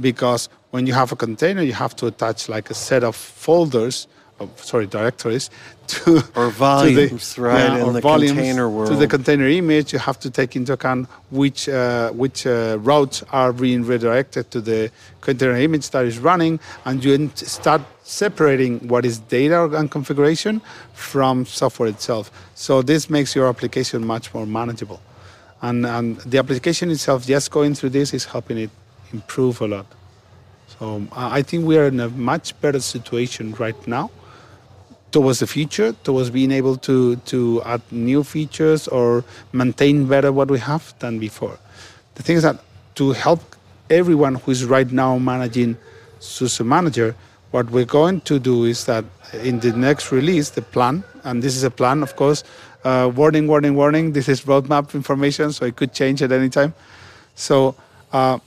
because 0.00 0.48
when 0.70 0.86
you 0.86 0.94
have 0.94 1.12
a 1.12 1.16
container, 1.16 1.60
you 1.60 1.74
have 1.74 1.94
to 1.96 2.06
attach 2.06 2.48
like 2.48 2.70
a 2.70 2.74
set 2.74 3.04
of 3.04 3.14
folders, 3.14 4.08
of, 4.38 4.62
sorry, 4.62 4.86
directories, 4.86 5.50
to 5.86 6.16
Or 6.34 6.46
to 6.46 6.50
volumes, 6.50 7.38
right, 7.38 7.78
in 7.78 7.82
or 7.82 7.92
the 7.92 8.00
volumes 8.00 8.32
container 8.32 8.86
To 8.86 8.96
the 8.96 9.06
container 9.06 9.46
image, 9.46 9.92
you 9.92 9.98
have 9.98 10.18
to 10.20 10.30
take 10.30 10.56
into 10.56 10.72
account 10.72 11.08
which 11.30 11.68
uh, 11.68 12.10
which 12.10 12.46
uh, 12.46 12.78
routes 12.80 13.22
are 13.30 13.52
being 13.52 13.84
redirected 13.84 14.50
to 14.50 14.60
the 14.60 14.90
container 15.20 15.56
image 15.56 15.90
that 15.90 16.04
is 16.04 16.18
running, 16.18 16.58
and 16.84 17.04
you 17.04 17.30
start 17.36 17.82
separating 18.02 18.86
what 18.88 19.04
is 19.04 19.18
data 19.18 19.64
and 19.78 19.90
configuration 19.90 20.60
from 20.92 21.46
software 21.46 21.88
itself. 21.88 22.30
So 22.54 22.82
this 22.82 23.08
makes 23.08 23.34
your 23.34 23.48
application 23.48 24.06
much 24.06 24.34
more 24.34 24.46
manageable, 24.46 25.00
and 25.62 25.86
and 25.86 26.18
the 26.18 26.38
application 26.38 26.90
itself, 26.90 27.26
just 27.26 27.50
going 27.50 27.74
through 27.74 27.90
this, 27.90 28.12
is 28.12 28.24
helping 28.24 28.58
it 28.58 28.70
improve 29.12 29.60
a 29.60 29.68
lot. 29.68 29.86
So 30.78 31.06
I 31.12 31.38
I 31.38 31.42
think 31.42 31.64
we 31.64 31.78
are 31.78 31.86
in 31.86 32.00
a 32.00 32.08
much 32.08 32.60
better 32.60 32.80
situation 32.80 33.54
right 33.54 33.86
now 33.86 34.10
towards 35.12 35.38
the 35.38 35.46
future, 35.46 35.94
towards 36.04 36.30
being 36.30 36.50
able 36.50 36.76
to, 36.76 37.16
to 37.16 37.62
add 37.64 37.80
new 37.90 38.22
features 38.22 38.88
or 38.88 39.24
maintain 39.52 40.06
better 40.06 40.32
what 40.32 40.50
we 40.50 40.58
have 40.58 40.94
than 40.98 41.18
before. 41.18 41.58
The 42.16 42.22
thing 42.22 42.36
is 42.36 42.42
that 42.42 42.60
to 42.96 43.12
help 43.12 43.40
everyone 43.90 44.36
who 44.36 44.50
is 44.50 44.64
right 44.64 44.90
now 44.90 45.18
managing 45.18 45.76
SUSE 46.18 46.60
Manager, 46.60 47.14
what 47.50 47.70
we're 47.70 47.84
going 47.84 48.20
to 48.22 48.38
do 48.38 48.64
is 48.64 48.84
that 48.86 49.04
in 49.32 49.60
the 49.60 49.72
next 49.72 50.12
release, 50.12 50.50
the 50.50 50.62
plan, 50.62 51.04
and 51.24 51.42
this 51.42 51.56
is 51.56 51.62
a 51.62 51.70
plan, 51.70 52.02
of 52.02 52.16
course, 52.16 52.42
uh, 52.84 53.10
warning, 53.14 53.46
warning, 53.46 53.74
warning, 53.74 54.12
this 54.12 54.28
is 54.28 54.42
roadmap 54.42 54.94
information, 54.94 55.52
so 55.52 55.64
it 55.64 55.76
could 55.76 55.92
change 55.92 56.22
at 56.22 56.32
any 56.32 56.48
time. 56.48 56.74
So 57.34 57.74
uh, 58.12 58.38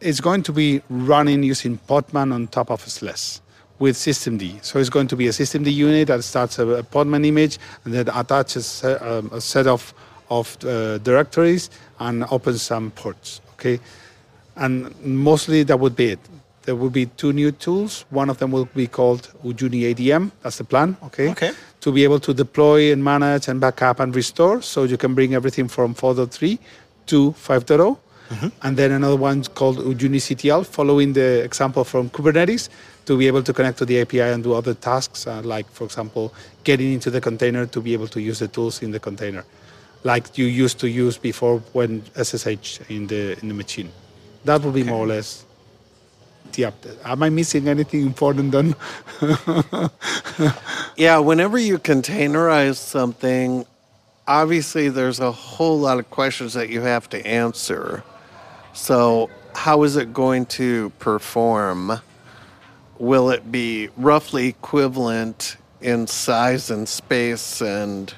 it's 0.00 0.20
going 0.20 0.42
to 0.44 0.52
be 0.52 0.82
running 0.88 1.42
using 1.42 1.78
Podman 1.88 2.32
on 2.32 2.46
top 2.48 2.70
of 2.70 2.80
SLES 2.82 3.40
with 3.78 3.96
systemd. 3.96 4.64
So 4.64 4.78
it's 4.78 4.90
going 4.90 5.08
to 5.08 5.16
be 5.16 5.26
a 5.28 5.30
systemd 5.30 5.72
unit 5.72 6.08
that 6.08 6.24
starts 6.24 6.58
a, 6.58 6.66
a 6.66 6.82
Podman 6.82 7.26
image 7.26 7.58
and 7.84 7.94
then 7.94 8.08
attaches 8.08 8.82
a, 8.84 9.18
um, 9.18 9.30
a 9.32 9.40
set 9.40 9.66
of, 9.66 9.92
of 10.30 10.56
uh, 10.64 10.98
directories 10.98 11.70
and 11.98 12.24
opens 12.30 12.62
some 12.62 12.90
ports. 12.92 13.40
Okay, 13.54 13.80
and 14.56 14.94
mostly 15.04 15.62
that 15.62 15.78
would 15.78 15.96
be 15.96 16.12
it. 16.12 16.18
There 16.62 16.74
will 16.74 16.90
be 16.90 17.06
two 17.06 17.32
new 17.32 17.52
tools. 17.52 18.04
One 18.10 18.28
of 18.28 18.38
them 18.38 18.50
will 18.50 18.64
be 18.64 18.88
called 18.88 19.32
Uyuni 19.44 19.94
ADM. 19.94 20.32
That's 20.42 20.58
the 20.58 20.64
plan. 20.64 20.96
Okay. 21.04 21.30
Okay. 21.30 21.52
To 21.82 21.92
be 21.92 22.02
able 22.02 22.18
to 22.20 22.34
deploy 22.34 22.92
and 22.92 23.04
manage 23.04 23.46
and 23.46 23.60
backup 23.60 24.00
and 24.00 24.14
restore, 24.14 24.60
so 24.62 24.82
you 24.82 24.96
can 24.96 25.14
bring 25.14 25.34
everything 25.34 25.68
from 25.68 25.94
4.3 25.94 26.58
to 27.06 27.30
5.0. 27.32 27.98
And 28.62 28.76
then 28.76 28.90
another 28.90 29.16
one 29.16 29.44
called 29.44 29.78
Uyuni 29.78 30.18
CTL, 30.18 30.66
following 30.66 31.12
the 31.12 31.44
example 31.44 31.84
from 31.84 32.10
Kubernetes, 32.10 32.68
to 33.06 33.16
be 33.16 33.26
able 33.26 33.42
to 33.42 33.52
connect 33.52 33.78
to 33.78 33.84
the 33.84 34.00
API 34.00 34.20
and 34.20 34.42
do 34.42 34.52
other 34.52 34.74
tasks, 34.74 35.26
uh, 35.26 35.40
like, 35.42 35.68
for 35.70 35.84
example, 35.84 36.34
getting 36.64 36.92
into 36.92 37.10
the 37.10 37.20
container 37.20 37.66
to 37.66 37.80
be 37.80 37.92
able 37.92 38.08
to 38.08 38.20
use 38.20 38.40
the 38.40 38.48
tools 38.48 38.82
in 38.82 38.90
the 38.90 39.00
container, 39.00 39.44
like 40.04 40.36
you 40.36 40.46
used 40.46 40.78
to 40.80 40.88
use 40.88 41.16
before 41.16 41.58
when 41.72 42.02
SSH 42.14 42.80
in 42.88 43.06
the 43.06 43.38
in 43.40 43.48
the 43.48 43.54
machine. 43.54 43.90
That 44.44 44.62
would 44.62 44.74
be 44.74 44.84
more 44.84 45.04
or 45.04 45.08
less 45.08 45.44
the 46.52 46.64
update. 46.64 46.98
Am 47.04 47.22
I 47.22 47.30
missing 47.30 47.68
anything 47.68 48.02
important 48.02 48.52
then? 48.52 48.74
Yeah, 50.96 51.18
whenever 51.18 51.58
you 51.58 51.78
containerize 51.78 52.76
something, 52.76 53.66
obviously 54.26 54.88
there's 54.88 55.20
a 55.20 55.30
whole 55.30 55.78
lot 55.78 55.98
of 55.98 56.08
questions 56.08 56.54
that 56.54 56.70
you 56.70 56.80
have 56.80 57.06
to 57.10 57.26
answer. 57.26 58.02
So, 58.72 59.28
how 59.54 59.82
is 59.82 59.96
it 59.96 60.14
going 60.14 60.46
to 60.46 60.88
perform? 60.98 62.00
Will 62.98 63.30
it 63.30 63.50
be 63.50 63.90
roughly 63.96 64.48
equivalent 64.48 65.56
in 65.80 66.06
size 66.06 66.70
and 66.70 66.88
space 66.88 67.60
and 67.60 68.14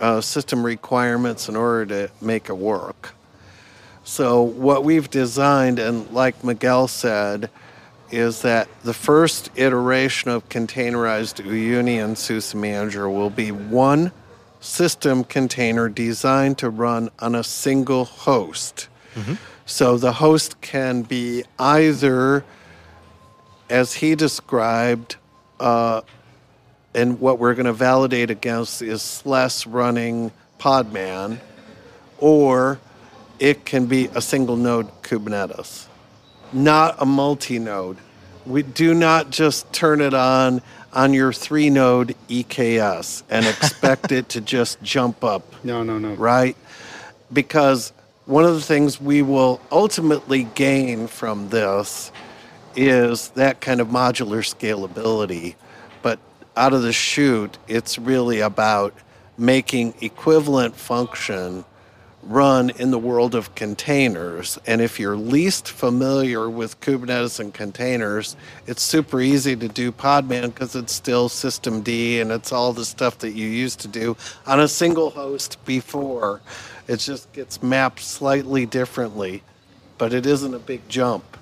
uh, 0.00 0.20
system 0.20 0.64
requirements 0.64 1.48
in 1.48 1.56
order 1.56 1.86
to 1.86 2.10
make 2.24 2.48
it 2.48 2.56
work? 2.56 3.14
So, 4.04 4.40
what 4.42 4.84
we've 4.84 5.10
designed, 5.10 5.78
and 5.78 6.10
like 6.12 6.42
Miguel 6.42 6.88
said, 6.88 7.50
is 8.10 8.40
that 8.40 8.68
the 8.82 8.94
first 8.94 9.50
iteration 9.54 10.30
of 10.30 10.48
containerized 10.48 11.44
Uyuni 11.44 12.02
and 12.02 12.16
SUSE 12.16 12.54
Manager 12.54 13.10
will 13.10 13.28
be 13.28 13.52
one 13.52 14.12
system 14.60 15.24
container 15.24 15.90
designed 15.90 16.56
to 16.58 16.70
run 16.70 17.10
on 17.18 17.34
a 17.34 17.44
single 17.44 18.06
host. 18.06 18.88
So 19.66 19.98
the 19.98 20.12
host 20.14 20.58
can 20.62 21.02
be 21.02 21.44
either, 21.58 22.44
as 23.70 23.94
he 23.94 24.14
described, 24.14 25.16
uh, 25.60 26.00
and 26.94 27.20
what 27.20 27.38
we're 27.38 27.54
going 27.54 27.66
to 27.66 27.72
validate 27.72 28.30
against 28.30 28.82
is 28.82 29.02
SLES 29.02 29.66
running 29.66 30.32
Podman, 30.58 31.38
or 32.18 32.80
it 33.38 33.64
can 33.64 33.86
be 33.86 34.06
a 34.14 34.20
single 34.22 34.56
node 34.56 34.88
Kubernetes, 35.02 35.86
not 36.52 36.96
a 36.98 37.06
multi 37.06 37.58
node. 37.58 37.98
We 38.46 38.62
do 38.62 38.94
not 38.94 39.30
just 39.30 39.72
turn 39.72 40.00
it 40.00 40.14
on 40.14 40.62
on 40.92 41.12
your 41.12 41.32
three 41.34 41.68
node 41.68 42.16
EKS 42.28 43.22
and 43.28 43.46
expect 43.46 44.10
it 44.10 44.30
to 44.30 44.40
just 44.40 44.82
jump 44.82 45.22
up 45.22 45.44
No, 45.62 45.82
no, 45.82 45.98
no. 45.98 46.14
right? 46.14 46.56
Because 47.30 47.92
one 48.24 48.44
of 48.44 48.54
the 48.54 48.60
things 48.62 48.98
we 49.00 49.20
will 49.20 49.60
ultimately 49.70 50.44
gain 50.54 51.06
from 51.06 51.50
this 51.50 52.10
is 52.78 53.30
that 53.30 53.60
kind 53.60 53.80
of 53.80 53.88
modular 53.88 54.38
scalability. 54.38 55.56
But 56.00 56.20
out 56.56 56.72
of 56.72 56.82
the 56.82 56.92
chute, 56.92 57.58
it's 57.66 57.98
really 57.98 58.38
about 58.38 58.94
making 59.36 59.94
equivalent 60.00 60.76
function 60.76 61.64
run 62.22 62.70
in 62.70 62.92
the 62.92 62.98
world 62.98 63.34
of 63.34 63.54
containers. 63.56 64.58
And 64.66 64.80
if 64.80 65.00
you're 65.00 65.16
least 65.16 65.68
familiar 65.68 66.48
with 66.48 66.80
Kubernetes 66.80 67.40
and 67.40 67.52
containers, 67.52 68.36
it's 68.66 68.82
super 68.82 69.20
easy 69.20 69.56
to 69.56 69.68
do 69.68 69.90
Podman 69.90 70.54
because 70.54 70.76
it's 70.76 70.92
still 70.92 71.28
systemd 71.28 72.20
and 72.20 72.30
it's 72.30 72.52
all 72.52 72.72
the 72.72 72.84
stuff 72.84 73.18
that 73.18 73.32
you 73.32 73.48
used 73.48 73.80
to 73.80 73.88
do 73.88 74.16
on 74.46 74.60
a 74.60 74.68
single 74.68 75.10
host 75.10 75.64
before. 75.64 76.40
It 76.86 76.98
just 76.98 77.32
gets 77.32 77.60
mapped 77.60 78.00
slightly 78.00 78.66
differently, 78.66 79.42
but 79.96 80.12
it 80.12 80.26
isn't 80.26 80.54
a 80.54 80.60
big 80.60 80.88
jump. 80.88 81.37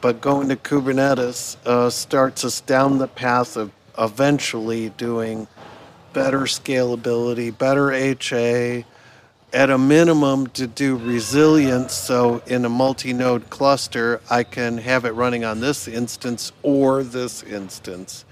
But 0.00 0.20
going 0.20 0.48
to 0.48 0.56
Kubernetes 0.56 1.56
uh, 1.66 1.90
starts 1.90 2.44
us 2.44 2.60
down 2.60 2.98
the 2.98 3.08
path 3.08 3.56
of 3.56 3.72
eventually 3.98 4.90
doing 4.90 5.48
better 6.12 6.40
scalability, 6.40 7.56
better 7.56 7.92
HA, 7.92 8.84
at 9.52 9.70
a 9.70 9.78
minimum 9.78 10.46
to 10.48 10.66
do 10.66 10.96
resilience. 10.96 11.94
So 11.94 12.42
in 12.46 12.64
a 12.64 12.68
multi-node 12.68 13.50
cluster, 13.50 14.20
I 14.30 14.44
can 14.44 14.78
have 14.78 15.04
it 15.04 15.12
running 15.12 15.44
on 15.44 15.60
this 15.60 15.88
instance 15.88 16.52
or 16.62 17.02
this 17.02 17.42
instance, 17.42 18.24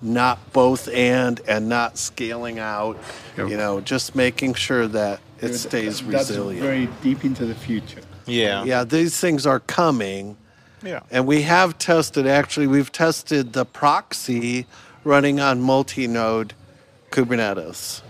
not 0.00 0.52
both 0.52 0.88
and 0.88 1.40
and 1.46 1.68
not 1.68 1.98
scaling 1.98 2.58
out. 2.58 2.98
Yep. 3.36 3.48
You 3.48 3.56
know, 3.56 3.80
just 3.80 4.14
making 4.14 4.54
sure 4.54 4.86
that 4.88 5.20
it 5.40 5.54
stays 5.54 6.00
That's 6.02 6.30
resilient. 6.30 6.62
very 6.64 6.88
deep 7.02 7.24
into 7.24 7.46
the 7.46 7.54
future. 7.54 8.00
Yeah. 8.26 8.64
yeah, 8.64 8.84
these 8.84 9.18
things 9.18 9.46
are 9.46 9.60
coming. 9.60 10.36
Yeah. 10.82 11.00
And 11.10 11.26
we 11.26 11.42
have 11.42 11.78
tested, 11.78 12.26
actually, 12.26 12.66
we've 12.66 12.92
tested 12.92 13.52
the 13.52 13.64
proxy 13.64 14.66
running 15.04 15.40
on 15.40 15.60
multi 15.60 16.06
node 16.06 16.54
Kubernetes 17.10 18.02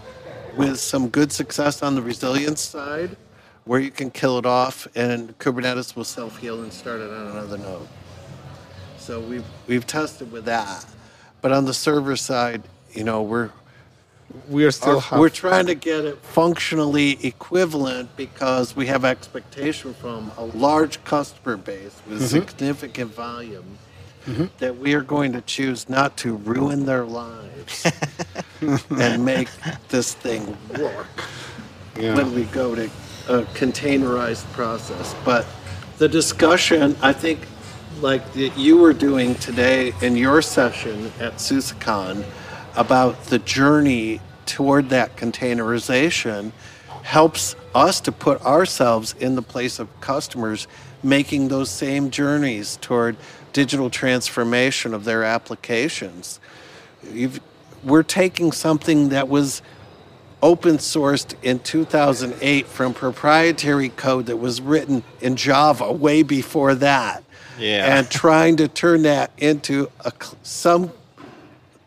with 0.57 0.79
some 0.79 1.09
good 1.09 1.33
success 1.33 1.83
on 1.83 1.95
the 1.95 2.03
resilience 2.03 2.61
side, 2.61 3.17
where 3.65 3.81
you 3.81 3.91
can 3.91 4.11
kill 4.11 4.39
it 4.39 4.47
off 4.47 4.87
and 4.95 5.37
Kubernetes 5.39 5.97
will 5.97 6.05
self 6.05 6.39
heal 6.39 6.63
and 6.63 6.73
start 6.73 7.01
it 7.01 7.11
on 7.11 7.29
another 7.29 7.59
node. 7.59 7.89
So 8.99 9.21
we've 9.21 9.45
we've 9.67 9.87
tested 9.87 10.31
with 10.31 10.45
that. 10.45 10.85
But 11.41 11.53
on 11.53 11.65
the 11.65 11.75
server 11.75 12.17
side, 12.17 12.63
you 12.93 13.05
know, 13.05 13.23
we're 13.23 13.51
We 14.49 14.65
are 14.65 14.71
still 14.71 15.03
our- 15.11 15.19
we're 15.19 15.29
trying 15.29 15.67
to 15.67 15.75
get 15.75 16.05
it 16.05 16.19
functionally 16.23 17.19
equivalent 17.25 18.17
because 18.17 18.77
we 18.77 18.87
have 18.87 19.05
expectation 19.05 19.95
from 19.95 20.31
a 20.37 20.45
large 20.45 21.03
customer 21.05 21.57
base 21.57 21.97
with 22.09 22.19
mm-hmm. 22.19 22.27
significant 22.27 23.15
volume 23.15 23.79
that 24.59 24.79
we 24.79 24.95
are 24.95 25.01
going 25.01 25.33
to 25.33 25.41
choose 25.41 25.89
not 25.89 26.17
to 26.19 26.37
ruin 26.37 26.85
their 26.87 27.05
lives 27.05 27.91
and 28.91 29.25
make 29.25 29.49
this 29.89 30.15
thing 30.15 30.57
work 30.79 31.25
Yeah. 31.99 32.15
when 32.15 32.35
we 32.35 32.45
go 32.45 32.75
to 32.75 32.91
a 33.29 33.43
containerized 33.55 34.51
process. 34.53 35.15
But 35.25 35.47
the 35.99 36.09
discussion, 36.09 36.97
I 37.03 37.13
think, 37.13 37.41
like 38.01 38.33
that 38.35 38.57
you 38.57 38.79
were 38.79 38.93
doing 38.93 39.35
today 39.37 39.93
in 40.01 40.17
your 40.17 40.43
session 40.43 41.13
at 41.19 41.35
SUSECON 41.35 42.25
about 42.77 43.25
the 43.25 43.39
journey 43.39 44.21
toward 44.47 44.89
that 44.91 45.17
containerization 45.17 46.53
helps 47.03 47.57
us 47.75 48.01
to 48.01 48.13
put 48.13 48.41
ourselves 48.43 49.15
in 49.19 49.35
the 49.35 49.43
place 49.43 49.79
of 49.79 50.01
customers 50.01 50.67
making 51.03 51.49
those 51.49 51.71
same 51.71 52.11
journeys 52.11 52.77
toward 52.81 53.17
digital 53.53 53.91
transformation 53.91 54.95
of 54.95 55.05
their 55.05 55.25
applications. 55.25 56.41
You've, 57.13 57.41
we're 57.83 58.03
taking 58.03 58.53
something 58.53 59.09
that 59.11 59.29
was 59.29 59.63
open 60.43 60.77
sourced 60.77 61.35
in 61.43 61.59
2008 61.59 62.67
from 62.67 62.95
proprietary 62.95 63.91
code 63.91 64.27
that 64.27 64.37
was 64.37 64.61
written 64.61 65.03
in 65.21 65.37
Java 65.37 65.93
way 65.93 66.23
before 66.23 66.75
that. 66.77 67.23
Yeah. 67.59 67.99
And 67.99 68.11
trying 68.11 68.57
to 68.57 68.69
turn 68.69 69.03
that 69.03 69.33
into 69.37 69.91
a, 70.01 70.13
some 70.43 70.93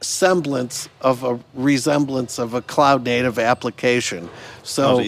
semblance 0.04 0.90
of 1.02 1.24
a 1.24 1.40
resemblance 1.54 2.38
of 2.40 2.54
a 2.54 2.62
cloud 2.62 3.04
native 3.04 3.40
application. 3.40 4.30
So 4.64 5.00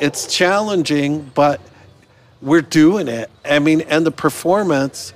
it's 0.00 0.34
challenging, 0.34 1.30
but 1.34 1.60
we're 2.40 2.62
doing 2.62 3.08
it. 3.08 3.30
I 3.44 3.58
mean, 3.58 3.80
and 3.82 4.06
the 4.06 4.10
performance, 4.10 5.14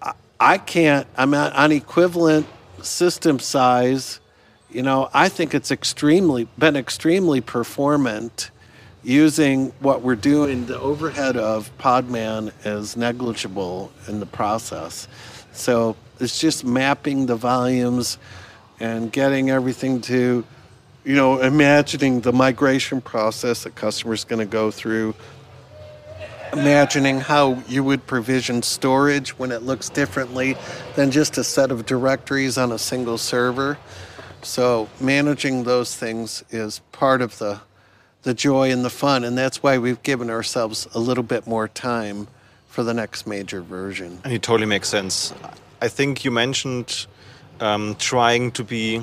I, 0.00 0.12
I 0.40 0.58
can't, 0.58 1.06
I'm 1.16 1.34
at, 1.34 1.52
on 1.54 1.72
equivalent 1.72 2.46
system 2.82 3.38
size, 3.38 4.20
you 4.70 4.82
know, 4.82 5.08
I 5.14 5.28
think 5.28 5.54
it's 5.54 5.70
extremely, 5.70 6.48
been 6.58 6.76
extremely 6.76 7.40
performant 7.40 8.50
using 9.04 9.70
what 9.80 10.02
we're 10.02 10.16
doing. 10.16 10.66
The 10.66 10.80
overhead 10.80 11.36
of 11.36 11.70
Podman 11.78 12.52
is 12.64 12.96
negligible 12.96 13.92
in 14.08 14.20
the 14.20 14.26
process. 14.26 15.06
So 15.52 15.96
it's 16.20 16.38
just 16.38 16.64
mapping 16.64 17.26
the 17.26 17.36
volumes 17.36 18.18
and 18.80 19.10
getting 19.10 19.50
everything 19.50 20.00
to, 20.02 20.44
you 21.04 21.14
know, 21.14 21.40
imagining 21.40 22.20
the 22.20 22.32
migration 22.32 23.00
process 23.00 23.64
that 23.64 23.74
customer's 23.74 24.24
going 24.24 24.38
to 24.40 24.50
go 24.50 24.70
through, 24.70 25.14
imagining 26.52 27.20
how 27.20 27.62
you 27.68 27.82
would 27.84 28.06
provision 28.06 28.62
storage 28.62 29.38
when 29.38 29.52
it 29.52 29.62
looks 29.62 29.88
differently 29.88 30.56
than 30.96 31.10
just 31.10 31.38
a 31.38 31.44
set 31.44 31.70
of 31.70 31.86
directories 31.86 32.58
on 32.58 32.72
a 32.72 32.78
single 32.78 33.18
server. 33.18 33.78
So 34.42 34.88
managing 35.00 35.64
those 35.64 35.96
things 35.96 36.44
is 36.50 36.80
part 36.92 37.22
of 37.22 37.38
the 37.38 37.60
the 38.24 38.34
joy 38.34 38.70
and 38.70 38.84
the 38.84 38.90
fun, 38.90 39.22
and 39.22 39.36
that's 39.38 39.62
why 39.62 39.78
we've 39.78 40.02
given 40.02 40.30
ourselves 40.30 40.88
a 40.94 40.98
little 40.98 41.22
bit 41.22 41.46
more 41.46 41.68
time 41.68 42.26
for 42.68 42.82
the 42.82 42.94
next 42.94 43.26
major 43.26 43.60
version. 43.60 44.18
And 44.24 44.32
it 44.32 44.42
totally 44.42 44.66
makes 44.66 44.88
sense. 44.88 45.32
I 45.84 45.88
think 45.88 46.24
you 46.24 46.30
mentioned 46.30 47.06
um, 47.60 47.94
trying 47.98 48.52
to 48.52 48.64
be 48.64 49.02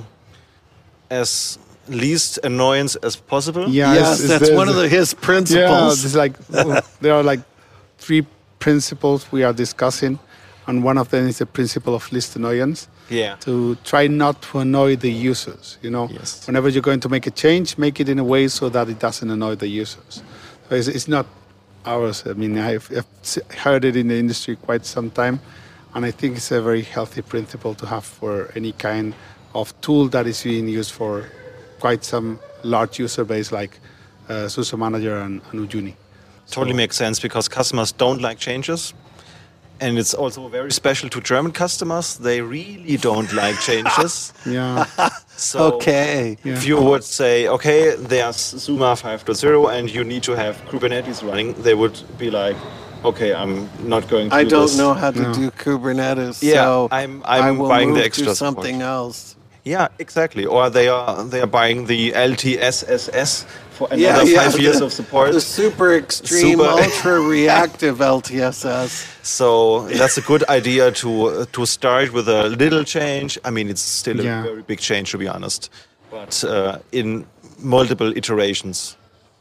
as 1.09 1.59
least 1.87 2.39
annoyance 2.43 2.95
as 3.03 3.15
possible. 3.15 3.69
Yeah, 3.69 3.93
yes, 3.93 4.01
it's- 4.01 4.19
it's 4.19 4.29
that's 4.29 4.49
the- 4.49 4.55
one 4.55 4.69
of 4.69 4.75
the, 4.75 4.87
his 4.89 5.13
Yeah, 5.13 5.19
principles. 5.25 6.05
it's 6.05 6.15
like 6.15 6.33
there 7.01 7.13
are 7.13 7.23
like 7.23 7.41
three 7.97 8.25
principles 8.59 9.31
we 9.31 9.43
are 9.43 9.53
discussing, 9.53 10.17
and 10.67 10.83
one 10.83 10.97
of 10.97 11.09
them 11.09 11.27
is 11.27 11.37
the 11.37 11.45
principle 11.45 11.93
of 11.93 12.11
least 12.11 12.35
annoyance. 12.35 12.87
Yeah. 13.09 13.35
To 13.41 13.75
try 13.83 14.07
not 14.07 14.41
to 14.43 14.59
annoy 14.59 14.95
the 14.95 15.11
users. 15.11 15.77
You 15.83 15.89
know, 15.91 16.07
Yes. 16.09 16.47
whenever 16.47 16.69
you're 16.69 16.81
going 16.91 17.01
to 17.01 17.09
make 17.09 17.27
a 17.27 17.31
change, 17.31 17.77
make 17.77 17.99
it 17.99 18.07
in 18.09 18.19
a 18.19 18.23
way 18.23 18.47
so 18.47 18.69
that 18.69 18.87
it 18.89 18.99
doesn't 18.99 19.29
annoy 19.29 19.55
the 19.55 19.67
users. 19.67 20.23
So 20.69 20.75
it's, 20.75 20.87
it's 20.87 21.07
not 21.09 21.25
ours. 21.85 22.23
I 22.25 22.33
mean, 22.33 22.57
I've, 22.57 22.89
I've 22.97 23.57
heard 23.57 23.83
it 23.85 23.95
in 23.97 24.07
the 24.07 24.15
industry 24.17 24.55
quite 24.55 24.85
some 24.85 25.09
time, 25.11 25.39
and 25.93 26.05
I 26.05 26.11
think 26.11 26.37
it's 26.37 26.51
a 26.51 26.61
very 26.61 26.81
healthy 26.81 27.21
principle 27.21 27.75
to 27.75 27.85
have 27.85 28.05
for 28.05 28.51
any 28.55 28.71
kind 28.73 29.13
of 29.53 29.79
tool 29.81 30.07
that 30.09 30.27
is 30.27 30.43
being 30.43 30.67
used 30.67 30.91
for 30.91 31.25
quite 31.79 32.03
some 32.03 32.39
large 32.63 32.99
user 32.99 33.25
base 33.25 33.51
like 33.51 33.79
uh, 34.29 34.47
SUSE 34.47 34.73
Manager 34.77 35.17
and, 35.17 35.41
and 35.51 35.69
Uyuni. 35.69 35.95
Totally 36.49 36.75
makes 36.75 36.95
sense 36.97 37.19
because 37.19 37.47
customers 37.47 37.91
don't 37.91 38.21
like 38.21 38.37
changes. 38.37 38.93
And 39.79 39.97
it's 39.97 40.13
also 40.13 40.47
very 40.47 40.71
special 40.71 41.09
to 41.09 41.21
German 41.21 41.51
customers. 41.53 42.17
They 42.17 42.41
really 42.41 42.97
don't 42.97 43.33
like 43.33 43.59
changes. 43.69 44.31
Yeah, 44.45 44.85
So 45.41 45.73
okay. 45.73 46.37
if 46.43 46.67
you 46.67 46.79
would 46.79 47.03
say, 47.03 47.47
okay, 47.47 47.95
there's 47.95 48.35
SUMA 48.35 48.93
5.0 48.93 49.73
and 49.73 49.89
you 49.89 50.03
need 50.03 50.21
to 50.23 50.33
have 50.33 50.55
Kubernetes 50.67 51.27
running, 51.27 51.53
they 51.63 51.73
would 51.73 51.99
be 52.19 52.29
like, 52.29 52.55
okay, 53.03 53.33
I'm 53.33 53.69
not 53.83 54.07
going 54.09 54.29
to 54.29 54.35
I 54.35 54.43
do 54.43 54.49
don't 54.49 54.67
this. 54.67 54.77
know 54.77 54.93
how 54.93 55.11
to 55.11 55.21
No. 55.21 55.33
do 55.33 55.51
Kubernetes, 55.51 56.41
Yeah, 56.41 56.63
so 56.63 56.87
I'm- 56.91 57.21
I 57.25 57.39
I'm 57.39 57.57
will 57.57 57.69
buying 57.69 57.89
the 57.93 57.95
move 57.99 58.05
extra 58.05 58.25
to 58.27 58.35
support. 58.35 58.55
something 58.55 58.81
else. 58.81 59.35
Yeah, 59.63 59.87
exactly. 59.99 60.45
Or 60.45 60.69
they 60.71 60.87
are 60.87 61.23
they 61.23 61.39
are 61.39 61.51
buying 61.59 61.85
the 61.85 62.13
LTSSS 62.15 63.45
for 63.77 63.87
another 63.91 64.01
Yeah, 64.01 64.23
yeah, 64.23 64.49
five 64.49 64.59
years 64.59 64.81
of 64.81 64.91
support. 64.91 65.31
The 65.33 65.41
super 65.41 65.93
extreme, 65.95 66.57
Super- 66.59 66.81
ultra 66.83 67.19
reactive 67.19 67.97
LTSS. 68.01 68.91
So 69.23 69.81
that's 69.99 70.17
a 70.17 70.21
good 70.21 70.43
idea 70.49 70.91
to 71.01 71.45
to 71.55 71.65
start 71.65 72.11
with 72.11 72.27
a 72.27 72.49
little 72.63 72.83
change. 72.83 73.37
I 73.45 73.51
mean, 73.51 73.69
it's 73.69 73.81
still 74.01 74.19
a 74.19 74.23
Yeah. 74.23 74.43
very 74.43 74.63
big 74.71 74.79
change 74.79 75.11
to 75.11 75.17
be 75.19 75.27
honest, 75.27 75.69
but 76.11 76.43
uh, 76.43 76.79
in 76.91 77.25
multiple 77.59 78.11
iterations. 78.17 78.97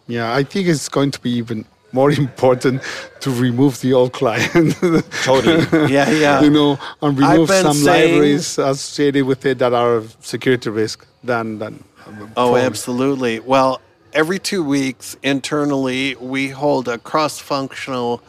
yeah. 0.06 0.38
I 0.40 0.44
think 0.44 0.66
it's 0.68 0.88
going 0.90 1.10
to 1.12 1.20
be 1.20 1.30
even 1.42 1.64
more 1.92 2.10
important 2.10 2.82
to 3.20 3.30
remove 3.30 3.80
the 3.80 3.92
old 3.92 4.12
client. 4.12 4.74
Totally. 5.24 5.92
Yeah, 5.92 6.10
yeah. 6.10 6.40
you 6.42 6.50
know, 6.50 6.78
and 7.02 7.18
remove 7.18 7.48
some 7.50 7.74
saying- 7.74 8.12
libraries 8.12 8.58
associated 8.58 9.24
with 9.26 9.44
it 9.46 9.58
that 9.58 9.72
are 9.72 10.02
security 10.20 10.70
risk 10.70 11.06
than 11.24 11.58
than. 11.58 11.84
um, 12.06 12.32
Oh, 12.36 12.56
absolutely. 12.56 13.40
Well, 13.40 13.80
every 14.12 14.38
two 14.38 14.62
weeks 14.64 15.16
internally, 15.22 16.14
we 16.16 16.48
hold 16.48 16.88
a 16.88 16.98
cross 16.98 17.38
functional 17.38 18.22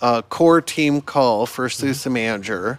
uh, 0.00 0.22
core 0.22 0.60
team 0.60 1.00
call 1.00 1.46
for 1.46 1.68
SUSE 1.68 2.06
Manager 2.06 2.78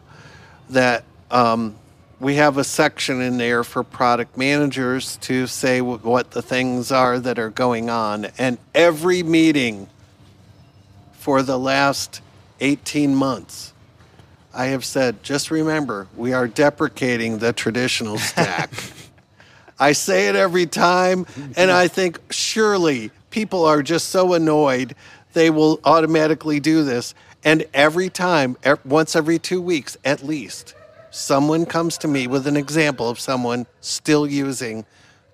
that 0.69 1.03
um, 1.31 1.75
we 2.19 2.35
have 2.35 2.57
a 2.57 2.63
section 2.63 3.21
in 3.21 3.37
there 3.37 3.63
for 3.63 3.83
product 3.83 4.37
managers 4.37 5.17
to 5.17 5.47
say 5.47 5.79
wh- 5.79 6.03
what 6.05 6.31
the 6.31 6.41
things 6.41 6.91
are 6.91 7.19
that 7.19 7.37
are 7.39 7.49
going 7.49 7.89
on. 7.89 8.25
And 8.37 8.57
every 8.73 9.23
meeting 9.23 9.87
for 11.25 11.41
the 11.41 11.57
last 11.57 12.21
18 12.59 13.15
months, 13.15 13.73
I 14.53 14.65
have 14.67 14.85
said, 14.85 15.23
just 15.23 15.49
remember, 15.49 16.07
we 16.15 16.33
are 16.33 16.47
deprecating 16.47 17.39
the 17.39 17.51
traditional 17.51 18.19
stack. 18.19 18.69
I 19.79 19.93
say 19.93 20.27
it 20.27 20.35
every 20.35 20.67
time, 20.67 21.25
and 21.57 21.71
I 21.71 21.87
think 21.87 22.19
surely 22.29 23.09
people 23.31 23.65
are 23.65 23.81
just 23.81 24.09
so 24.09 24.35
annoyed 24.35 24.93
they 25.33 25.49
will 25.49 25.79
automatically 25.83 26.59
do 26.59 26.83
this. 26.83 27.15
And 27.43 27.65
every 27.73 28.11
time, 28.11 28.55
once 28.85 29.15
every 29.15 29.39
two 29.39 29.63
weeks 29.63 29.97
at 30.05 30.21
least, 30.21 30.75
someone 31.09 31.65
comes 31.65 31.97
to 31.97 32.07
me 32.07 32.27
with 32.27 32.45
an 32.45 32.55
example 32.55 33.09
of 33.09 33.19
someone 33.19 33.65
still 33.81 34.27
using 34.27 34.85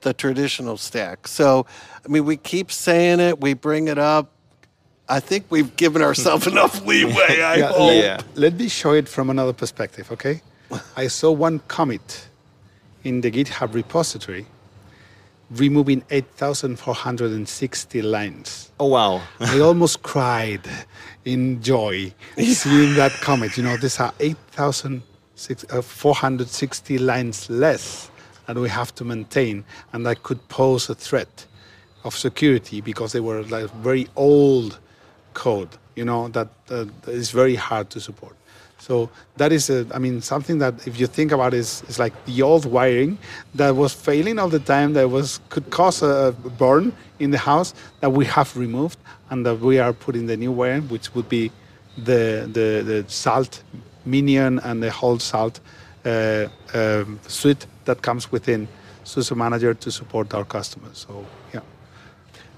the 0.03 0.13
traditional 0.13 0.77
stack. 0.77 1.27
So, 1.27 1.65
I 2.05 2.07
mean, 2.07 2.23
we 2.23 2.37
keep 2.37 2.71
saying 2.71 3.19
it, 3.19 3.41
we 3.41 3.55
bring 3.55 3.89
it 3.89 3.97
up. 3.97 4.31
I 5.11 5.19
think 5.19 5.45
we've 5.49 5.75
given 5.75 6.01
ourselves 6.01 6.47
enough 6.53 6.85
leeway. 6.85 7.41
I 7.41 7.55
Yeah, 7.55 7.67
hope. 7.67 7.79
let, 7.79 8.03
Yeah. 8.03 8.21
let 8.35 8.53
me 8.55 8.69
show 8.69 8.93
it 8.93 9.07
from 9.09 9.29
another 9.29 9.53
perspective, 9.53 10.09
okay? 10.11 10.41
I 10.95 11.07
saw 11.07 11.31
one 11.31 11.59
commit 11.67 12.27
in 13.03 13.19
the 13.21 13.29
GitHub 13.29 13.73
repository 13.73 14.45
removing 15.49 16.01
8,460 16.09 18.01
lines. 18.01 18.71
Oh 18.79 18.85
wow. 18.87 19.21
I 19.41 19.59
almost 19.59 20.01
cried 20.01 20.61
in 21.25 21.61
joy 21.61 22.13
seeing 22.37 22.95
that 22.95 23.11
commit. 23.21 23.57
You 23.57 23.63
know, 23.63 23.75
these 23.75 23.99
are 23.99 24.13
8,460 24.19 26.97
uh, 26.97 27.01
lines 27.01 27.49
less 27.49 28.09
that 28.47 28.55
we 28.55 28.69
have 28.69 28.95
to 28.95 29.03
maintain, 29.03 29.65
and 29.91 30.05
that 30.05 30.23
could 30.23 30.39
pose 30.47 30.89
a 30.89 30.95
threat 30.95 31.45
of 32.05 32.15
security 32.15 32.79
because 32.81 33.11
they 33.11 33.19
were 33.19 33.43
like 33.43 33.69
very 33.83 34.07
old 34.15 34.79
code, 35.33 35.69
you 35.95 36.05
know, 36.05 36.27
that 36.29 36.49
uh, 36.69 36.85
is 37.07 37.31
very 37.31 37.55
hard 37.55 37.89
to 37.91 37.99
support. 37.99 38.35
So 38.81 39.11
that 39.37 39.51
is, 39.51 39.69
a, 39.69 39.85
I 39.93 39.99
mean, 39.99 40.21
something 40.21 40.57
that 40.57 40.87
if 40.87 40.99
you 40.99 41.05
think 41.05 41.31
about 41.31 41.53
is, 41.53 41.83
is 41.87 41.99
like 41.99 42.13
the 42.25 42.41
old 42.41 42.65
wiring 42.65 43.19
that 43.53 43.75
was 43.75 43.93
failing 43.93 44.39
all 44.39 44.49
the 44.49 44.59
time, 44.59 44.93
that 44.93 45.07
was 45.07 45.39
could 45.49 45.69
cause 45.69 46.01
a 46.01 46.35
burn 46.57 46.91
in 47.19 47.29
the 47.29 47.37
house 47.37 47.75
that 47.99 48.09
we 48.09 48.25
have 48.25 48.57
removed, 48.57 48.97
and 49.29 49.45
that 49.45 49.59
we 49.59 49.77
are 49.77 49.93
putting 49.93 50.25
the 50.25 50.35
new 50.35 50.51
wiring, 50.51 50.89
which 50.89 51.13
would 51.13 51.29
be 51.29 51.51
the 51.95 52.49
the, 52.51 52.81
the 52.83 53.05
salt 53.07 53.61
minion 54.03 54.59
and 54.63 54.81
the 54.81 54.89
whole 54.89 55.19
salt 55.19 55.59
uh, 56.05 56.47
um, 56.73 57.19
suite 57.27 57.67
that 57.85 58.01
comes 58.01 58.31
within 58.31 58.67
SUSE 59.03 59.35
Manager 59.35 59.75
to 59.75 59.91
support 59.91 60.33
our 60.33 60.43
customers. 60.43 61.05
So 61.07 61.23
yeah. 61.53 61.61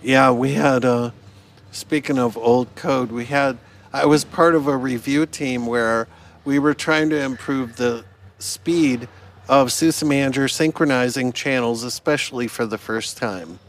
Yeah, 0.01 0.31
we 0.31 0.53
had. 0.53 0.85
Uh, 0.85 1.11
speaking 1.73 2.17
of 2.17 2.37
old 2.37 2.73
code, 2.75 3.11
we 3.11 3.25
had. 3.25 3.57
I 3.91 4.05
was 4.05 4.23
part 4.23 4.55
of 4.55 4.67
a 4.67 4.77
review 4.77 5.25
team 5.25 5.65
where 5.65 6.07
we 6.45 6.57
were 6.57 6.73
trying 6.73 7.09
to 7.11 7.21
improve 7.21 7.75
the 7.75 8.05
speed 8.39 9.07
of 9.47 9.71
SUSE 9.71 10.03
Manager 10.03 10.47
synchronizing 10.47 11.31
channels, 11.31 11.83
especially 11.83 12.47
for 12.47 12.65
the 12.65 12.77
first 12.77 13.17
time. 13.17 13.59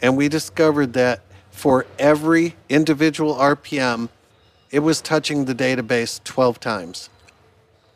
And 0.00 0.16
we 0.16 0.28
discovered 0.28 0.92
that 0.92 1.20
for 1.50 1.86
every 1.98 2.54
individual 2.68 3.34
RPM, 3.34 4.08
it 4.70 4.80
was 4.80 5.00
touching 5.00 5.44
the 5.44 5.54
database 5.54 6.22
12 6.24 6.60
times. 6.60 7.10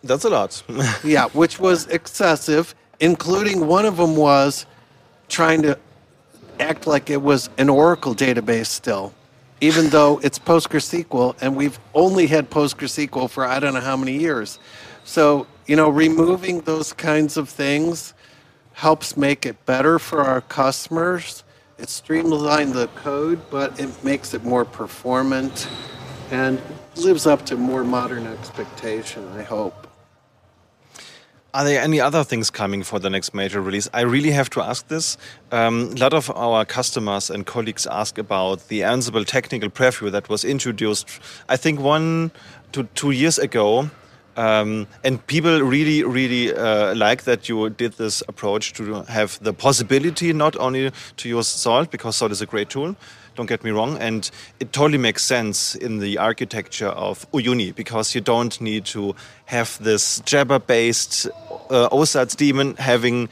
That's 0.03 0.25
a 0.25 0.31
lot. 0.31 0.63
yeah, 1.05 1.29
which 1.29 1.59
was 1.59 1.87
excessive, 1.89 2.75
including 3.01 3.67
one 3.67 3.87
of 3.87 3.97
them 3.97 4.17
was 4.17 4.67
trying 5.29 5.63
to 5.63 5.79
act 6.61 6.87
like 6.87 7.11
it 7.11 7.23
was 7.23 7.51
an 7.59 7.69
Oracle 7.69 8.15
database 8.15 8.67
still, 8.67 9.13
even 9.61 9.89
though 9.91 10.19
it's 10.23 10.39
PostgreSQL 10.39 11.37
and 11.41 11.57
we've 11.57 11.79
only 11.95 12.27
had 12.27 12.51
PostgreSQL 12.51 13.31
for 13.31 13.45
I 13.47 13.59
don't 13.61 13.75
know 13.75 13.81
how 13.81 13.97
many 13.97 14.19
years. 14.19 14.59
So, 15.05 15.47
you 15.67 15.77
know, 15.77 15.89
removing 15.89 16.61
those 16.63 16.93
kinds 16.93 17.37
of 17.37 17.49
things 17.49 18.15
helps 18.73 19.17
make 19.17 19.47
it 19.47 19.65
better 19.67 19.99
for 19.99 20.23
our 20.23 20.41
customers. 20.41 21.45
It 21.79 21.89
streamlines 21.89 22.73
the 22.73 22.89
code, 22.89 23.41
but 23.51 23.79
it 23.79 24.05
makes 24.05 24.35
it 24.35 24.45
more 24.45 24.65
performant 24.65 25.69
and 26.31 26.61
lives 26.97 27.27
up 27.27 27.47
to 27.47 27.57
more 27.57 27.85
modern 27.85 28.27
expectation, 28.27 29.27
I 29.29 29.43
hope. 29.43 29.86
Are 31.57 31.65
there 31.65 31.81
any 31.81 32.03
other 32.03 32.23
things 32.23 32.51
coming 32.51 32.83
for 32.83 32.99
the 32.99 33.09
next 33.09 33.33
major 33.33 33.63
release? 33.63 33.89
I 33.95 34.03
really 34.03 34.31
have 34.31 34.51
to 34.51 34.61
ask 34.61 34.89
this. 34.89 35.17
Um, 35.51 35.93
a 35.93 36.01
lot 36.01 36.13
of 36.13 36.31
our 36.33 36.67
customers 36.67 37.31
and 37.31 37.47
colleagues 37.47 37.87
ask 37.87 38.19
about 38.19 38.69
the 38.69 38.83
Ansible 38.83 39.25
technical 39.25 39.71
preview 39.71 40.13
that 40.13 40.29
was 40.29 40.45
introduced, 40.45 41.09
I 41.49 41.57
think, 41.57 41.81
one 41.81 42.31
to 42.73 42.83
two 42.95 43.13
years 43.13 43.39
ago. 43.39 43.89
Um, 44.37 44.87
and 45.03 45.27
people 45.29 45.63
really, 45.63 46.05
really 46.05 46.55
uh, 46.55 46.95
like 46.95 47.23
that 47.23 47.49
you 47.49 47.71
did 47.71 47.95
this 47.95 48.23
approach 48.29 48.75
to 48.75 49.05
have 49.05 49.43
the 49.43 49.55
possibility 49.55 50.35
not 50.35 50.57
only 50.59 50.93
to 51.17 51.27
use 51.27 51.49
Salt, 51.49 51.91
because 51.91 52.17
Salt 52.17 52.33
is 52.33 52.43
a 52.43 52.47
great 52.47 52.69
tool, 52.69 52.95
don't 53.37 53.47
get 53.47 53.63
me 53.63 53.71
wrong. 53.71 53.99
And 53.99 54.31
it 54.61 54.73
totally 54.73 54.99
makes 54.99 55.23
sense 55.23 55.75
in 55.75 55.99
the 55.99 56.19
architecture 56.19 56.89
of 56.89 57.31
Uyuni 57.33 57.75
because 57.75 58.15
you 58.15 58.21
don't 58.21 58.61
need 58.61 58.85
to 58.87 59.15
have 59.47 59.79
this 59.83 60.21
Jabber 60.21 60.59
based 60.59 61.27
uh, 61.71 61.89
OSADs 61.91 62.37
daemon 62.37 62.77
having 62.77 63.29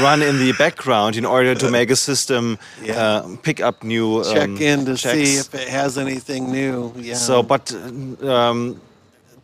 run 0.00 0.22
in 0.22 0.38
the 0.38 0.52
background 0.58 1.16
in 1.16 1.24
order 1.24 1.54
to 1.54 1.70
make 1.70 1.90
a 1.90 1.96
system 1.96 2.58
yeah. 2.82 3.00
uh, 3.00 3.36
pick 3.42 3.60
up 3.60 3.82
new 3.82 4.22
check 4.24 4.48
um, 4.48 4.56
in 4.58 4.84
to 4.84 4.96
checks. 4.96 5.14
see 5.14 5.36
if 5.36 5.54
it 5.54 5.68
has 5.68 5.98
anything 5.98 6.50
new. 6.52 6.92
Yeah. 6.96 7.14
So, 7.14 7.42
but 7.42 7.72
um, 8.22 8.80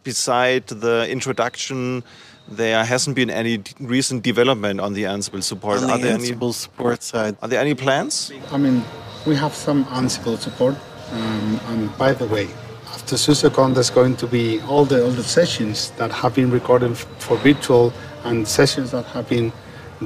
beside 0.03 0.67
the 0.69 1.09
introduction 1.09 2.05
there 2.49 2.85
hasn't 2.85 3.17
been 3.17 3.31
any 3.31 3.63
recent 3.81 4.23
development 4.23 4.81
on 4.81 4.93
the 4.93 5.05
Ansible 5.05 5.43
support. 5.43 5.79
On 5.79 5.87
the 5.87 5.95
are 5.95 6.19
Ansible 6.19 6.43
any, 6.43 6.53
support 6.53 7.03
side. 7.03 7.37
Are 7.43 7.49
there 7.49 7.61
any 7.61 7.75
plans? 7.75 8.33
I 8.51 8.59
mean, 8.59 8.85
we 9.27 9.35
have 9.37 9.55
some 9.55 9.85
Ansible 9.87 10.39
support. 10.39 10.77
Um, 11.13 11.61
and 11.69 11.99
by 11.99 12.13
the 12.13 12.27
way, 12.27 12.49
after 12.93 13.17
SUSECon, 13.17 13.75
there's 13.75 13.91
going 13.91 14.17
to 14.17 14.27
be 14.27 14.61
all 14.63 14.85
the 14.85 15.05
all 15.05 15.11
the 15.11 15.23
sessions 15.23 15.91
that 15.93 16.11
have 16.11 16.35
been 16.35 16.51
recorded 16.51 16.97
for 16.97 17.37
virtual 17.39 17.93
and 18.25 18.47
sessions 18.47 18.91
that 18.91 19.05
have 19.07 19.29
been 19.29 19.53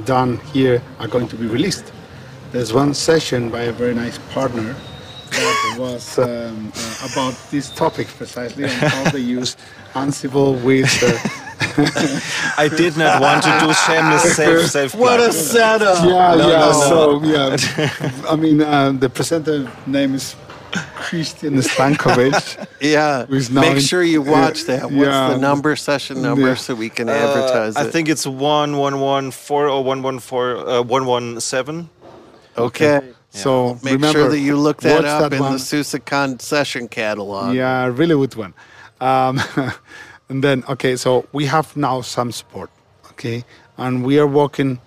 done 0.05 0.37
here 0.53 0.81
are 0.99 1.07
going 1.07 1.27
to 1.27 1.35
be 1.35 1.47
released. 1.47 1.91
There's 2.51 2.73
one 2.73 2.93
session 2.93 3.49
by 3.49 3.63
a 3.63 3.71
very 3.71 3.93
nice 3.93 4.17
partner 4.33 4.75
that 5.31 5.75
was 5.77 6.17
um, 6.19 6.71
uh, 6.75 7.07
about 7.11 7.35
this 7.51 7.69
topic 7.69 8.07
precisely 8.07 8.63
and 8.63 8.73
how 8.73 9.11
they 9.11 9.19
use 9.19 9.55
Ansible 9.93 10.61
with. 10.63 10.91
Uh, 11.03 11.48
I 11.61 12.69
did 12.75 12.95
not 12.97 13.21
want 13.21 13.43
to 13.43 13.57
do 13.59 13.73
shameless 13.73 14.35
safe 14.35 14.69
safe. 14.69 14.95
What 14.95 15.19
a 15.19 15.31
setup! 15.31 16.05
Yeah, 16.05 16.35
no, 16.35 16.49
yeah. 16.49 16.59
No, 16.59 16.71
no. 16.71 16.71
So 16.71 17.23
yeah, 17.23 18.21
I 18.29 18.35
mean, 18.35 18.61
uh, 18.61 18.91
the 18.93 19.09
presenter 19.09 19.69
name 19.85 20.15
is 20.15 20.35
Christian 20.71 21.55
Stankowic. 21.55 22.67
yeah. 22.81 23.25
Make 23.51 23.79
sure 23.79 24.03
you 24.03 24.21
watch 24.21 24.65
that. 24.65 24.83
What's 24.83 24.95
yeah. 24.95 25.29
the 25.29 25.37
number, 25.37 25.75
session 25.75 26.21
number, 26.21 26.49
yeah. 26.49 26.55
so 26.55 26.75
we 26.75 26.89
can 26.89 27.09
advertise 27.09 27.75
uh, 27.75 27.81
I 27.81 27.83
think 27.85 28.09
it's 28.09 28.25
1114 28.25 29.69
or 29.69 29.83
114, 29.83 30.67
uh, 30.67 30.83
117. 30.83 31.89
Okay. 32.57 32.97
okay. 32.97 33.13
So 33.31 33.75
make 33.83 33.93
remember, 33.93 34.19
sure 34.19 34.29
that 34.29 34.39
you 34.39 34.57
look 34.57 34.81
that 34.81 35.05
up 35.05 35.29
that 35.29 35.35
in 35.35 35.41
one. 35.41 35.53
the 35.53 35.59
SUSECon 35.59 36.41
session 36.41 36.87
catalog. 36.87 37.55
Yeah, 37.55 37.85
really 37.87 38.15
good 38.15 38.35
one. 38.35 38.53
Um, 38.99 39.39
and 40.29 40.43
then, 40.43 40.63
okay, 40.69 40.95
so 40.95 41.27
we 41.31 41.45
have 41.47 41.75
now 41.75 42.01
some 42.01 42.31
support, 42.31 42.69
okay, 43.11 43.43
and 43.77 44.05
we 44.05 44.19
are 44.19 44.27
working 44.27 44.79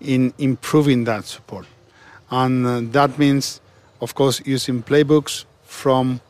in 0.00 0.32
improving 0.38 1.04
that 1.04 1.24
support, 1.24 1.66
and 2.30 2.66
uh, 2.66 2.80
that 2.92 3.18
means, 3.18 3.60
of 4.00 4.14
course, 4.14 4.42
using 4.44 4.82
playbooks 4.82 5.44
from 5.62 6.20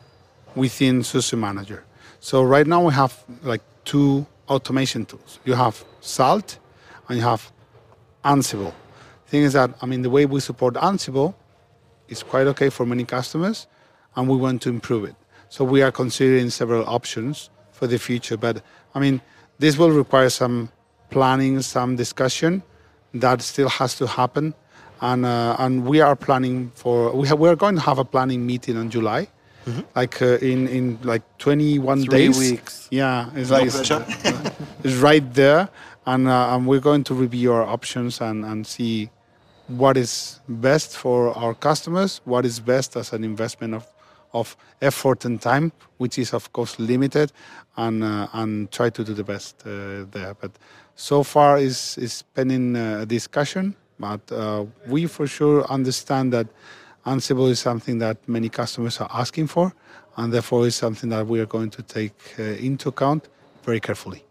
within 0.55 1.03
SUSE 1.03 1.33
Manager. 1.33 1.83
So 2.19 2.43
right 2.43 2.65
now 2.65 2.85
we 2.85 2.93
have 2.93 3.23
like 3.43 3.61
two 3.83 4.25
automation 4.47 5.05
tools. 5.05 5.39
You 5.43 5.55
have 5.55 5.83
Salt, 5.99 6.57
and 7.09 7.17
you 7.17 7.23
have 7.23 7.51
Ansible. 8.23 8.73
Thing 9.27 9.43
is 9.43 9.53
that 9.53 9.71
I 9.81 9.85
mean 9.85 10.03
the 10.03 10.09
way 10.09 10.25
we 10.25 10.39
support 10.39 10.75
Ansible 10.75 11.33
is 12.07 12.23
quite 12.23 12.47
okay 12.47 12.69
for 12.69 12.85
many 12.85 13.03
customers, 13.03 13.67
and 14.15 14.29
we 14.29 14.37
want 14.37 14.61
to 14.61 14.69
improve 14.69 15.03
it. 15.03 15.15
So 15.49 15.65
we 15.65 15.81
are 15.81 15.91
considering 15.91 16.49
several 16.49 16.85
options 16.87 17.49
for 17.83 17.87
the 17.87 17.99
future. 17.99 18.37
But 18.37 18.63
I 18.95 18.99
mean, 18.99 19.19
this 19.59 19.77
will 19.77 19.91
require 19.91 20.29
some 20.29 20.69
planning, 21.09 21.61
some 21.61 21.95
discussion. 21.97 22.63
That 23.13 23.41
still 23.41 23.69
has 23.69 23.95
to 24.01 24.07
happen, 24.07 24.55
and 25.01 25.25
uh, 25.25 25.63
and 25.63 25.85
we 25.85 26.01
are 26.01 26.15
planning 26.15 26.71
for. 26.81 27.11
We 27.11 27.27
have, 27.27 27.39
we're 27.39 27.59
going 27.65 27.75
to 27.75 27.85
have 27.89 27.99
a 27.99 28.05
planning 28.05 28.41
meeting 28.51 28.75
in 28.81 28.89
July. 28.89 29.27
Mm-hmm. 29.67 29.81
Like 29.95 30.21
uh, 30.21 30.51
in 30.51 30.67
in 30.67 30.85
like 31.03 31.23
21 31.37 32.05
Three 32.05 32.07
days. 32.09 32.39
weeks. 32.39 32.87
Yeah, 32.89 33.29
it's 33.35 33.51
no 33.51 33.57
like 33.57 33.67
it's, 33.67 33.91
it's, 34.83 34.95
right 34.95 35.25
there, 35.33 35.69
and 36.05 36.27
uh, 36.27 36.55
and 36.55 36.65
we're 36.65 36.85
going 36.89 37.03
to 37.03 37.13
review 37.13 37.53
our 37.53 37.63
options 37.63 38.21
and 38.21 38.43
and 38.45 38.65
see 38.65 39.09
what 39.67 39.95
is 39.95 40.41
best 40.47 40.97
for 40.97 41.37
our 41.37 41.53
customers, 41.53 42.21
what 42.25 42.45
is 42.45 42.59
best 42.59 42.97
as 42.97 43.13
an 43.13 43.23
investment 43.23 43.73
of 43.75 43.85
of 44.33 44.57
effort 44.81 45.25
and 45.25 45.41
time, 45.41 45.71
which 45.97 46.17
is 46.17 46.33
of 46.33 46.51
course 46.53 46.77
limited, 46.79 47.31
and 47.77 48.03
uh, 48.03 48.27
and 48.33 48.71
try 48.71 48.89
to 48.89 49.03
do 49.03 49.13
the 49.13 49.23
best 49.23 49.61
uh, 49.65 50.05
there. 50.11 50.33
But 50.39 50.51
so 50.95 51.23
far 51.23 51.57
is 51.57 51.97
is 51.97 52.23
pending 52.33 52.75
uh, 52.75 53.05
discussion, 53.05 53.75
but 53.99 54.21
uh, 54.31 54.65
we 54.87 55.07
for 55.07 55.27
sure 55.27 55.65
understand 55.71 56.33
that 56.33 56.47
Ansible 57.05 57.49
is 57.49 57.59
something 57.59 57.99
that 57.99 58.17
many 58.27 58.49
customers 58.49 58.99
are 58.99 59.09
asking 59.13 59.47
for, 59.47 59.73
and 60.17 60.33
therefore 60.33 60.65
is 60.67 60.75
something 60.75 61.09
that 61.09 61.27
we 61.27 61.39
are 61.39 61.45
going 61.45 61.69
to 61.71 61.81
take 61.81 62.15
uh, 62.39 62.43
into 62.43 62.89
account 62.89 63.29
very 63.63 63.79
carefully. 63.79 64.23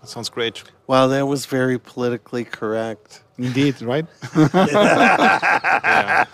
That 0.00 0.08
sounds 0.08 0.28
great. 0.28 0.64
Wow, 0.88 1.06
that 1.08 1.26
was 1.26 1.46
very 1.46 1.78
politically 1.78 2.44
correct. 2.44 3.22
Indeed, 3.38 3.80
right? 3.82 4.06
yeah. 4.54 6.24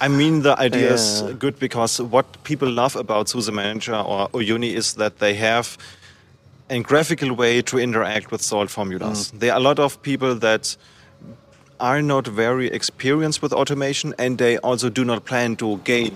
I 0.00 0.08
mean, 0.08 0.42
the 0.42 0.58
idea 0.58 0.88
yeah. 0.88 0.94
is 0.94 1.22
good 1.38 1.58
because 1.58 2.00
what 2.00 2.42
people 2.44 2.70
love 2.70 2.94
about 2.94 3.28
SUSE 3.28 3.50
Manager 3.50 3.96
or 3.96 4.28
Uyuni 4.28 4.74
is 4.74 4.94
that 4.94 5.18
they 5.18 5.34
have 5.34 5.76
a 6.70 6.80
graphical 6.80 7.32
way 7.34 7.62
to 7.62 7.78
interact 7.78 8.30
with 8.30 8.42
salt 8.42 8.70
formulas. 8.70 9.32
Mm. 9.32 9.40
There 9.40 9.52
are 9.52 9.58
a 9.58 9.62
lot 9.62 9.78
of 9.78 10.00
people 10.02 10.34
that 10.36 10.76
are 11.80 12.02
not 12.02 12.26
very 12.26 12.68
experienced 12.68 13.42
with 13.42 13.52
automation 13.52 14.14
and 14.18 14.38
they 14.38 14.58
also 14.58 14.88
do 14.88 15.04
not 15.04 15.24
plan 15.24 15.56
to 15.56 15.78
gain 15.78 16.12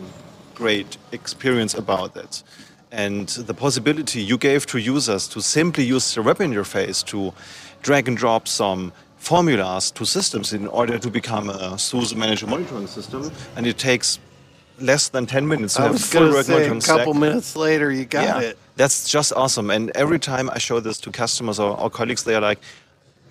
great 0.55 0.97
experience 1.13 1.75
about 1.75 2.17
it. 2.17 2.43
And 2.91 3.29
the 3.29 3.55
possibility 3.55 4.21
you 4.21 4.37
gave 4.37 4.67
to 4.67 4.79
users 4.79 5.27
to 5.29 5.41
simply 5.41 5.85
use 5.85 6.15
the 6.15 6.23
web 6.23 6.39
interface 6.39 7.05
to 7.07 7.33
drag 7.83 8.07
and 8.07 8.17
drop 8.17 8.47
some 8.47 8.93
formulas 9.23 9.91
to 9.93 10.05
systems 10.05 10.53
in 10.53 10.67
order 10.67 10.99
to 10.99 11.11
become 11.11 11.49
a 11.49 11.79
SUSE 11.79 12.15
manager 12.17 12.47
monitoring 12.47 12.89
system. 12.89 13.31
And 13.57 13.67
it 13.67 13.79
takes 13.79 14.19
less 14.81 15.09
than 15.11 15.27
10 15.27 15.47
minutes. 15.47 15.75
to 15.75 15.81
I 15.81 15.85
have 15.85 15.93
was 15.93 16.07
full 16.13 16.31
work 16.31 16.45
say 16.47 16.67
a 16.67 16.69
couple 16.81 16.81
Stack. 17.13 17.15
minutes 17.15 17.55
later, 17.57 17.93
you 17.93 18.05
got 18.05 18.43
it. 18.43 18.59
That's 18.77 19.09
just 19.09 19.33
awesome. 19.33 19.71
And 19.71 19.91
every 19.95 20.19
time 20.19 20.51
I 20.51 20.59
show 20.59 20.81
this 20.81 20.99
to 21.01 21.11
customers 21.13 21.61
or, 21.61 21.79
or 21.79 21.89
colleagues, 21.89 22.25
they 22.25 22.35
are 22.35 22.41
like, 22.41 22.59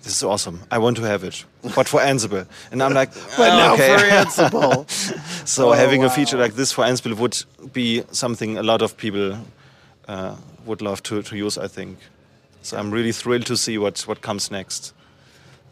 this 0.02 0.16
is 0.16 0.22
awesome. 0.22 0.60
I 0.70 0.78
want 0.78 0.96
to 0.96 1.02
have 1.02 1.22
it, 1.24 1.44
but 1.76 1.86
for 1.88 2.00
Ansible. 2.00 2.46
And 2.72 2.82
I'm 2.82 2.94
like, 2.94 3.12
But 3.36 3.50
"Ah, 3.50 3.58
now 3.58 3.74
okay." 3.74 3.96
for 3.98 4.04
Ansible. 4.04 4.90
so 5.46 5.68
Oh, 5.68 5.72
having 5.72 6.04
a 6.04 6.10
feature 6.10 6.38
like 6.38 6.54
this 6.54 6.72
for 6.72 6.84
Ansible 6.84 7.16
would 7.18 7.72
be 7.72 8.02
something 8.10 8.56
a 8.58 8.62
lot 8.62 8.82
of 8.82 8.96
people 8.96 9.36
uh, 10.08 10.34
would 10.64 10.80
love 10.80 11.02
to, 11.04 11.22
to 11.22 11.36
use, 11.36 11.58
I 11.58 11.68
think. 11.68 11.98
So 12.62 12.78
I'm 12.78 12.90
really 12.90 13.12
thrilled 13.12 13.46
to 13.46 13.56
see 13.56 13.76
what, 13.78 14.00
what 14.08 14.22
comes 14.22 14.50
next. 14.50 14.92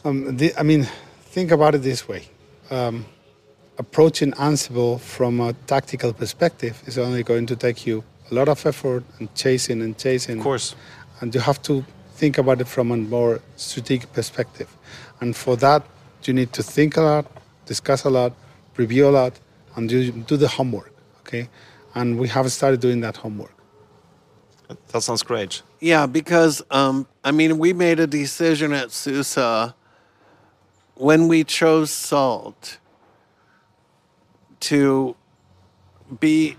Um, 0.05 0.37
the, 0.37 0.55
I 0.57 0.63
mean, 0.63 0.87
think 1.23 1.51
about 1.51 1.75
it 1.75 1.83
this 1.83 2.09
way. 2.09 2.25
Um, 2.71 3.05
approaching 3.79 4.33
Ansible 4.33 5.01
from 5.01 5.41
a 5.41 5.53
tactical 5.67 6.13
perspective 6.13 6.83
is 6.87 6.99
only 6.99 7.23
going 7.23 7.47
to 7.47 7.57
take 7.57 7.87
you 7.87 8.05
a 8.31 8.35
lot 8.35 8.49
of 8.49 8.65
effort 8.65 9.05
and 9.19 9.35
chasing 9.35 9.83
and 9.83 9.97
chasing. 9.99 10.39
Of 10.39 10.45
course. 10.45 10.75
And 11.21 11.35
you 11.35 11.41
have 11.41 11.61
to 11.63 11.85
think 12.15 12.39
about 12.39 12.61
it 12.61 12.69
from 12.69 12.91
a 12.91 12.97
more 12.97 13.41
strategic 13.57 14.13
perspective. 14.13 14.75
And 15.21 15.37
for 15.37 15.57
that, 15.57 15.83
you 16.25 16.33
need 16.33 16.53
to 16.55 16.63
think 16.63 16.97
a 16.97 17.03
lot, 17.03 17.27
discuss 17.67 18.05
a 18.05 18.11
lot, 18.11 18.33
review 18.77 19.09
a 19.09 19.11
lot, 19.11 19.39
and 19.77 19.89
do, 19.89 20.13
do 20.13 20.37
the 20.37 20.49
homework. 20.49 20.93
Okay? 21.21 21.49
And 21.95 22.19
we 22.19 22.29
have 22.29 22.51
started 22.53 22.81
doing 22.81 23.01
that 23.01 23.17
homework. 23.19 23.55
That 24.93 25.03
sounds 25.03 25.23
great. 25.23 25.63
Yeah, 25.81 26.07
because 26.07 26.63
um, 26.71 27.07
I 27.25 27.33
mean, 27.33 27.59
we 27.59 27.73
made 27.73 27.99
a 28.01 28.07
decision 28.07 28.73
at 28.73 28.93
SUSE 28.93 29.75
when 31.01 31.29
we 31.29 31.45
chose 31.45 31.91
Salt 31.91 32.79
to 34.61 35.17
be. 36.21 36.57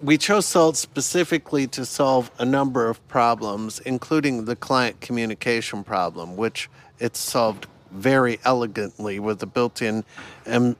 We 0.00 0.16
chose 0.16 0.46
Salt 0.46 0.76
specifically 0.76 1.66
to 1.68 1.84
solve 1.84 2.30
a 2.38 2.44
number 2.44 2.88
of 2.88 3.06
problems, 3.08 3.80
including 3.80 4.44
the 4.44 4.54
client 4.54 5.00
communication 5.00 5.82
problem, 5.82 6.36
which 6.36 6.70
it's 7.00 7.18
solved 7.18 7.66
very 7.90 8.38
elegantly 8.44 9.18
with 9.18 9.40
the 9.40 9.46
built-in 9.46 10.04
M- 10.46 10.76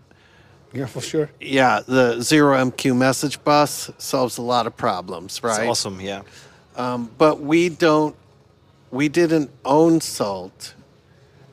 Yeah, 0.73 0.87
for 0.87 1.01
sure. 1.01 1.31
yeah, 1.41 1.81
the 1.85 2.21
zero 2.23 2.57
MQ 2.57 2.97
message 2.97 3.43
bus 3.43 3.91
solves 3.99 4.39
a 4.39 4.43
lot 4.43 4.69
of 4.69 4.77
problems, 4.77 5.43
right? 5.43 5.63
It's 5.63 5.69
awesome, 5.69 6.01
yeah. 6.01 6.23
Um, 6.77 7.11
but 7.19 7.41
we 7.41 7.71
don't 7.71 8.15
we 8.93 9.09
didn't 9.09 9.51
own 9.65 10.01
salt 10.01 10.75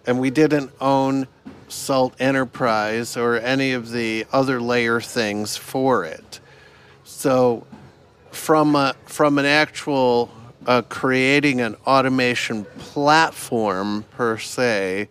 and 0.08 0.20
we 0.20 0.30
didn't 0.30 0.72
own 0.80 1.28
salt 1.68 2.14
enterprise 2.20 3.18
or 3.18 3.38
any 3.38 3.74
of 3.74 3.92
the 3.92 4.26
other 4.32 4.62
layer 4.62 5.02
things 5.02 5.58
for 5.58 6.06
it. 6.06 6.40
So 7.04 7.66
from 8.32 8.76
a, 8.76 8.96
from 9.06 9.40
an 9.40 9.46
actual 9.46 10.30
uh, 10.68 10.82
creating 10.84 11.62
an 11.62 11.76
automation 11.88 12.66
platform 12.78 14.04
per 14.12 14.38
se 14.38 15.08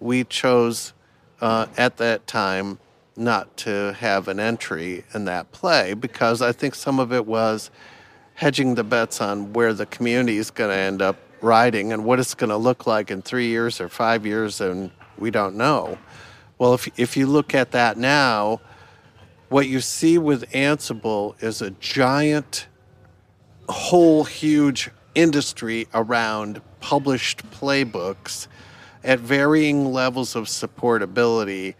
we 0.00 0.24
chose 0.24 0.92
uh, 1.40 1.66
at 1.76 1.96
that 1.96 2.26
time 2.26 2.78
not 3.16 3.56
to 3.56 3.92
have 3.94 4.28
an 4.28 4.38
entry 4.38 5.04
in 5.14 5.24
that 5.24 5.50
play 5.50 5.94
because 5.94 6.42
i 6.42 6.52
think 6.52 6.74
some 6.74 7.00
of 7.00 7.12
it 7.12 7.26
was 7.26 7.70
hedging 8.34 8.74
the 8.74 8.84
bets 8.84 9.20
on 9.20 9.52
where 9.52 9.72
the 9.72 9.86
community 9.86 10.36
is 10.36 10.50
going 10.50 10.70
to 10.70 10.76
end 10.76 11.02
up 11.02 11.16
riding 11.42 11.92
and 11.92 12.04
what 12.04 12.18
it's 12.18 12.34
going 12.34 12.50
to 12.50 12.56
look 12.56 12.86
like 12.86 13.10
in 13.10 13.22
three 13.22 13.48
years 13.48 13.80
or 13.80 13.88
five 13.88 14.26
years, 14.26 14.60
and 14.60 14.90
we 15.18 15.30
don't 15.30 15.56
know. 15.56 15.98
Well, 16.58 16.74
if, 16.74 16.88
if 16.98 17.16
you 17.16 17.26
look 17.26 17.54
at 17.54 17.70
that 17.72 17.96
now, 17.96 18.60
what 19.48 19.68
you 19.68 19.80
see 19.80 20.18
with 20.18 20.50
Ansible 20.50 21.40
is 21.42 21.62
a 21.62 21.70
giant, 21.70 22.66
whole 23.68 24.24
huge 24.24 24.90
industry 25.14 25.88
around 25.94 26.60
published 26.80 27.48
playbooks 27.50 28.46
at 29.04 29.18
varying 29.18 29.92
levels 29.92 30.36
of 30.36 30.44
supportability 30.44 31.74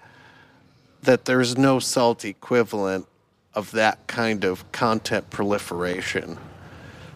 that 1.03 1.25
there's 1.25 1.57
no 1.57 1.79
salt 1.79 2.25
equivalent 2.25 3.07
of 3.55 3.71
that 3.73 4.07
kind 4.07 4.45
of 4.45 4.71
content 4.73 5.29
proliferation. 5.31 6.39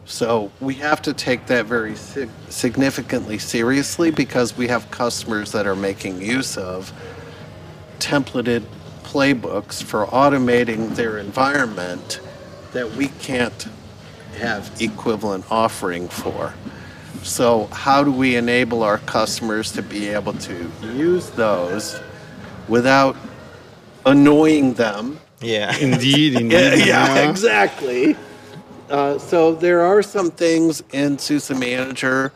So 0.05 0.51
we 0.61 0.75
have 0.75 1.01
to 1.03 1.13
take 1.15 1.47
that 1.47 1.67
very 1.67 1.95
sig- 1.97 2.29
significantly 2.49 3.39
seriously 3.39 4.11
because 4.11 4.57
we 4.57 4.69
have 4.69 4.91
customers 4.91 5.53
that 5.53 5.67
are 5.67 5.77
making 5.77 6.21
use 6.21 6.57
of 6.59 6.93
templated 7.99 8.65
playbooks 9.05 9.83
for 9.83 10.07
automating 10.07 10.95
their 10.97 11.19
environment 11.19 12.21
that 12.73 12.91
we 12.93 13.09
can't 13.09 13.69
have 14.39 14.71
equivalent 14.81 15.45
offering 15.51 16.09
for. 16.09 16.53
So 17.23 17.67
how 17.67 18.03
do 18.03 18.11
we 18.11 18.35
enable 18.37 18.83
our 18.83 18.99
customers 18.99 19.71
to 19.73 19.83
be 19.83 20.09
able 20.09 20.33
to 20.35 20.71
use 20.83 21.31
those 21.31 22.01
without 22.69 23.17
annoying 24.05 24.75
them 24.75 25.21
Yeah. 25.41 25.77
Indeed, 25.79 26.33
yeah, 26.33 26.39
indeed. 26.73 26.87
yeah, 26.87 27.29
exactly. 27.31 28.17
Uh, 28.93 29.19
so 29.19 29.55
there 29.55 29.81
are 29.81 30.03
some 30.03 30.31
things 30.31 30.83
in 30.93 31.19
SUSE 31.19 31.51
Manager, 31.53 32.31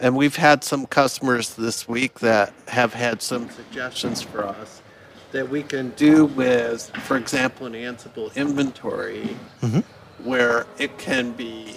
and 0.00 0.16
we've 0.16 0.34
had 0.34 0.64
some 0.64 0.84
customers 0.86 1.54
this 1.54 1.86
week 1.86 2.18
that 2.18 2.52
have 2.66 2.92
had 2.92 3.22
some 3.22 3.48
suggestions 3.48 4.20
for 4.20 4.44
us 4.44 4.82
that 5.30 5.48
we 5.48 5.62
can 5.62 5.90
do 5.90 6.24
with, 6.26 6.90
for 7.04 7.16
example, 7.16 7.64
an 7.66 7.74
Ansible 7.74 8.34
inventory, 8.34 9.36
where 10.24 10.66
it 10.78 10.98
can 10.98 11.30
be 11.30 11.76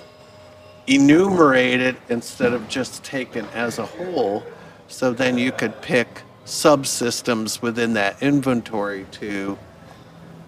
enumerated 0.88 1.96
instead 2.10 2.54
of 2.54 2.68
just 2.68 3.04
taken 3.04 3.46
as 3.54 3.78
a 3.78 3.86
whole. 3.86 4.44
So 4.88 5.14
then 5.14 5.38
you 5.38 5.52
could 5.52 5.80
pick 5.84 6.24
subsystems 6.48 7.62
within 7.62 7.94
that 7.94 8.22
inventory 8.24 9.06
to 9.12 9.60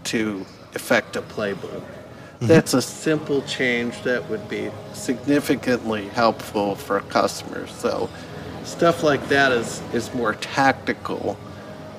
to 0.05 0.43
effect 0.73 1.15
a 1.15 1.21
playbook. 1.21 1.83
Mm-hmm. 2.45 2.53
That's 2.53 2.73
a 2.73 2.81
simple 2.81 3.41
change 3.43 4.01
that 4.03 4.29
would 4.29 4.47
be 4.47 4.69
significantly 4.93 6.07
helpful 6.09 6.75
for 6.75 6.99
customers. 7.01 7.71
So 7.71 8.09
stuff 8.63 9.03
like 9.03 9.27
that 9.29 9.51
is, 9.51 9.81
is 9.93 10.13
more 10.13 10.35
tactical 10.35 11.37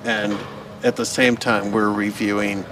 and 0.05 0.37
at 0.83 0.95
the 0.95 1.05
same 1.05 1.35
time 1.35 1.71
we're 1.71 1.91
reviewing 1.91 2.65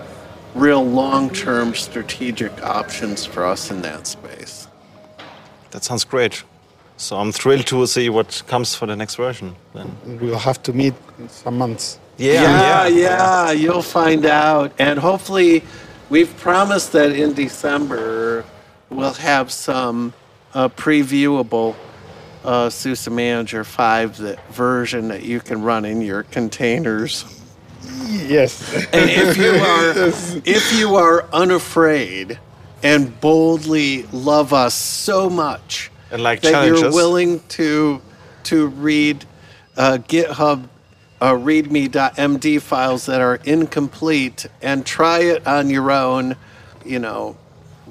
real 0.53 0.86
long-term 0.86 1.76
strategic 1.76 2.63
options 2.63 3.26
for 3.26 3.45
us 3.45 3.71
in 3.71 3.82
that 3.82 4.07
space. 4.07 4.67
That 5.71 5.84
sounds 5.84 6.05
great. 6.05 6.43
So 6.95 7.17
I'm 7.17 7.34
thrilled 7.34 7.67
to 7.67 7.86
see 7.88 8.09
what 8.09 8.41
comes 8.47 8.73
for 8.73 8.86
the 8.86 8.95
next 8.95 9.15
version. 9.15 9.57
Then. 9.73 9.97
We'll 10.21 10.39
have 10.39 10.63
to 10.63 10.71
meet 10.71 10.93
in 11.19 11.28
some 11.28 11.57
months. 11.57 11.99
Yeah, 12.17 12.41
yeah, 12.41 12.88
yeah, 12.88 13.51
you'll 13.51 13.82
find 13.82 14.26
out. 14.26 14.71
And 14.80 14.97
hopefully, 14.97 15.63
we've 16.10 16.36
promised 16.38 16.91
that 16.93 17.12
in 17.12 17.34
December 17.34 18.45
we'll 18.89 19.14
have 19.14 19.51
some 19.51 20.14
uh, 20.53 20.70
previewable 20.70 21.76
uh, 22.43 22.70
SUSE 22.70 23.10
Manager 23.10 23.64
5 23.64 24.18
that 24.18 24.53
version 24.53 25.08
that 25.10 25.24
you 25.24 25.39
can 25.39 25.62
run 25.62 25.86
in 25.86 26.01
your 26.01 26.24
containers. 26.24 27.41
Yes. 28.06 28.86
And 28.93 29.10
if 29.10 29.38
you 29.38 29.49
are 29.51 29.93
if 30.45 30.74
you 30.74 30.95
are 30.95 31.26
unafraid 31.34 32.39
and 32.84 33.20
boldly 33.20 34.03
love 34.12 34.53
us 34.53 34.76
so 34.76 35.30
much 35.30 35.91
And 36.12 36.22
like 36.22 36.41
that 36.41 36.68
you're 36.68 36.91
willing 36.91 37.41
to 37.49 38.01
to 38.43 38.68
read 38.68 39.26
uh, 39.76 39.97
GitHub 40.08 40.68
uh, 41.26 41.34
README.md 41.34 42.61
files 42.61 43.07
that 43.07 43.19
are 43.19 43.39
incomplete 43.45 44.45
and 44.61 44.86
try 44.86 45.19
it 45.21 45.47
on 45.47 45.71
your 45.71 45.89
own, 45.89 46.36
you 46.86 46.99
know, 46.99 47.36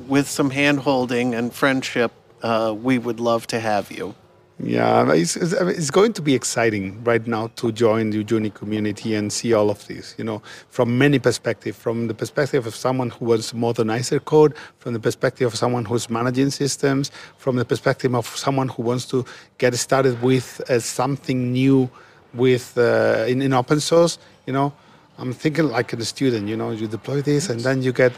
with 0.07 0.29
some 0.29 0.51
hand 0.51 0.79
holding 0.79 1.35
and 1.35 1.53
friendship, 1.53 2.13
uh, 2.45 2.73
we 2.81 2.97
would 2.97 3.19
love 3.19 3.45
to 3.49 3.59
have 3.59 3.91
you. 3.91 4.15
Yeah, 4.61 5.13
it's, 5.13 5.35
it's, 5.35 5.91
going 5.91 6.13
to 6.13 6.23
be 6.23 6.33
exciting 6.33 7.03
right 7.03 7.27
now 7.27 7.49
to 7.57 7.73
join 7.73 8.11
the 8.11 8.23
Uyuni 8.23 8.55
community 8.55 9.17
and 9.17 9.33
see 9.33 9.53
all 9.53 9.69
of 9.69 9.85
this, 9.89 10.15
you 10.17 10.23
know, 10.23 10.41
from 10.69 10.97
many 10.97 11.19
perspectives. 11.19 11.77
From 11.77 12.07
the 12.07 12.15
perspective 12.15 12.65
of 12.69 12.77
someone 12.77 13.11
who 13.11 13.25
wants 13.25 13.51
to 13.51 13.57
modernize 13.57 14.11
their 14.11 14.21
code, 14.21 14.55
from 14.79 14.93
the 14.93 15.01
perspective 15.01 15.49
of 15.49 15.57
someone 15.57 15.85
who's 15.87 16.09
managing 16.09 16.51
systems, 16.51 17.11
from 17.37 17.57
the 17.57 17.65
perspective 17.65 18.15
of 18.15 18.29
someone 18.29 18.69
who 18.69 18.85
wants 18.85 19.07
to 19.07 19.25
get 19.59 19.75
started 19.75 20.23
with 20.23 20.61
uh, 20.71 20.79
something 20.79 21.51
new 21.53 21.91
with 22.35 22.77
uh, 22.77 23.25
in, 23.29 23.43
in 23.43 23.53
open 23.53 23.81
source, 23.81 24.19
you 24.47 24.53
know. 24.53 24.73
I'm 25.17 25.33
thinking 25.33 25.69
like 25.69 25.93
a 25.93 26.05
student, 26.05 26.49
you 26.49 26.57
know, 26.57 26.71
you 26.71 26.89
deploy 26.89 27.23
this 27.23 27.49
and 27.49 27.61
then 27.61 27.83
you 27.83 27.93
get 27.93 28.13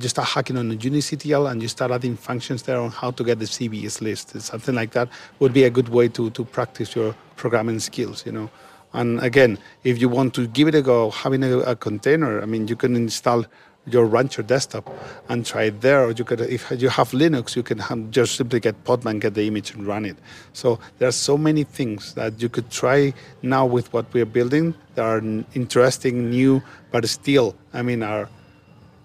you 0.00 0.08
start 0.08 0.28
hacking 0.28 0.56
on 0.56 0.68
the 0.68 0.76
UyuniCTL 0.76 1.50
and 1.50 1.62
you 1.62 1.68
start 1.68 1.90
adding 1.90 2.16
functions 2.16 2.62
there 2.62 2.80
on 2.80 2.90
how 2.90 3.10
to 3.10 3.22
get 3.22 3.38
the 3.38 3.44
CVS 3.44 4.00
list. 4.00 4.40
Something 4.40 4.74
like 4.74 4.92
that 4.92 5.08
would 5.40 5.52
be 5.52 5.64
a 5.64 5.70
good 5.70 5.88
way 5.90 6.08
to, 6.08 6.30
to 6.30 6.44
practice 6.44 6.94
your 6.96 7.14
programming 7.36 7.80
skills, 7.80 8.24
you 8.24 8.32
know. 8.32 8.50
And 8.94 9.20
again, 9.20 9.58
if 9.82 10.00
you 10.00 10.08
want 10.08 10.34
to 10.34 10.46
give 10.46 10.68
it 10.68 10.74
a 10.74 10.82
go, 10.82 11.10
having 11.10 11.42
a, 11.44 11.58
a 11.58 11.76
container, 11.76 12.40
I 12.40 12.46
mean, 12.46 12.68
you 12.68 12.76
can 12.76 12.96
install 12.96 13.44
your 13.86 14.06
Rancher 14.06 14.42
desktop 14.42 14.90
and 15.28 15.44
try 15.44 15.64
it 15.64 15.80
there. 15.80 16.04
Or 16.04 16.12
you 16.12 16.24
could, 16.24 16.40
if 16.40 16.70
you 16.70 16.88
have 16.88 17.10
Linux, 17.10 17.56
you 17.56 17.62
can 17.62 17.78
have, 17.78 18.10
just 18.10 18.36
simply 18.36 18.60
get 18.60 18.82
Podman, 18.84 19.20
get 19.20 19.34
the 19.34 19.46
image, 19.46 19.72
and 19.72 19.86
run 19.86 20.04
it. 20.04 20.16
So 20.52 20.78
there 20.98 21.08
are 21.08 21.12
so 21.12 21.36
many 21.36 21.64
things 21.64 22.14
that 22.14 22.40
you 22.40 22.48
could 22.48 22.70
try 22.70 23.12
now 23.42 23.66
with 23.66 23.92
what 23.92 24.12
we 24.12 24.20
are 24.20 24.26
building 24.26 24.74
that 24.94 25.04
are 25.04 25.22
interesting, 25.54 26.30
new, 26.30 26.62
but 26.90 27.08
still, 27.08 27.54
I 27.72 27.82
mean, 27.82 28.02
are 28.02 28.28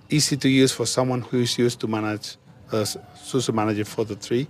easy 0.09 0.37
to 0.37 0.49
use 0.49 0.71
for 0.71 0.85
someone 0.85 1.21
who 1.21 1.41
is 1.41 1.57
used 1.57 1.79
to 1.81 1.87
manage 1.87 2.37
uh, 2.71 2.85
SUSE 2.85 3.51
Manager 3.51 3.85
for 3.85 4.05
the 4.05 4.15
tree. 4.15 4.47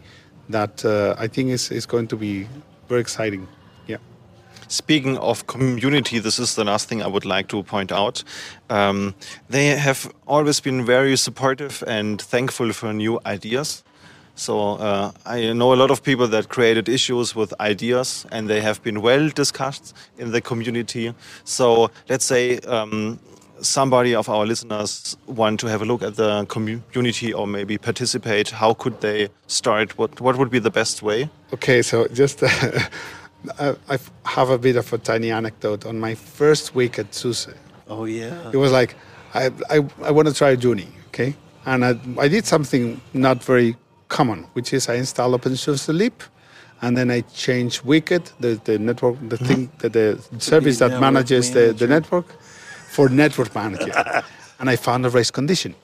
That 0.49 0.83
uh, 0.83 1.15
I 1.17 1.27
think 1.27 1.49
is, 1.49 1.71
is 1.71 1.85
going 1.85 2.07
to 2.07 2.15
be 2.15 2.47
very 2.87 3.01
exciting. 3.01 3.47
Speaking 4.69 5.17
of 5.17 5.47
community, 5.47 6.19
this 6.19 6.37
is 6.37 6.53
the 6.55 6.63
last 6.63 6.87
thing 6.87 7.01
I 7.01 7.07
would 7.07 7.25
like 7.25 7.47
to 7.47 7.63
point 7.63 7.91
out. 7.91 8.23
Um, 8.69 9.15
they 9.49 9.67
have 9.69 10.13
always 10.27 10.59
been 10.59 10.85
very 10.85 11.17
supportive 11.17 11.83
and 11.87 12.21
thankful 12.21 12.71
for 12.73 12.93
new 12.93 13.19
ideas. 13.25 13.83
So 14.35 14.75
uh, 14.75 15.11
I 15.25 15.51
know 15.53 15.73
a 15.73 15.75
lot 15.75 15.89
of 15.89 16.03
people 16.03 16.27
that 16.27 16.49
created 16.49 16.87
issues 16.87 17.35
with 17.35 17.51
ideas, 17.59 18.27
and 18.31 18.47
they 18.47 18.61
have 18.61 18.81
been 18.83 19.01
well 19.01 19.27
discussed 19.29 19.95
in 20.19 20.31
the 20.31 20.39
community. 20.39 21.15
So 21.45 21.89
let's 22.07 22.25
say 22.25 22.59
um, 22.59 23.19
somebody 23.61 24.15
of 24.15 24.29
our 24.29 24.45
listeners 24.45 25.17
want 25.25 25.59
to 25.61 25.67
have 25.67 25.81
a 25.81 25.85
look 25.85 26.03
at 26.03 26.15
the 26.15 26.45
community 26.45 27.33
or 27.33 27.47
maybe 27.47 27.77
participate, 27.77 28.49
how 28.49 28.73
could 28.73 29.01
they 29.01 29.29
start? 29.47 29.97
What 29.97 30.21
what 30.21 30.37
would 30.37 30.49
be 30.49 30.59
the 30.59 30.71
best 30.71 31.01
way? 31.01 31.29
Okay, 31.53 31.81
so 31.81 32.07
just 32.07 32.43
uh, 32.43 32.49
I 33.59 33.99
have 34.25 34.49
a 34.49 34.57
bit 34.57 34.75
of 34.75 34.91
a 34.91 34.97
tiny 34.97 35.31
anecdote 35.31 35.85
on 35.85 35.99
my 35.99 36.15
first 36.15 36.75
week 36.75 36.99
at 36.99 37.13
SUSE. 37.13 37.53
Oh 37.87 38.05
yeah. 38.05 38.51
It 38.51 38.57
was 38.57 38.71
like 38.71 38.95
I 39.33 39.51
I, 39.69 39.85
I 40.03 40.11
want 40.11 40.27
to 40.27 40.33
try 40.33 40.55
Uyuni, 40.55 40.87
okay, 41.07 41.35
and 41.65 41.85
I, 41.85 41.99
I 42.17 42.27
did 42.27 42.45
something 42.45 43.01
not 43.13 43.43
very 43.43 43.75
common, 44.09 44.43
which 44.53 44.73
is 44.73 44.89
I 44.89 44.95
installed 44.95 45.39
OpenSUSE 45.39 45.93
Leap 45.93 46.23
and 46.81 46.97
then 46.97 47.11
I 47.11 47.21
changed 47.21 47.83
Wicked, 47.83 48.31
the, 48.39 48.59
the 48.63 48.79
network, 48.79 49.17
the 49.27 49.37
thing, 49.37 49.69
the, 49.79 49.89
the 49.89 50.39
service 50.39 50.79
that 50.79 50.99
manages 50.99 51.51
the, 51.51 51.73
the 51.73 51.87
network, 51.87 52.25
for 52.89 53.09
network 53.09 53.53
manager. 53.53 53.91
and 54.59 54.69
I 54.69 54.75
found 54.75 55.05
a 55.05 55.09
race 55.09 55.31
condition. 55.31 55.75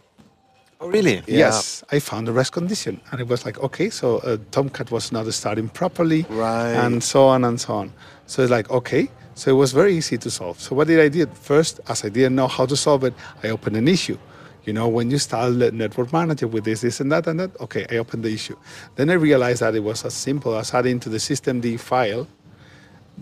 Oh, 0.86 0.89
really? 0.89 1.23
Yes, 1.25 1.83
yeah. 1.83 1.97
I 1.97 1.99
found 1.99 2.29
a 2.29 2.31
rest 2.31 2.51
condition. 2.51 3.01
And 3.11 3.19
it 3.19 3.27
was 3.27 3.43
like, 3.43 3.57
okay, 3.59 3.89
so 3.89 4.17
uh, 4.19 4.38
Tomcat 4.51 4.91
was 4.91 5.11
not 5.11 5.31
starting 5.33 5.67
properly. 5.67 6.27
Right. 6.29 6.73
And 6.73 7.03
so 7.03 7.25
on 7.25 7.43
and 7.43 7.59
so 7.59 7.73
on. 7.73 7.93
So 8.27 8.43
it's 8.43 8.51
like, 8.51 8.69
okay. 8.69 9.09
So 9.33 9.49
it 9.49 9.55
was 9.55 9.73
very 9.73 9.95
easy 9.95 10.17
to 10.19 10.29
solve. 10.29 10.59
So 10.59 10.75
what 10.75 10.88
did 10.88 10.99
I 10.99 11.09
do? 11.09 11.25
First, 11.25 11.79
as 11.88 12.05
I 12.05 12.09
didn't 12.09 12.36
know 12.36 12.47
how 12.47 12.67
to 12.67 12.75
solve 12.75 13.03
it, 13.03 13.13
I 13.43 13.49
opened 13.49 13.75
an 13.77 13.88
issue. 13.88 14.17
You 14.63 14.73
know, 14.73 14.88
when 14.88 15.09
you 15.09 15.17
start 15.17 15.57
the 15.59 15.71
network 15.71 16.13
manager 16.13 16.47
with 16.47 16.65
this, 16.65 16.81
this, 16.81 16.99
and 16.99 17.11
that, 17.11 17.27
and 17.27 17.39
that, 17.39 17.59
okay, 17.59 17.86
I 17.89 17.97
opened 17.97 18.23
the 18.23 18.33
issue. 18.33 18.57
Then 18.95 19.09
I 19.09 19.13
realized 19.13 19.61
that 19.61 19.75
it 19.75 19.83
was 19.83 20.05
as 20.05 20.13
simple 20.13 20.55
as 20.55 20.73
adding 20.73 20.99
to 21.01 21.09
the 21.09 21.17
systemd 21.17 21.79
file 21.79 22.27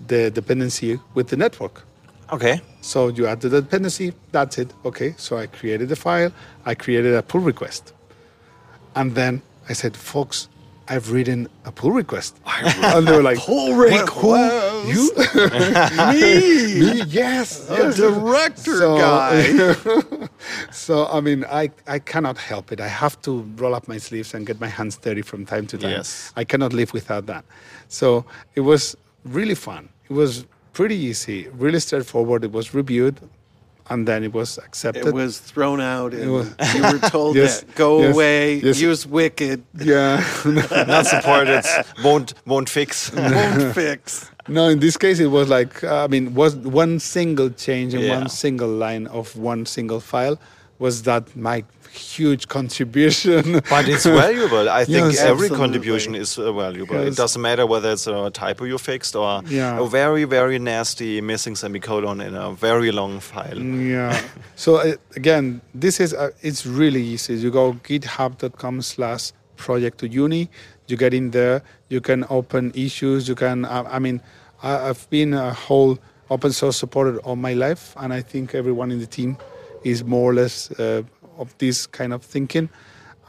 the 0.08 0.32
dependency 0.32 1.00
with 1.14 1.28
the 1.30 1.38
network. 1.38 1.84
Okay. 2.34 2.62
So 2.82 3.10
you 3.10 3.28
add 3.28 3.42
the 3.42 3.50
dependency, 3.50 4.12
that's 4.32 4.58
it. 4.58 4.74
Okay, 4.84 5.14
so 5.18 5.38
I 5.38 5.46
created 5.46 5.90
the 5.90 5.96
file, 5.96 6.32
I 6.66 6.74
created 6.74 7.14
a 7.14 7.22
pull 7.22 7.42
request. 7.42 7.94
And 8.96 9.14
then 9.14 9.44
I 9.70 9.74
said, 9.74 9.96
folks, 9.96 10.50
I've 10.88 11.12
written 11.12 11.48
a 11.66 11.72
pull 11.72 11.92
request. 11.92 12.40
and 12.46 13.08
they 13.08 13.16
were 13.16 13.22
like, 13.22 13.38
pull 13.38 13.76
request? 13.76 14.12
Who? 14.14 14.92
You? 14.92 15.12
Me? 16.12 16.80
Me? 16.80 17.04
Yes. 17.08 17.70
A 17.70 17.78
yes. 17.78 17.98
director 17.98 18.78
so, 18.78 18.98
guy. 18.98 20.28
so, 20.72 21.06
I 21.08 21.22
mean, 21.22 21.46
I, 21.46 21.70
I 21.88 22.00
cannot 22.00 22.40
help 22.40 22.72
it. 22.72 22.82
I 22.82 22.88
have 22.88 23.22
to 23.22 23.42
roll 23.58 23.76
up 23.76 23.88
my 23.88 24.00
sleeves 24.00 24.34
and 24.34 24.46
get 24.46 24.60
my 24.60 24.68
hands 24.68 24.98
dirty 24.98 25.22
from 25.22 25.46
time 25.46 25.68
to 25.68 25.78
time. 25.78 25.92
Yes. 25.92 26.34
I 26.36 26.44
cannot 26.44 26.74
live 26.74 26.94
without 26.94 27.28
that. 27.28 27.46
So 27.90 28.26
it 28.56 28.62
was 28.62 28.98
really 29.24 29.56
fun. 29.56 29.88
It 30.10 30.14
was 30.14 30.46
pretty 30.74 30.96
easy, 30.96 31.48
really 31.50 31.80
straightforward. 31.80 32.44
It 32.44 32.52
was 32.52 32.74
reviewed, 32.74 33.20
and 33.90 34.08
then 34.08 34.24
it 34.24 34.34
was 34.34 34.58
accepted. 34.58 35.08
It 35.08 35.14
was 35.14 35.40
thrown 35.40 35.80
out, 35.80 36.14
and 36.14 36.32
was, 36.32 36.54
you 36.76 36.82
were 36.82 37.00
told 37.10 37.36
yes, 37.36 37.62
that 37.62 37.76
go 37.76 38.02
yes, 38.02 38.14
away, 38.14 38.56
yes. 38.56 38.82
use 38.82 39.08
Wicked. 39.08 39.64
Yeah, 39.80 40.24
not 40.46 41.06
supported. 41.06 41.64
Won't 42.04 42.34
won't 42.46 42.70
fix. 42.70 43.12
won't 43.14 43.74
fix. 43.76 44.30
No, 44.48 44.68
in 44.68 44.80
this 44.80 44.98
case, 44.98 45.20
it 45.20 45.28
was 45.28 45.48
like 45.50 45.84
uh, 45.84 46.04
I 46.04 46.08
mean, 46.08 46.34
was 46.34 46.56
one 46.56 47.00
single 47.00 47.50
change 47.50 47.94
in 47.94 48.02
yeah. 48.02 48.20
one 48.20 48.30
single 48.30 48.70
line 48.70 49.08
of 49.08 49.36
one 49.38 49.66
single 49.66 50.00
file 50.00 50.38
was 50.80 51.04
that 51.04 51.34
my 51.36 51.64
huge 51.94 52.48
contribution. 52.48 53.62
but 53.70 53.88
it's 53.88 54.06
valuable. 54.24 54.70
I 54.70 54.86
think 54.86 55.14
yes, 55.14 55.20
every 55.20 55.46
absolutely. 55.46 55.58
contribution 55.58 56.16
is 56.16 56.38
uh, 56.38 56.52
valuable. 56.52 56.96
Yes. 56.96 57.14
It 57.14 57.18
doesn't 57.18 57.42
matter 57.42 57.66
whether 57.66 57.92
it's 57.92 58.08
a 58.08 58.30
typo 58.32 58.66
you 58.66 58.78
fixed 58.78 59.16
or 59.16 59.42
yeah. 59.48 59.80
a 59.80 59.86
very, 59.88 60.24
very 60.24 60.60
nasty 60.60 61.22
missing 61.22 61.56
semicolon 61.56 62.22
in 62.22 62.36
a 62.36 62.52
very 62.54 62.92
long 62.92 63.20
file. 63.20 63.60
Yeah. 63.60 64.20
so 64.56 64.78
uh, 64.78 64.96
again, 65.16 65.62
this 65.74 66.00
is 66.00 66.14
uh, 66.14 66.32
it's 66.42 66.66
really 66.66 67.02
easy. 67.02 67.36
You 67.36 67.52
go 67.52 67.74
github.com 67.74 68.82
slash 68.82 69.32
project 69.56 70.00
to 70.00 70.08
uni. 70.08 70.50
You 70.88 70.98
get 70.98 71.14
in 71.14 71.32
there. 71.32 71.64
You 71.90 72.02
can 72.02 72.26
open 72.30 72.72
issues. 72.76 73.28
You 73.28 73.36
can. 73.36 73.66
Uh, 73.66 73.84
I 73.90 74.00
mean, 74.00 74.22
I, 74.62 74.90
I've 74.90 75.10
been 75.10 75.34
a 75.34 75.54
whole 75.54 75.98
open 76.30 76.52
source 76.52 76.78
supporter 76.78 77.20
all 77.20 77.36
my 77.36 77.54
life, 77.54 77.94
and 77.98 78.14
I 78.14 78.22
think 78.22 78.56
everyone 78.56 78.92
in 78.92 79.00
the 79.00 79.08
team 79.08 79.38
is 79.84 80.04
more 80.04 80.32
or 80.32 80.34
less 80.34 80.72
uh, 80.80 81.04
of 81.38 81.58
this 81.58 81.86
kind 81.86 82.14
of 82.14 82.24
thinking. 82.24 82.70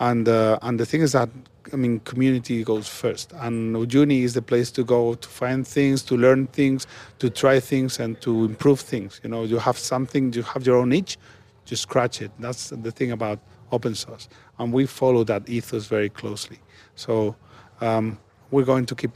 And 0.01 0.29
uh, 0.29 0.59
and 0.63 0.79
the 0.79 0.87
thing 0.87 1.03
is 1.03 1.13
that 1.13 1.29
I 1.73 1.77
mean, 1.77 2.01
community 2.01 2.63
goes 2.63 2.89
first, 2.89 3.33
and 3.33 3.75
Uyuni 3.75 4.23
is 4.23 4.35
the 4.35 4.43
place 4.43 4.71
to 4.73 4.85
go 4.85 5.15
to 5.15 5.29
find 5.29 5.67
things, 5.67 6.03
to 6.03 6.17
learn 6.17 6.47
things, 6.49 6.87
to 7.21 7.31
try 7.31 7.59
things, 7.59 7.99
and 7.99 8.21
to 8.21 8.45
improve 8.45 8.81
things. 8.81 9.21
You 9.23 9.31
know, 9.31 9.45
you 9.45 9.59
have 9.59 9.79
something, 9.79 10.33
you 10.33 10.43
have 10.43 10.67
your 10.67 10.77
own 10.77 10.91
niche, 10.91 11.17
just 11.65 11.83
scratch 11.83 12.21
it. 12.21 12.31
That's 12.39 12.71
the 12.71 12.91
thing 12.91 13.13
about 13.13 13.39
open 13.73 13.95
source, 13.95 14.29
and 14.59 14.73
we 14.73 14.87
follow 14.87 15.25
that 15.25 15.49
ethos 15.49 15.87
very 15.87 16.11
closely. 16.11 16.59
So 16.97 17.35
um, 17.81 18.19
we're 18.51 18.65
going 18.65 18.87
to 18.87 18.95
keep 18.95 19.13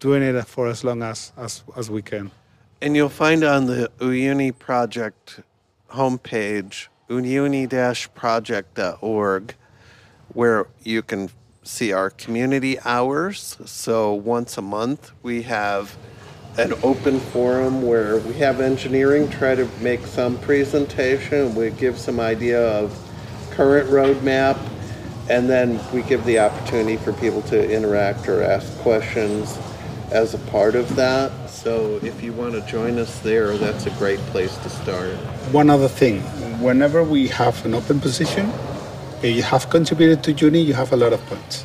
doing 0.00 0.22
it 0.22 0.42
for 0.46 0.68
as 0.68 0.84
long 0.84 1.02
as 1.02 1.32
as, 1.36 1.62
as 1.76 1.90
we 1.90 2.00
can. 2.00 2.30
And 2.80 2.96
you'll 2.96 3.10
find 3.10 3.44
on 3.44 3.66
the 3.66 3.90
Uyuni 3.98 4.58
project 4.58 5.40
homepage 5.90 6.88
uyuni-project.org 7.12 9.54
where 10.28 10.66
you 10.82 11.02
can 11.02 11.30
see 11.62 11.92
our 11.92 12.08
community 12.10 12.80
hours. 12.80 13.58
So 13.66 14.14
once 14.14 14.56
a 14.56 14.62
month, 14.62 15.12
we 15.22 15.42
have 15.42 15.94
an 16.58 16.72
open 16.82 17.20
forum 17.20 17.82
where 17.82 18.16
we 18.18 18.34
have 18.34 18.60
engineering 18.60 19.30
try 19.30 19.54
to 19.54 19.66
make 19.80 20.04
some 20.06 20.36
presentation. 20.38 21.54
We 21.54 21.70
give 21.70 21.98
some 21.98 22.20
idea 22.20 22.66
of 22.78 22.94
current 23.50 23.88
roadmap, 23.90 24.58
and 25.28 25.48
then 25.48 25.80
we 25.92 26.02
give 26.02 26.24
the 26.24 26.40
opportunity 26.40 26.96
for 26.96 27.12
people 27.14 27.42
to 27.42 27.70
interact 27.70 28.28
or 28.28 28.42
ask 28.42 28.76
questions 28.78 29.56
as 30.10 30.34
a 30.34 30.38
part 30.38 30.74
of 30.74 30.96
that. 30.96 31.30
So 31.62 32.00
if 32.02 32.20
you 32.24 32.32
want 32.32 32.54
to 32.54 32.60
join 32.62 32.98
us 32.98 33.20
there, 33.20 33.56
that's 33.56 33.86
a 33.86 33.90
great 33.90 34.18
place 34.34 34.56
to 34.64 34.68
start. 34.68 35.14
One 35.52 35.70
other 35.70 35.86
thing, 35.86 36.20
whenever 36.60 37.04
we 37.04 37.28
have 37.28 37.64
an 37.64 37.72
open 37.72 38.00
position, 38.00 38.50
if 39.22 39.36
you 39.36 39.44
have 39.44 39.70
contributed 39.70 40.24
to 40.24 40.34
Uyuni, 40.34 40.66
you 40.66 40.74
have 40.74 40.92
a 40.92 40.96
lot 40.96 41.12
of 41.12 41.24
points. 41.26 41.64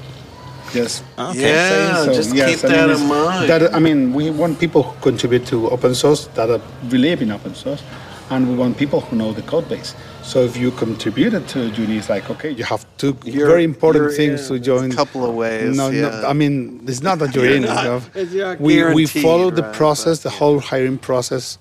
Yes. 0.72 1.02
Okay. 1.18 1.42
Yeah, 1.42 2.06
so, 2.06 2.14
just 2.14 2.36
yes, 2.36 2.62
keep 2.62 2.70
that 2.70 2.92
in 2.92 3.08
mind. 3.08 3.50
That, 3.50 3.74
I 3.74 3.80
mean, 3.80 4.14
we 4.14 4.30
want 4.30 4.60
people 4.60 4.84
who 4.84 5.02
contribute 5.02 5.48
to 5.48 5.68
open 5.72 5.96
source 5.96 6.28
that 6.36 6.52
are, 6.52 6.62
believe 6.90 7.24
in 7.24 7.32
open 7.32 7.56
source, 7.56 7.82
and 8.30 8.48
we 8.48 8.56
want 8.56 8.78
people 8.78 9.02
who 9.02 9.16
know 9.16 9.34
the 9.34 9.42
code 9.42 9.68
base. 9.68 9.96
So 10.28 10.42
if 10.42 10.58
you 10.58 10.72
contributed 10.72 11.48
to 11.54 11.72
Uyuni, 11.72 12.00
it's 12.00 12.10
like 12.10 12.30
okay, 12.30 12.52
you 12.52 12.66
have 12.66 12.86
two 12.98 13.18
you're, 13.24 13.48
very 13.48 13.64
important 13.64 14.12
things 14.12 14.50
to 14.50 14.60
join. 14.60 14.92
A 14.92 14.96
couple 14.96 15.24
of 15.24 15.34
ways. 15.34 15.78
No, 15.78 15.88
yeah. 15.88 16.02
no, 16.02 16.28
I 16.28 16.34
mean 16.34 16.84
it's 16.86 17.02
not 17.02 17.20
that 17.20 17.34
you're, 17.34 17.46
you're 17.46 17.56
in. 17.56 17.62
Not, 17.64 18.04
you 18.14 18.40
know. 18.44 18.58
we 18.60 18.94
we 18.94 19.06
follow 19.06 19.50
the 19.52 19.64
process, 19.72 20.24
the 20.24 20.30
whole 20.30 20.60
hiring 20.60 20.98
process, 20.98 21.58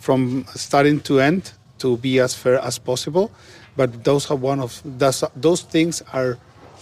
from 0.00 0.44
starting 0.54 1.00
to 1.08 1.18
end 1.18 1.52
to 1.78 1.96
be 1.96 2.20
as 2.20 2.34
fair 2.34 2.58
as 2.58 2.78
possible. 2.78 3.30
But 3.74 4.04
those 4.04 4.30
are 4.30 4.36
one 4.36 4.60
of 4.60 4.82
those, 4.84 5.24
those 5.34 5.62
things 5.62 6.02
are 6.12 6.36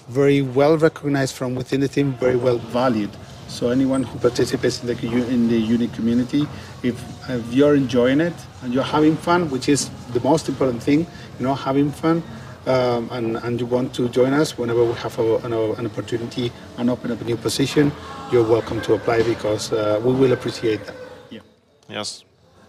very 0.08 0.42
well 0.42 0.76
recognized 0.76 1.36
from 1.36 1.54
within 1.54 1.80
the 1.80 1.88
team, 1.88 2.14
very 2.14 2.34
well 2.34 2.58
valued. 2.58 3.10
So 3.48 3.70
anyone 3.70 4.02
who 4.02 4.18
participates 4.18 4.82
in 4.82 4.88
the 4.88 5.28
in 5.30 5.48
the 5.48 5.60
Uyuni 5.68 5.92
community, 5.94 6.46
if, 6.82 6.96
if 7.30 7.52
you're 7.52 7.74
enjoying 7.74 8.20
it 8.20 8.34
and 8.62 8.74
you're 8.74 8.84
having 8.84 9.16
fun, 9.16 9.48
which 9.50 9.68
is 9.70 9.90
the 10.12 10.20
most 10.20 10.48
important 10.48 10.82
thing, 10.82 11.06
you 11.38 11.46
know, 11.46 11.54
having 11.54 11.90
fun, 11.90 12.22
um, 12.66 13.08
and, 13.12 13.36
and 13.38 13.60
you 13.60 13.66
want 13.66 13.94
to 13.94 14.08
join 14.08 14.32
us 14.32 14.58
whenever 14.58 14.84
we 14.84 14.92
have 14.94 15.18
a, 15.18 15.36
an, 15.38 15.52
an, 15.52 15.86
opportunity 15.86 16.52
and 16.76 16.90
open 16.90 17.10
up 17.10 17.20
a 17.20 17.24
new 17.24 17.36
position, 17.36 17.90
you're 18.30 18.46
welcome 18.46 18.80
to 18.82 18.94
apply 18.94 19.22
because 19.22 19.72
uh, 19.72 20.00
we 20.04 20.12
will 20.12 20.32
appreciate 20.32 20.84
that. 20.84 20.96
Yeah. 21.30 21.40
Yes. 21.88 22.24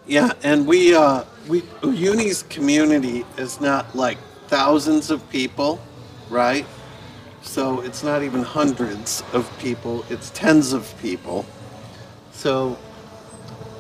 Yeah, 0.08 0.32
and 0.44 0.66
we 0.66 0.96
uh, 0.96 1.24
we 1.48 1.62
Uyuni's 1.82 2.44
community 2.44 3.26
is 3.38 3.62
not 3.62 3.96
like 3.96 4.18
thousands 4.48 5.12
of 5.12 5.28
people, 5.30 5.80
right? 6.30 6.66
So 7.42 7.82
it's 7.82 8.04
not 8.04 8.24
even 8.24 8.42
hundreds 8.42 9.24
of 9.34 9.46
people, 9.60 10.06
it's 10.10 10.32
tens 10.32 10.74
of 10.74 10.94
people. 11.02 11.46
So 12.32 12.78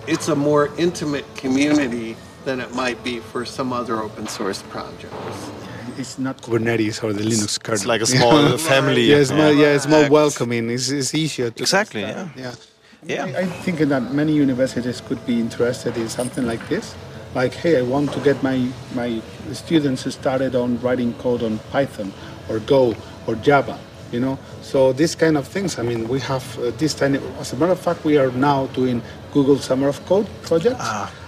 it's 0.05 0.27
a 0.27 0.35
more 0.35 0.69
intimate 0.77 1.25
community 1.35 2.15
than 2.45 2.59
it 2.59 2.73
might 2.73 3.03
be 3.03 3.19
for 3.19 3.45
some 3.45 3.73
other 3.73 4.01
open 4.01 4.27
source 4.27 4.61
projects. 4.63 5.51
It's 5.97 6.17
not 6.17 6.41
Kubernetes 6.41 7.03
or 7.03 7.11
the 7.13 7.23
Linux 7.23 7.61
kernel. 7.61 7.75
It's 7.75 7.85
like 7.85 8.01
a 8.01 8.05
small 8.05 8.57
family. 8.57 9.03
yeah, 9.11 9.17
it's 9.17 9.31
more, 9.31 9.51
yeah, 9.51 9.75
it's 9.75 9.87
more 9.87 10.09
welcoming. 10.09 10.69
It's, 10.69 10.89
it's 10.89 11.13
easier 11.13 11.51
to 11.51 11.61
Exactly, 11.61 12.01
yeah. 12.01 12.29
yeah. 12.37 12.55
Yeah. 13.03 13.25
I, 13.25 13.39
I 13.39 13.45
think 13.45 13.79
that 13.79 14.13
many 14.13 14.33
universities 14.33 15.01
could 15.01 15.25
be 15.25 15.39
interested 15.39 15.95
in 15.97 16.09
something 16.09 16.45
like 16.45 16.67
this. 16.67 16.95
Like, 17.33 17.53
hey, 17.53 17.77
I 17.77 17.81
want 17.81 18.11
to 18.13 18.19
get 18.21 18.41
my 18.43 18.67
my 18.95 19.21
students 19.53 20.11
started 20.13 20.55
on 20.55 20.79
writing 20.81 21.13
code 21.15 21.43
on 21.43 21.59
Python 21.71 22.11
or 22.49 22.59
Go 22.59 22.95
or 23.27 23.35
Java. 23.35 23.79
You 24.11 24.19
know, 24.19 24.39
so 24.63 24.91
these 24.91 25.13
kind 25.15 25.37
of 25.37 25.47
things. 25.47 25.77
I 25.77 25.83
mean, 25.83 26.07
we 26.07 26.19
have 26.21 26.43
uh, 26.57 26.71
this 26.77 26.95
kind. 26.95 27.15
Of, 27.15 27.23
as 27.39 27.53
a 27.53 27.57
matter 27.57 27.73
of 27.73 27.79
fact, 27.79 28.03
we 28.03 28.17
are 28.17 28.31
now 28.31 28.65
doing 28.67 29.03
Google 29.31 29.59
Summer 29.59 29.87
of 29.87 30.03
Code 30.07 30.27
projects, 30.41 30.83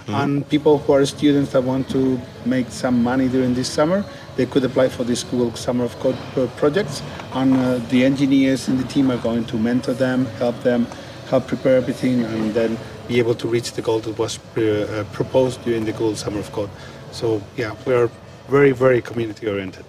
and 0.08 0.48
people 0.48 0.78
who 0.78 0.92
are 0.92 1.06
students 1.06 1.52
that 1.52 1.62
want 1.62 1.88
to 1.90 2.20
make 2.44 2.70
some 2.70 3.02
money 3.02 3.28
during 3.28 3.54
this 3.54 3.68
summer, 3.68 4.04
they 4.36 4.46
could 4.46 4.64
apply 4.64 4.88
for 4.88 5.04
this 5.04 5.22
Google 5.24 5.54
Summer 5.54 5.84
of 5.84 5.98
Code 6.00 6.16
projects, 6.56 7.02
and 7.34 7.54
uh, 7.54 7.78
the 7.88 8.04
engineers 8.04 8.68
in 8.68 8.76
the 8.78 8.84
team 8.84 9.10
are 9.10 9.18
going 9.18 9.44
to 9.46 9.56
mentor 9.56 9.94
them, 9.94 10.26
help 10.38 10.60
them, 10.62 10.86
help 11.28 11.46
prepare 11.46 11.76
everything, 11.76 12.24
and 12.24 12.54
then 12.54 12.78
be 13.08 13.18
able 13.18 13.34
to 13.34 13.48
reach 13.48 13.72
the 13.72 13.82
goal 13.82 14.00
that 14.00 14.18
was 14.18 14.38
uh, 14.56 14.60
uh, 14.62 15.04
proposed 15.12 15.62
during 15.64 15.84
the 15.84 15.92
Google 15.92 16.16
Summer 16.16 16.40
of 16.40 16.50
Code. 16.52 16.70
So 17.10 17.42
yeah, 17.56 17.74
we 17.86 17.94
are 17.94 18.10
very, 18.48 18.72
very 18.72 19.02
community 19.02 19.46
oriented. 19.48 19.84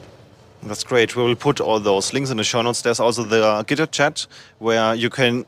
That's 0.62 0.84
great. 0.84 1.16
We 1.16 1.24
will 1.24 1.36
put 1.36 1.60
all 1.60 1.80
those 1.80 2.14
links 2.14 2.30
in 2.30 2.38
the 2.38 2.44
show 2.44 2.62
notes. 2.62 2.82
There's 2.82 3.00
also 3.00 3.24
the 3.24 3.64
GitHub 3.68 3.92
chat 3.92 4.28
where 4.60 4.96
you 4.96 5.10
can, 5.10 5.46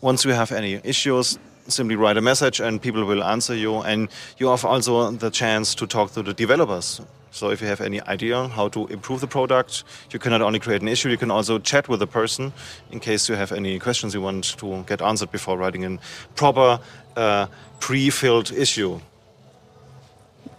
once 0.00 0.24
you 0.24 0.32
have 0.32 0.52
any 0.52 0.80
issues, 0.82 1.38
simply 1.68 1.96
write 1.96 2.16
a 2.16 2.20
message 2.20 2.60
and 2.60 2.80
people 2.80 3.04
will 3.04 3.22
answer 3.22 3.54
you. 3.54 3.80
And 3.80 4.08
you 4.38 4.48
have 4.48 4.64
also 4.64 5.10
the 5.10 5.30
chance 5.30 5.74
to 5.76 5.86
talk 5.86 6.12
to 6.12 6.22
the 6.22 6.34
developers. 6.34 7.00
So 7.32 7.50
if 7.50 7.60
you 7.60 7.68
have 7.68 7.80
any 7.80 8.00
idea 8.02 8.48
how 8.48 8.68
to 8.68 8.86
improve 8.88 9.20
the 9.20 9.26
product, 9.26 9.84
you 10.10 10.18
can 10.18 10.32
not 10.32 10.42
only 10.42 10.58
create 10.58 10.82
an 10.82 10.88
issue, 10.88 11.08
you 11.08 11.16
can 11.16 11.30
also 11.30 11.58
chat 11.58 11.88
with 11.88 12.00
the 12.00 12.06
person 12.06 12.52
in 12.90 12.98
case 12.98 13.28
you 13.28 13.36
have 13.36 13.52
any 13.52 13.78
questions 13.78 14.14
you 14.14 14.20
want 14.20 14.44
to 14.58 14.84
get 14.88 15.00
answered 15.00 15.30
before 15.30 15.56
writing 15.56 15.84
a 15.84 15.98
proper 16.34 16.80
uh, 17.16 17.46
pre-filled 17.78 18.50
issue. 18.52 19.00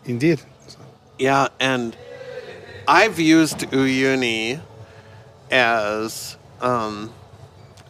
Indeed. 0.05 0.41
Yeah, 1.19 1.49
and 1.59 1.95
I've 2.87 3.19
used 3.19 3.59
Uyuni 3.59 4.59
as 5.51 6.37
um, 6.61 7.13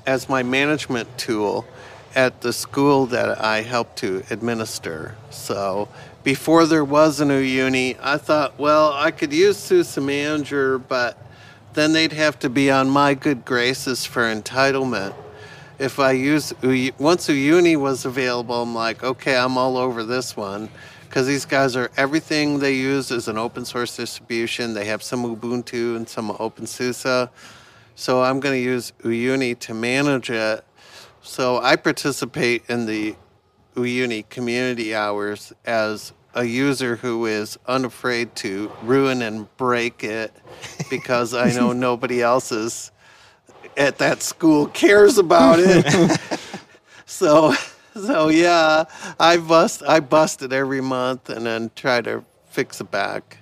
as 0.05 0.27
my 0.27 0.43
management 0.43 1.07
tool 1.17 1.65
at 2.15 2.41
the 2.41 2.53
school 2.53 3.05
that 3.07 3.41
I 3.41 3.61
helped 3.61 3.97
to 3.99 4.23
administer. 4.29 5.15
So 5.29 5.87
before 6.23 6.65
there 6.65 6.83
was 6.83 7.19
an 7.19 7.29
Uyuni, 7.29 7.97
I 8.01 8.17
thought, 8.17 8.59
well, 8.59 8.91
I 8.93 9.11
could 9.11 9.33
use 9.33 9.57
SUSE 9.57 9.97
Manager, 9.97 10.77
but 10.77 11.17
then 11.73 11.93
they'd 11.93 12.13
have 12.13 12.37
to 12.39 12.49
be 12.49 12.69
on 12.69 12.89
my 12.89 13.13
good 13.13 13.45
graces 13.45 14.05
for 14.05 14.23
entitlement. 14.23 15.13
If 15.79 15.99
I 15.99 16.11
use 16.11 16.53
once 16.61 17.27
Uyuni 17.27 17.75
was 17.75 18.05
available, 18.05 18.61
I'm 18.61 18.75
like, 18.75 19.03
okay, 19.03 19.35
I'm 19.35 19.57
all 19.57 19.77
over 19.77 20.03
this 20.03 20.37
one 20.37 20.69
because 21.11 21.27
these 21.27 21.43
guys 21.43 21.75
are 21.75 21.91
everything 21.97 22.59
they 22.59 22.73
use 22.73 23.11
is 23.11 23.27
an 23.27 23.37
open 23.37 23.65
source 23.65 23.97
distribution. 23.97 24.73
They 24.73 24.85
have 24.85 25.03
some 25.03 25.23
Ubuntu 25.23 25.97
and 25.97 26.07
some 26.07 26.29
OpenSUSE. 26.29 27.29
So 27.95 28.23
I'm 28.23 28.39
going 28.39 28.55
to 28.55 28.63
use 28.63 28.93
Uyuni 29.03 29.59
to 29.59 29.73
manage 29.73 30.29
it. 30.29 30.63
So 31.21 31.59
I 31.61 31.75
participate 31.75 32.63
in 32.67 32.85
the 32.85 33.15
Uyuni 33.75 34.27
community 34.29 34.95
hours 34.95 35.53
as 35.65 36.13
a 36.33 36.43
user 36.43 36.95
who 36.95 37.25
is 37.25 37.57
unafraid 37.67 38.35
to 38.37 38.71
ruin 38.83 39.21
and 39.21 39.55
break 39.57 40.03
it 40.03 40.33
because 40.89 41.33
I 41.33 41.51
know 41.51 41.73
nobody 41.73 42.21
else 42.21 42.51
is 42.51 42.91
at 43.77 43.97
that 43.99 44.21
school 44.23 44.67
cares 44.67 45.17
about 45.17 45.59
it. 45.59 46.19
so 47.05 47.53
so 47.93 48.29
yeah, 48.29 48.85
I 49.19 49.37
bust 49.37 49.83
I 49.87 49.99
bust 49.99 50.41
it 50.41 50.53
every 50.53 50.81
month 50.81 51.29
and 51.29 51.45
then 51.45 51.71
try 51.75 52.01
to 52.01 52.23
fix 52.49 52.81
it 52.81 52.89
back. 52.91 53.40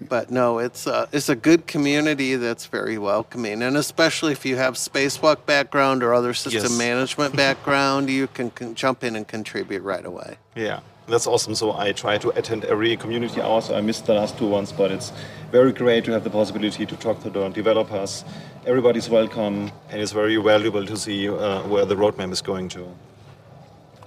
But 0.00 0.30
no, 0.30 0.58
it's 0.58 0.86
a, 0.86 1.08
it's 1.12 1.28
a 1.28 1.34
good 1.36 1.66
community 1.66 2.36
that's 2.36 2.66
very 2.66 2.98
welcoming, 2.98 3.62
and 3.62 3.76
especially 3.76 4.32
if 4.32 4.44
you 4.44 4.56
have 4.56 4.74
spacewalk 4.74 5.46
background 5.46 6.02
or 6.02 6.12
other 6.12 6.34
system 6.34 6.62
Yes. 6.72 6.78
management 6.78 7.34
background, 7.44 8.10
you 8.10 8.26
can, 8.26 8.50
can 8.50 8.74
jump 8.74 9.02
in 9.02 9.16
and 9.16 9.26
contribute 9.26 9.82
right 9.82 10.04
away. 10.04 10.36
Yeah, 10.54 10.80
that's 11.08 11.26
awesome. 11.26 11.54
So 11.54 11.72
I 11.72 11.92
try 11.92 12.18
to 12.18 12.28
attend 12.30 12.64
every 12.66 12.94
community 12.98 13.40
hour. 13.40 13.62
So 13.62 13.74
I 13.74 13.80
missed 13.80 14.04
the 14.06 14.14
last 14.14 14.36
two 14.36 14.46
ones, 14.48 14.70
but 14.70 14.90
it's 14.90 15.12
very 15.50 15.72
great 15.72 16.04
to 16.04 16.12
have 16.12 16.24
the 16.24 16.30
possibility 16.30 16.84
to 16.84 16.96
talk 16.96 17.22
to 17.22 17.30
the 17.30 17.48
developers. 17.48 18.22
Everybody's 18.66 19.08
welcome, 19.08 19.70
and 19.90 20.00
it's 20.02 20.12
very 20.12 20.36
valuable 20.36 20.84
to 20.84 20.96
see 20.96 21.28
uh, 21.28 21.62
where 21.68 21.86
the 21.86 21.94
roadmap 21.94 22.32
is 22.32 22.42
going 22.42 22.68
to. 22.70 22.86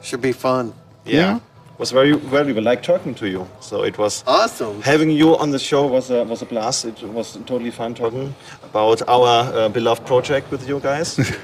Should 0.01 0.21
be 0.21 0.33
fun. 0.33 0.73
Yeah. 1.05 1.39
Was 1.79 1.91
very 1.91 2.13
valuable. 2.13 2.61
Like 2.61 2.83
talking 2.83 3.15
to 3.15 3.27
you. 3.27 3.47
So 3.61 3.83
it 3.83 3.97
was 3.97 4.23
Awesome. 4.27 4.81
having 4.81 5.09
you 5.09 5.37
on 5.37 5.49
the 5.51 5.59
show 5.59 5.87
was 5.87 6.11
a 6.11 6.23
was 6.23 6.41
a 6.41 6.45
blast. 6.45 6.85
It 6.85 7.01
was 7.03 7.37
totally 7.45 7.71
fun 7.71 7.93
talking 7.95 8.35
about 8.63 9.01
our 9.07 9.27
uh, 9.53 9.69
beloved 9.69 10.05
project 10.05 10.51
with 10.51 10.67
you 10.67 10.79
guys. 10.79 11.19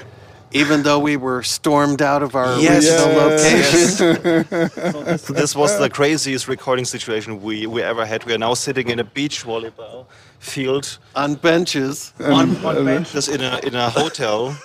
Even 0.52 0.84
though 0.84 1.00
we 1.00 1.18
were 1.18 1.44
stormed 1.44 2.02
out 2.02 2.24
of 2.24 2.34
our 2.36 2.58
Yes. 2.60 2.86
original 2.86 3.12
Yes. 3.16 4.00
location. 4.00 5.18
So 5.26 5.34
this 5.34 5.56
was 5.56 5.78
the 5.80 5.90
craziest 5.90 6.48
recording 6.48 6.86
situation 6.86 7.42
we, 7.42 7.66
we 7.68 7.82
ever 7.82 8.06
had. 8.06 8.24
We 8.26 8.34
are 8.34 8.38
now 8.38 8.54
sitting 8.56 8.90
in 8.90 9.00
a 9.00 9.04
beach 9.04 9.44
volleyball 9.44 10.06
field 10.40 11.00
on 11.16 11.36
benches. 11.36 12.14
on, 12.20 12.56
on 12.66 12.86
benches 12.86 13.28
in 13.28 13.42
a, 13.42 13.60
in 13.64 13.76
a 13.76 13.90
hotel 13.90 14.56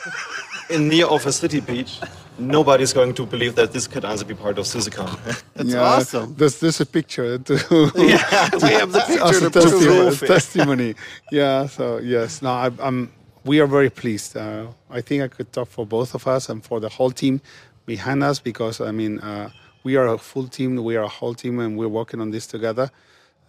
in 0.68 0.88
near 0.88 1.06
of 1.06 1.26
a 1.26 1.32
city 1.32 1.60
beach. 1.60 1.98
Nobody's 2.40 2.92
going 2.92 3.14
to 3.14 3.26
believe 3.26 3.54
that 3.56 3.72
this 3.72 3.86
could 3.86 4.04
also 4.04 4.24
be 4.24 4.34
part 4.34 4.58
of 4.58 4.64
SUSECON. 4.66 5.42
That's 5.54 5.74
awesome. 5.74 6.34
There's, 6.36 6.58
there's 6.60 6.80
a 6.80 6.86
picture 6.86 7.38
to, 7.48 7.54
Yeah, 7.96 8.48
we 8.54 8.70
have 8.72 8.92
the 8.92 9.04
picture 9.06 9.24
as 9.24 9.40
to 9.40 9.50
prove 9.50 9.52
testimony. 9.52 10.08
it. 10.08 10.26
testimony. 10.26 10.94
Yeah. 11.30 11.66
So 11.66 11.98
yes, 11.98 12.42
no, 12.42 12.50
I, 12.50 12.70
I'm. 12.80 13.12
We 13.44 13.60
are 13.60 13.66
very 13.66 13.90
pleased. 13.90 14.36
Uh, 14.36 14.66
I 14.90 15.00
think 15.00 15.22
I 15.22 15.28
could 15.28 15.52
talk 15.52 15.68
for 15.68 15.86
both 15.86 16.14
of 16.14 16.26
us 16.26 16.48
and 16.50 16.62
for 16.64 16.78
the 16.80 16.88
whole 16.90 17.10
team 17.10 17.40
behind 17.86 18.22
us 18.22 18.38
because 18.38 18.80
I 18.80 18.90
mean 18.90 19.18
uh, 19.20 19.50
we 19.82 19.96
are 19.96 20.06
a 20.08 20.18
full 20.18 20.46
team. 20.48 20.76
We 20.76 20.96
are 20.96 21.04
a 21.04 21.08
whole 21.08 21.34
team, 21.34 21.58
and 21.60 21.76
we're 21.78 21.88
working 21.88 22.20
on 22.20 22.30
this 22.30 22.46
together. 22.46 22.90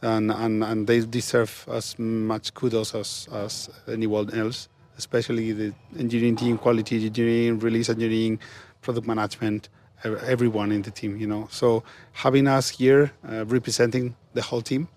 And 0.01 0.31
and, 0.31 0.63
and 0.63 0.87
they 0.87 1.01
deserve 1.01 1.65
as 1.71 1.97
much 1.99 2.53
kudos 2.53 2.95
as, 2.95 3.27
as 3.33 3.69
anyone 3.87 4.33
else, 4.33 4.67
especially 4.97 5.51
the 5.51 5.73
engineering 5.99 6.35
team, 6.37 6.57
quality 6.57 7.05
engineering, 7.05 7.59
release 7.59 7.89
engineering, 7.89 8.39
product 8.81 9.07
management, 9.07 9.69
everyone 10.03 10.71
in 10.71 10.81
the 10.81 10.91
team. 10.91 11.17
You 11.17 11.27
know, 11.27 11.47
so 11.51 11.83
having 12.13 12.47
us 12.47 12.69
here 12.69 13.11
uh, 13.29 13.45
representing 13.45 14.15
the 14.33 14.41
whole 14.41 14.61
team 14.61 14.87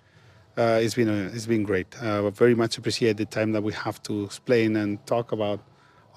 uh, 0.56 0.78
it's 0.82 0.94
been 0.94 1.08
a, 1.08 1.24
it's 1.34 1.46
been 1.46 1.64
great. 1.64 1.86
Uh, 2.02 2.26
I 2.26 2.30
very 2.30 2.54
much 2.54 2.78
appreciate 2.78 3.16
the 3.16 3.24
time 3.24 3.52
that 3.52 3.62
we 3.62 3.72
have 3.72 4.02
to 4.04 4.24
explain 4.24 4.76
and 4.76 5.04
talk 5.06 5.32
about 5.32 5.60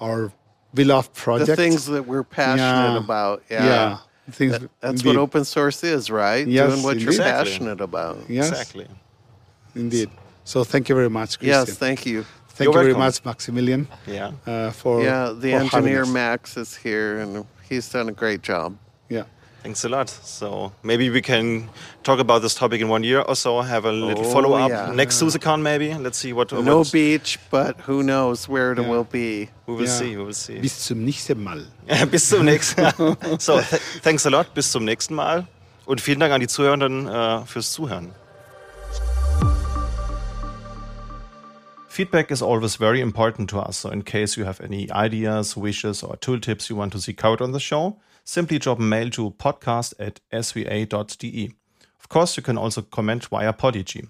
our 0.00 0.32
beloved 0.74 1.12
project. 1.14 1.48
The 1.48 1.56
things 1.56 1.86
that 1.86 2.06
we're 2.06 2.22
passionate 2.22 2.92
Yeah. 2.92 2.98
about. 2.98 3.42
Yeah. 3.50 3.64
yeah, 3.64 3.98
things. 4.30 4.52
That- 4.52 4.70
that's 4.80 5.00
indeed. 5.02 5.06
what 5.06 5.16
open 5.16 5.44
source 5.44 5.82
is, 5.82 6.10
right? 6.10 6.46
Yes, 6.46 6.70
Doing 6.70 6.82
what 6.84 7.00
you're 7.00 7.12
passionate 7.14 7.80
about. 7.80 8.18
Yes, 8.28 8.50
Exactly. 8.50 8.86
indeed. 9.74 10.10
So 10.44 10.64
thank 10.64 10.88
you 10.88 10.94
very 10.94 11.10
much, 11.10 11.38
Christian. 11.38 11.66
Yes, 11.66 11.76
thank 11.76 12.06
you. 12.06 12.24
Thank 12.58 12.66
You're 12.66 12.74
you 12.74 12.80
very 12.80 12.92
welcome. 12.92 13.06
much, 13.06 13.24
Maximilian, 13.24 13.86
Yeah. 14.06 14.32
uh, 14.46 14.70
for 14.72 15.00
Yeah, 15.02 15.32
the 15.32 15.52
for 15.52 15.78
engineer. 15.78 16.04
Max 16.06 16.56
is 16.56 16.76
here, 16.84 17.20
and 17.22 17.44
he's 17.68 17.88
done 17.88 18.08
a 18.08 18.12
great 18.12 18.42
job. 18.42 18.74
Yeah, 19.08 19.24
Thanks 19.62 19.84
a 19.84 19.88
lot. 19.88 20.08
So 20.08 20.72
maybe 20.82 21.10
we 21.10 21.20
can 21.20 21.68
talk 22.02 22.20
about 22.20 22.42
this 22.42 22.54
topic 22.54 22.80
in 22.80 22.88
one 22.88 23.02
year 23.04 23.20
or 23.28 23.34
so. 23.34 23.60
Have 23.62 23.84
a 23.88 23.92
little 23.92 24.24
Oh, 24.26 24.32
follow 24.32 24.52
up 24.54 24.70
yeah. 24.70 24.92
next 24.94 25.16
SUSECON 25.20 25.60
maybe. 25.62 25.92
Let's 25.94 26.18
see 26.18 26.32
what. 26.32 26.52
No 26.52 26.78
what 26.78 26.92
beach, 26.92 27.38
but 27.50 27.74
who 27.86 28.02
knows 28.02 28.48
where 28.48 28.72
it 28.72 28.78
Yeah. 28.78 28.88
will 28.90 29.04
be. 29.04 29.48
we 29.66 29.74
will 29.74 29.86
Ja. 29.86 29.98
see. 29.98 30.16
We 30.16 30.24
will 30.24 30.32
see. 30.34 30.58
bis 30.60 30.78
zum 30.86 31.04
nächsten 31.04 31.42
Mal. 31.42 31.64
Bis 32.10 32.28
zum 32.28 32.44
nächsten 32.44 32.82
Mal. 32.82 33.16
So, 33.40 33.60
th 33.60 33.80
thanks 34.02 34.24
a 34.26 34.30
lot. 34.30 34.46
Bis 34.54 34.70
zum 34.72 34.84
nächsten 34.84 35.14
Mal. 35.14 35.46
Und 35.86 36.00
vielen 36.00 36.20
Dank 36.20 36.32
an 36.32 36.40
die 36.40 36.48
Zuhörenden 36.48 37.06
äh, 37.08 37.44
fürs 37.46 37.72
Zuhören. 37.72 38.12
feedback 41.98 42.30
is 42.30 42.40
always 42.40 42.76
very 42.76 43.00
important 43.00 43.50
to 43.50 43.58
us. 43.58 43.78
So, 43.78 43.90
in 43.90 44.02
case 44.02 44.36
you 44.36 44.44
have 44.44 44.60
any 44.60 44.88
ideas, 44.92 45.56
wishes, 45.56 46.04
or 46.04 46.14
tooltips 46.14 46.70
you 46.70 46.76
want 46.76 46.92
to 46.92 47.00
see 47.00 47.12
covered 47.12 47.42
on 47.42 47.50
the 47.50 47.58
show, 47.58 47.98
simply 48.22 48.60
drop 48.60 48.78
a 48.78 48.82
mail 48.82 49.10
to 49.10 49.32
podcast 49.32 49.94
at 49.98 50.20
sva.de. 50.32 51.50
Of 51.98 52.08
course, 52.08 52.36
you 52.36 52.42
can 52.44 52.56
also 52.56 52.82
comment 52.82 53.24
via 53.24 53.52
Podigee. 53.52 54.06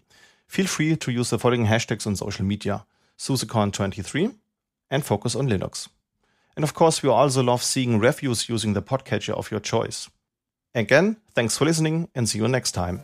Feel 0.47 0.67
free 0.67 0.97
to 0.97 1.11
use 1.11 1.31
the 1.31 1.39
following 1.39 1.65
hashtags 1.65 2.07
on 2.07 2.15
social 2.15 2.45
media 2.45 2.85
SuseCon23 3.19 4.35
and 4.91 5.03
Focus 5.03 5.35
on 5.35 5.49
Linux. 5.49 5.89
And 6.57 6.65
of 6.65 6.75
course, 6.75 7.03
we 7.03 7.09
also 7.09 7.43
love 7.43 7.63
seeing 7.63 7.99
reviews 7.99 8.51
using 8.51 8.75
the 8.75 8.83
podcatcher 8.83 9.33
of 9.33 9.51
your 9.51 9.61
choice. 9.61 10.11
Again, 10.75 11.17
thanks 11.35 11.57
for 11.57 11.65
listening 11.65 12.11
and 12.15 12.29
see 12.29 12.39
you 12.39 12.49
next 12.49 12.73
time. 12.73 13.01